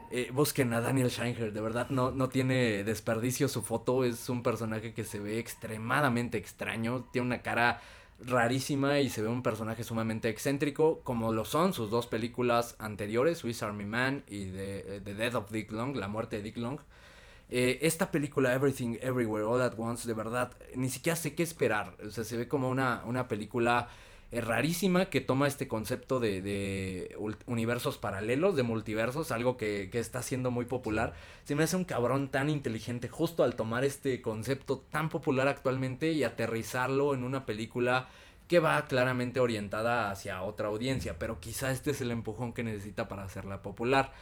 Eh, 0.09 0.31
busquen 0.33 0.73
a 0.73 0.81
Daniel 0.81 1.11
Scheinert, 1.11 1.53
de 1.53 1.61
verdad 1.61 1.91
no, 1.91 2.09
no 2.09 2.27
tiene 2.27 2.83
desperdicio 2.83 3.47
su 3.47 3.61
foto. 3.61 4.03
Es 4.03 4.29
un 4.29 4.41
personaje 4.41 4.95
que 4.95 5.03
se 5.03 5.19
ve 5.19 5.37
extremadamente 5.37 6.39
extraño. 6.39 7.05
Tiene 7.11 7.27
una 7.27 7.43
cara 7.43 7.79
rarísima 8.19 8.99
y 8.99 9.11
se 9.11 9.21
ve 9.21 9.27
un 9.27 9.43
personaje 9.43 9.83
sumamente 9.83 10.27
excéntrico, 10.27 11.01
como 11.03 11.31
lo 11.31 11.45
son 11.45 11.71
sus 11.71 11.91
dos 11.91 12.07
películas 12.07 12.75
anteriores, 12.79 13.37
Swiss 13.37 13.61
Army 13.61 13.85
Man 13.85 14.23
y 14.27 14.45
The, 14.45 15.01
The 15.03 15.13
Death 15.13 15.35
of 15.35 15.51
Dick 15.51 15.71
Long, 15.71 15.95
La 15.97 16.07
muerte 16.07 16.37
de 16.37 16.41
Dick 16.41 16.57
Long. 16.57 16.79
Eh, 17.51 17.77
esta 17.83 18.09
película 18.09 18.55
Everything 18.55 18.97
Everywhere 19.01 19.45
All 19.45 19.61
at 19.61 19.75
Once, 19.77 20.07
de 20.07 20.15
verdad, 20.15 20.51
ni 20.75 20.89
siquiera 20.89 21.15
sé 21.15 21.35
qué 21.35 21.43
esperar. 21.43 21.95
O 22.03 22.09
sea, 22.09 22.23
se 22.23 22.37
ve 22.37 22.47
como 22.47 22.69
una, 22.69 23.03
una 23.05 23.27
película 23.27 23.87
eh, 24.31 24.41
rarísima 24.41 25.09
que 25.09 25.21
toma 25.21 25.47
este 25.47 25.67
concepto 25.67 26.19
de, 26.19 26.41
de 26.41 27.15
universos 27.45 27.97
paralelos, 27.97 28.55
de 28.55 28.63
multiversos, 28.63 29.31
algo 29.31 29.57
que, 29.57 29.89
que 29.91 29.99
está 29.99 30.21
siendo 30.21 30.51
muy 30.51 30.65
popular. 30.65 31.13
Se 31.45 31.55
me 31.55 31.63
hace 31.63 31.75
un 31.75 31.85
cabrón 31.85 32.29
tan 32.29 32.49
inteligente 32.49 33.07
justo 33.07 33.43
al 33.43 33.55
tomar 33.55 33.85
este 33.85 34.21
concepto 34.21 34.79
tan 34.91 35.09
popular 35.09 35.47
actualmente 35.47 36.11
y 36.11 36.23
aterrizarlo 36.23 37.13
en 37.13 37.23
una 37.23 37.45
película 37.45 38.09
que 38.47 38.59
va 38.59 38.85
claramente 38.85 39.39
orientada 39.39 40.09
hacia 40.09 40.41
otra 40.41 40.69
audiencia, 40.69 41.19
pero 41.19 41.39
quizá 41.39 41.71
este 41.71 41.91
es 41.91 42.01
el 42.01 42.11
empujón 42.11 42.53
que 42.53 42.63
necesita 42.63 43.07
para 43.07 43.23
hacerla 43.23 43.61
popular. 43.61 44.13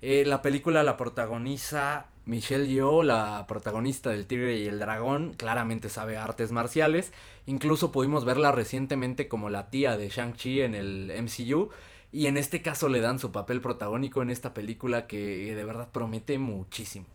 Eh, 0.00 0.24
la 0.26 0.42
película 0.42 0.82
la 0.82 0.96
protagoniza 0.96 2.06
Michelle 2.24 2.68
Yeoh, 2.68 3.02
la 3.02 3.46
protagonista 3.48 4.10
del 4.10 4.26
Tigre 4.26 4.56
y 4.56 4.66
el 4.66 4.78
Dragón, 4.78 5.34
claramente 5.34 5.88
sabe 5.88 6.16
artes 6.16 6.52
marciales. 6.52 7.12
Incluso 7.46 7.90
pudimos 7.90 8.24
verla 8.24 8.52
recientemente 8.52 9.28
como 9.28 9.50
la 9.50 9.70
tía 9.70 9.96
de 9.96 10.08
Shang-Chi 10.08 10.60
en 10.60 10.74
el 10.74 11.12
MCU. 11.22 11.70
Y 12.12 12.26
en 12.26 12.36
este 12.36 12.62
caso 12.62 12.88
le 12.88 13.00
dan 13.00 13.18
su 13.18 13.32
papel 13.32 13.60
protagónico 13.60 14.22
en 14.22 14.30
esta 14.30 14.54
película 14.54 15.06
que 15.06 15.54
de 15.54 15.64
verdad 15.64 15.88
promete 15.90 16.38
muchísimo. 16.38 17.06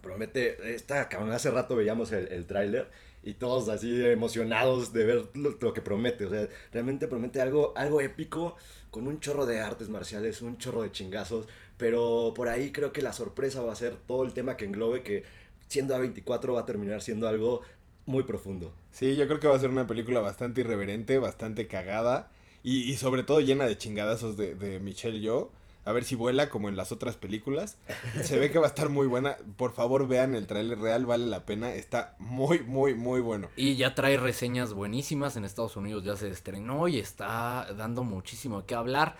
Promete, 0.00 0.74
esta 0.74 1.08
cabrón, 1.08 1.32
hace 1.32 1.50
rato 1.50 1.76
veíamos 1.76 2.12
el, 2.12 2.28
el 2.28 2.46
tráiler 2.46 2.90
y 3.24 3.34
todos 3.34 3.68
así 3.68 4.04
emocionados 4.04 4.92
de 4.92 5.04
ver 5.04 5.28
lo, 5.34 5.72
que 5.72 5.80
promete. 5.80 6.26
O 6.26 6.30
sea, 6.30 6.48
realmente 6.72 7.08
promete 7.08 7.40
algo, 7.40 7.72
algo 7.76 8.00
épico 8.00 8.56
con 8.90 9.06
un 9.06 9.18
chorro 9.20 9.46
de 9.46 9.60
artes 9.60 9.88
marciales, 9.88 10.42
un 10.42 10.58
chorro 10.58 10.82
de 10.82 10.92
chingazos. 10.92 11.48
Pero 11.78 12.32
por 12.36 12.48
ahí 12.48 12.70
creo 12.70 12.92
que 12.92 13.02
la 13.02 13.12
sorpresa 13.12 13.62
va 13.62 13.72
a 13.72 13.76
ser 13.76 13.96
todo 13.96 14.24
el 14.24 14.34
tema 14.34 14.56
que 14.56 14.66
englobe 14.66 15.02
que 15.02 15.24
siendo 15.68 15.96
A24 15.96 16.54
va 16.54 16.60
a 16.60 16.66
terminar 16.66 17.00
siendo 17.00 17.26
algo 17.26 17.62
muy 18.06 18.24
profundo. 18.24 18.72
Sí, 18.92 19.16
yo 19.16 19.26
creo 19.26 19.40
que 19.40 19.48
va 19.48 19.56
a 19.56 19.58
ser 19.58 19.70
una 19.70 19.86
película 19.86 20.20
bastante 20.20 20.60
irreverente, 20.60 21.18
bastante 21.18 21.66
cagada 21.66 22.30
y, 22.62 22.94
sobre 22.96 23.24
todo 23.24 23.40
llena 23.40 23.66
de 23.66 23.76
chingadazos 23.76 24.36
de, 24.36 24.54
de 24.54 24.80
Michelle 24.80 25.20
Yeoh. 25.20 25.50
A 25.84 25.92
ver 25.92 26.04
si 26.04 26.14
vuela 26.14 26.48
como 26.48 26.68
en 26.68 26.76
las 26.76 26.92
otras 26.92 27.16
películas. 27.16 27.78
Se 28.22 28.38
ve 28.38 28.50
que 28.50 28.58
va 28.58 28.66
a 28.66 28.68
estar 28.68 28.88
muy 28.88 29.06
buena. 29.06 29.36
Por 29.56 29.72
favor, 29.72 30.08
vean 30.08 30.34
el 30.34 30.46
trailer 30.46 30.78
real, 30.78 31.06
vale 31.06 31.26
la 31.26 31.44
pena. 31.44 31.74
Está 31.74 32.16
muy, 32.18 32.60
muy, 32.60 32.94
muy 32.94 33.20
bueno. 33.20 33.48
Y 33.56 33.76
ya 33.76 33.94
trae 33.94 34.16
reseñas 34.16 34.72
buenísimas 34.72 35.36
en 35.36 35.44
Estados 35.44 35.76
Unidos, 35.76 36.04
ya 36.04 36.16
se 36.16 36.28
estrenó 36.28 36.88
y 36.88 36.98
está 36.98 37.68
dando 37.76 38.04
muchísimo 38.04 38.64
que 38.66 38.74
hablar. 38.74 39.16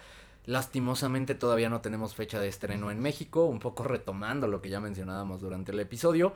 Lastimosamente 0.46 1.34
todavía 1.34 1.70
no 1.70 1.80
tenemos 1.80 2.14
fecha 2.14 2.38
de 2.38 2.48
estreno 2.48 2.90
en 2.90 3.00
México, 3.00 3.46
un 3.46 3.60
poco 3.60 3.82
retomando 3.82 4.46
lo 4.46 4.60
que 4.60 4.68
ya 4.68 4.78
mencionábamos 4.78 5.40
durante 5.40 5.72
el 5.72 5.80
episodio, 5.80 6.34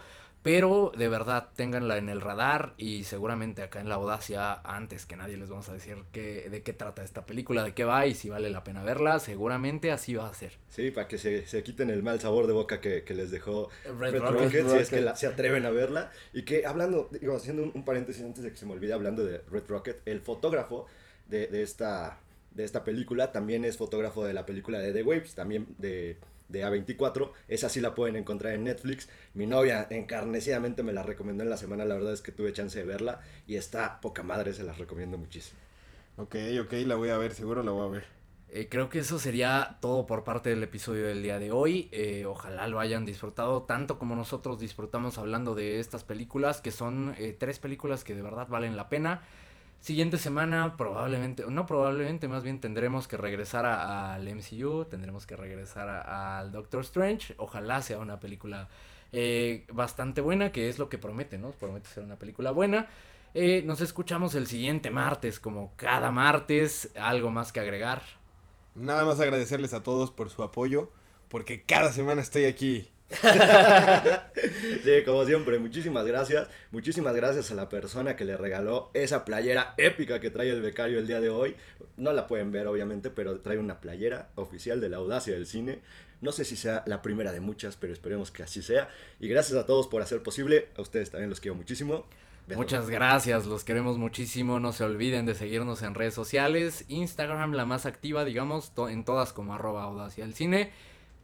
pero 0.49 0.93
de 0.97 1.09
verdad 1.09 1.51
ténganla 1.55 1.99
en 1.99 2.09
el 2.09 2.23
radar 2.23 2.73
y 2.79 3.05
seguramente 3.05 3.61
acá 3.61 3.83
en 3.83 3.91
La 3.91 3.97
Audacia 3.97 4.55
antes 4.65 5.05
que 5.05 5.15
nadie 5.15 5.37
les 5.37 5.51
vamos 5.51 5.69
a 5.69 5.75
decir 5.75 5.99
qué, 6.11 6.49
de 6.49 6.63
qué 6.63 6.73
trata 6.73 7.05
esta 7.05 7.27
película, 7.27 7.63
de 7.63 7.75
qué 7.75 7.85
va 7.85 8.07
y 8.07 8.15
si 8.15 8.31
vale 8.31 8.49
la 8.49 8.65
pena 8.65 8.83
verla, 8.83 9.19
seguramente 9.19 9.93
así 9.93 10.15
va 10.15 10.27
a 10.27 10.33
ser. 10.33 10.53
Sí, 10.71 10.91
para 10.91 11.07
que 11.07 11.19
se, 11.19 11.47
se 11.47 11.63
quiten 11.63 11.91
el 11.91 12.03
mal 12.03 12.19
sabor 12.19 12.47
de 12.47 12.55
boca 12.55 12.81
que, 12.81 13.05
que 13.05 13.13
les 13.13 13.31
dejó 13.31 13.69
Red, 13.99 14.21
Rocket, 14.21 14.67
si 14.67 14.77
es 14.79 14.89
que 14.89 15.07
se 15.17 15.27
atreven 15.27 15.67
a 15.67 15.71
verla. 15.71 16.13
Y 16.33 16.47
que 16.47 16.65
hablando, 16.65 17.11
digo, 17.13 17.37
haciendo 17.37 17.63
un, 17.63 17.73
un, 17.75 17.85
paréntesis 17.85 18.25
antes 18.25 18.43
de 18.43 18.51
que 18.51 18.57
se 18.57 18.65
me 18.65 18.73
olvide, 18.73 18.95
hablando 18.95 19.27
de 19.27 19.43
Red 19.51 19.65
Rocket, 19.69 20.01
el 20.07 20.23
fotógrafo 20.23 20.87
de, 21.27 21.49
de 21.49 21.63
esta 21.63 22.21
de 22.53 22.65
esta 22.65 22.85
película, 22.85 23.33
también 23.33 23.67
es 23.67 23.77
fotógrafo 23.77 24.25
de 24.25 24.33
la 24.33 24.47
película 24.47 24.79
de 24.79 24.95
The 24.95 25.03
Waves, 25.03 25.35
también 25.35 25.67
de, 25.77 26.17
de 26.49 26.65
A24. 26.65 27.31
Esa 27.49 27.69
sí 27.69 27.81
la 27.81 27.95
pueden 27.95 28.17
encontrar 28.17 28.55
en 28.55 28.65
Netflix. 28.65 29.09
Mi 29.35 29.47
novia 29.47 29.87
encarnecidamente 29.91 30.83
me 30.83 30.93
la 30.93 31.03
recomendó 31.03 31.45
en 31.45 31.51
la 31.51 31.57
semana, 31.57 31.85
la 31.85 31.95
verdad 31.95 32.13
es 32.13 32.23
que 32.23 32.33
tuve 32.33 32.53
chance 32.53 32.79
de 32.79 32.85
verla 32.85 33.21
y 33.47 33.57
está 33.57 34.01
poca 34.01 34.23
madre, 34.23 34.53
se 34.53 34.65
las 34.65 34.79
recomiendo 34.79 35.19
muchísimo. 35.19 35.61
Ok, 36.17 36.37
ok, 36.63 36.73
la 36.85 36.97
voy 36.97 37.11
a 37.11 37.19
ver, 37.19 37.35
seguro 37.35 37.63
la 37.63 37.71
voy 37.71 37.87
a 37.87 37.91
ver. 37.91 38.19
Eh, 38.51 38.69
creo 38.71 38.89
que 38.89 39.01
eso 39.01 39.19
sería 39.19 39.77
todo 39.81 40.07
por 40.07 40.25
parte 40.25 40.49
del 40.49 40.63
episodio 40.63 41.07
del 41.07 41.23
día 41.23 41.39
de 41.39 41.53
hoy. 41.53 41.89
Eh, 41.93 42.25
ojalá 42.25 42.67
lo 42.67 42.81
hayan 42.81 43.05
disfrutado 43.05 43.65
tanto 43.65 43.99
como 43.99 44.17
nosotros 44.17 44.59
disfrutamos 44.59 45.19
hablando 45.19 45.55
de 45.55 45.81
estas 45.81 46.03
películas, 46.03 46.63
que 46.63 46.71
son 46.71 47.15
eh, 47.19 47.37
tres 47.39 47.59
películas 47.59 48.05
que 48.05 48.15
de 48.15 48.23
verdad 48.23 48.49
valen 48.49 48.75
la 48.75 48.89
pena. 48.89 49.23
Siguiente 49.81 50.19
semana 50.19 50.77
probablemente, 50.77 51.45
no 51.49 51.65
probablemente, 51.65 52.27
más 52.27 52.43
bien 52.43 52.61
tendremos 52.61 53.07
que 53.07 53.17
regresar 53.17 53.65
al 53.65 54.27
MCU, 54.29 54.85
tendremos 54.85 55.25
que 55.25 55.37
regresar 55.37 55.89
al 55.89 56.51
Doctor 56.51 56.81
Strange. 56.83 57.35
Ojalá 57.39 57.81
sea 57.81 57.99
una 57.99 58.19
película 58.19 58.69
eh, 59.13 59.65
bastante 59.73 60.21
buena, 60.21 60.51
que 60.53 60.69
es 60.69 60.79
lo 60.79 60.89
que 60.89 60.99
promete, 60.99 61.39
¿no? 61.39 61.53
Promete 61.53 61.89
ser 61.89 62.05
una 62.05 62.17
película 62.17 62.51
buena. 62.51 62.89
Eh, 63.35 63.63
nos 63.65 63.81
escuchamos 63.81 64.35
el 64.35 64.47
siguiente 64.47 64.91
martes, 64.91 65.39
como 65.39 65.73
cada 65.77 66.11
martes. 66.11 66.91
¿Algo 66.99 67.31
más 67.31 67.53
que 67.53 67.61
agregar? 67.61 68.03
Nada 68.75 69.05
más 69.05 69.21
agradecerles 69.21 69.75
a 69.75 69.83
todos 69.83 70.11
por 70.11 70.29
su 70.29 70.43
apoyo, 70.43 70.91
porque 71.29 71.63
cada 71.63 71.93
semana 71.93 72.21
estoy 72.21 72.45
aquí 72.47 72.91
sí, 74.85 75.03
como 75.07 75.25
siempre, 75.25 75.59
muchísimas 75.59 76.07
gracias. 76.07 76.49
Muchísimas 76.71 77.15
gracias 77.17 77.51
a 77.51 77.55
la 77.55 77.69
persona 77.69 78.17
que 78.17 78.25
le 78.25 78.37
regaló 78.37 78.91
esa 78.93 79.25
playera 79.25 79.75
épica 79.79 80.21
que 80.21 80.31
trae 80.31 80.51
el 80.51 80.61
becario 80.61 80.99
el 80.99 81.07
día 81.07 81.21
de 81.21 81.31
hoy. 81.31 81.57
No 81.97 82.13
la 82.13 82.27
pueden 82.27 82.53
ver, 82.53 82.67
obviamente, 82.67 83.09
pero 83.11 83.41
trae 83.41 83.59
una 83.59 83.81
playera 83.81 84.29
oficial 84.35 84.81
de 84.81 84.91
la 84.91 84.99
audacia 84.99 85.35
del 85.35 85.47
cine. 85.47 85.81
No 86.21 86.33
sé 86.33 86.45
si 86.45 86.57
sea 86.57 86.83
la 86.87 87.01
primera 87.01 87.33
de 87.33 87.41
muchas, 87.41 87.77
pero 87.77 87.93
esperemos 87.93 88.31
que 88.31 88.43
así 88.43 88.61
sea. 88.61 88.89
Y 89.21 89.29
gracias 89.29 89.59
a 89.59 89.65
todos 89.65 89.87
por 89.87 90.03
hacer 90.03 90.23
posible. 90.23 90.69
A 90.77 90.83
ustedes 90.83 91.11
también 91.11 91.31
los 91.31 91.41
quiero 91.41 91.55
muchísimo. 91.55 92.07
Muchas 92.57 92.89
gracias, 92.89 93.47
los 93.47 93.63
queremos 93.63 93.99
muchísimo. 93.99 94.59
No 94.59 94.73
se 94.73 94.83
olviden 94.83 95.27
de 95.27 95.35
seguirnos 95.35 95.83
en 95.83 95.95
redes 95.95 96.15
sociales. 96.15 96.85
Instagram, 96.89 97.53
la 97.53 97.67
más 97.67 97.85
activa, 97.87 98.25
digamos, 98.25 98.73
en 98.89 99.05
todas 99.05 99.33
como 99.33 99.55
arroba 99.55 99.85
audacia 99.85 100.25
del 100.25 100.35
cine. 100.35 100.73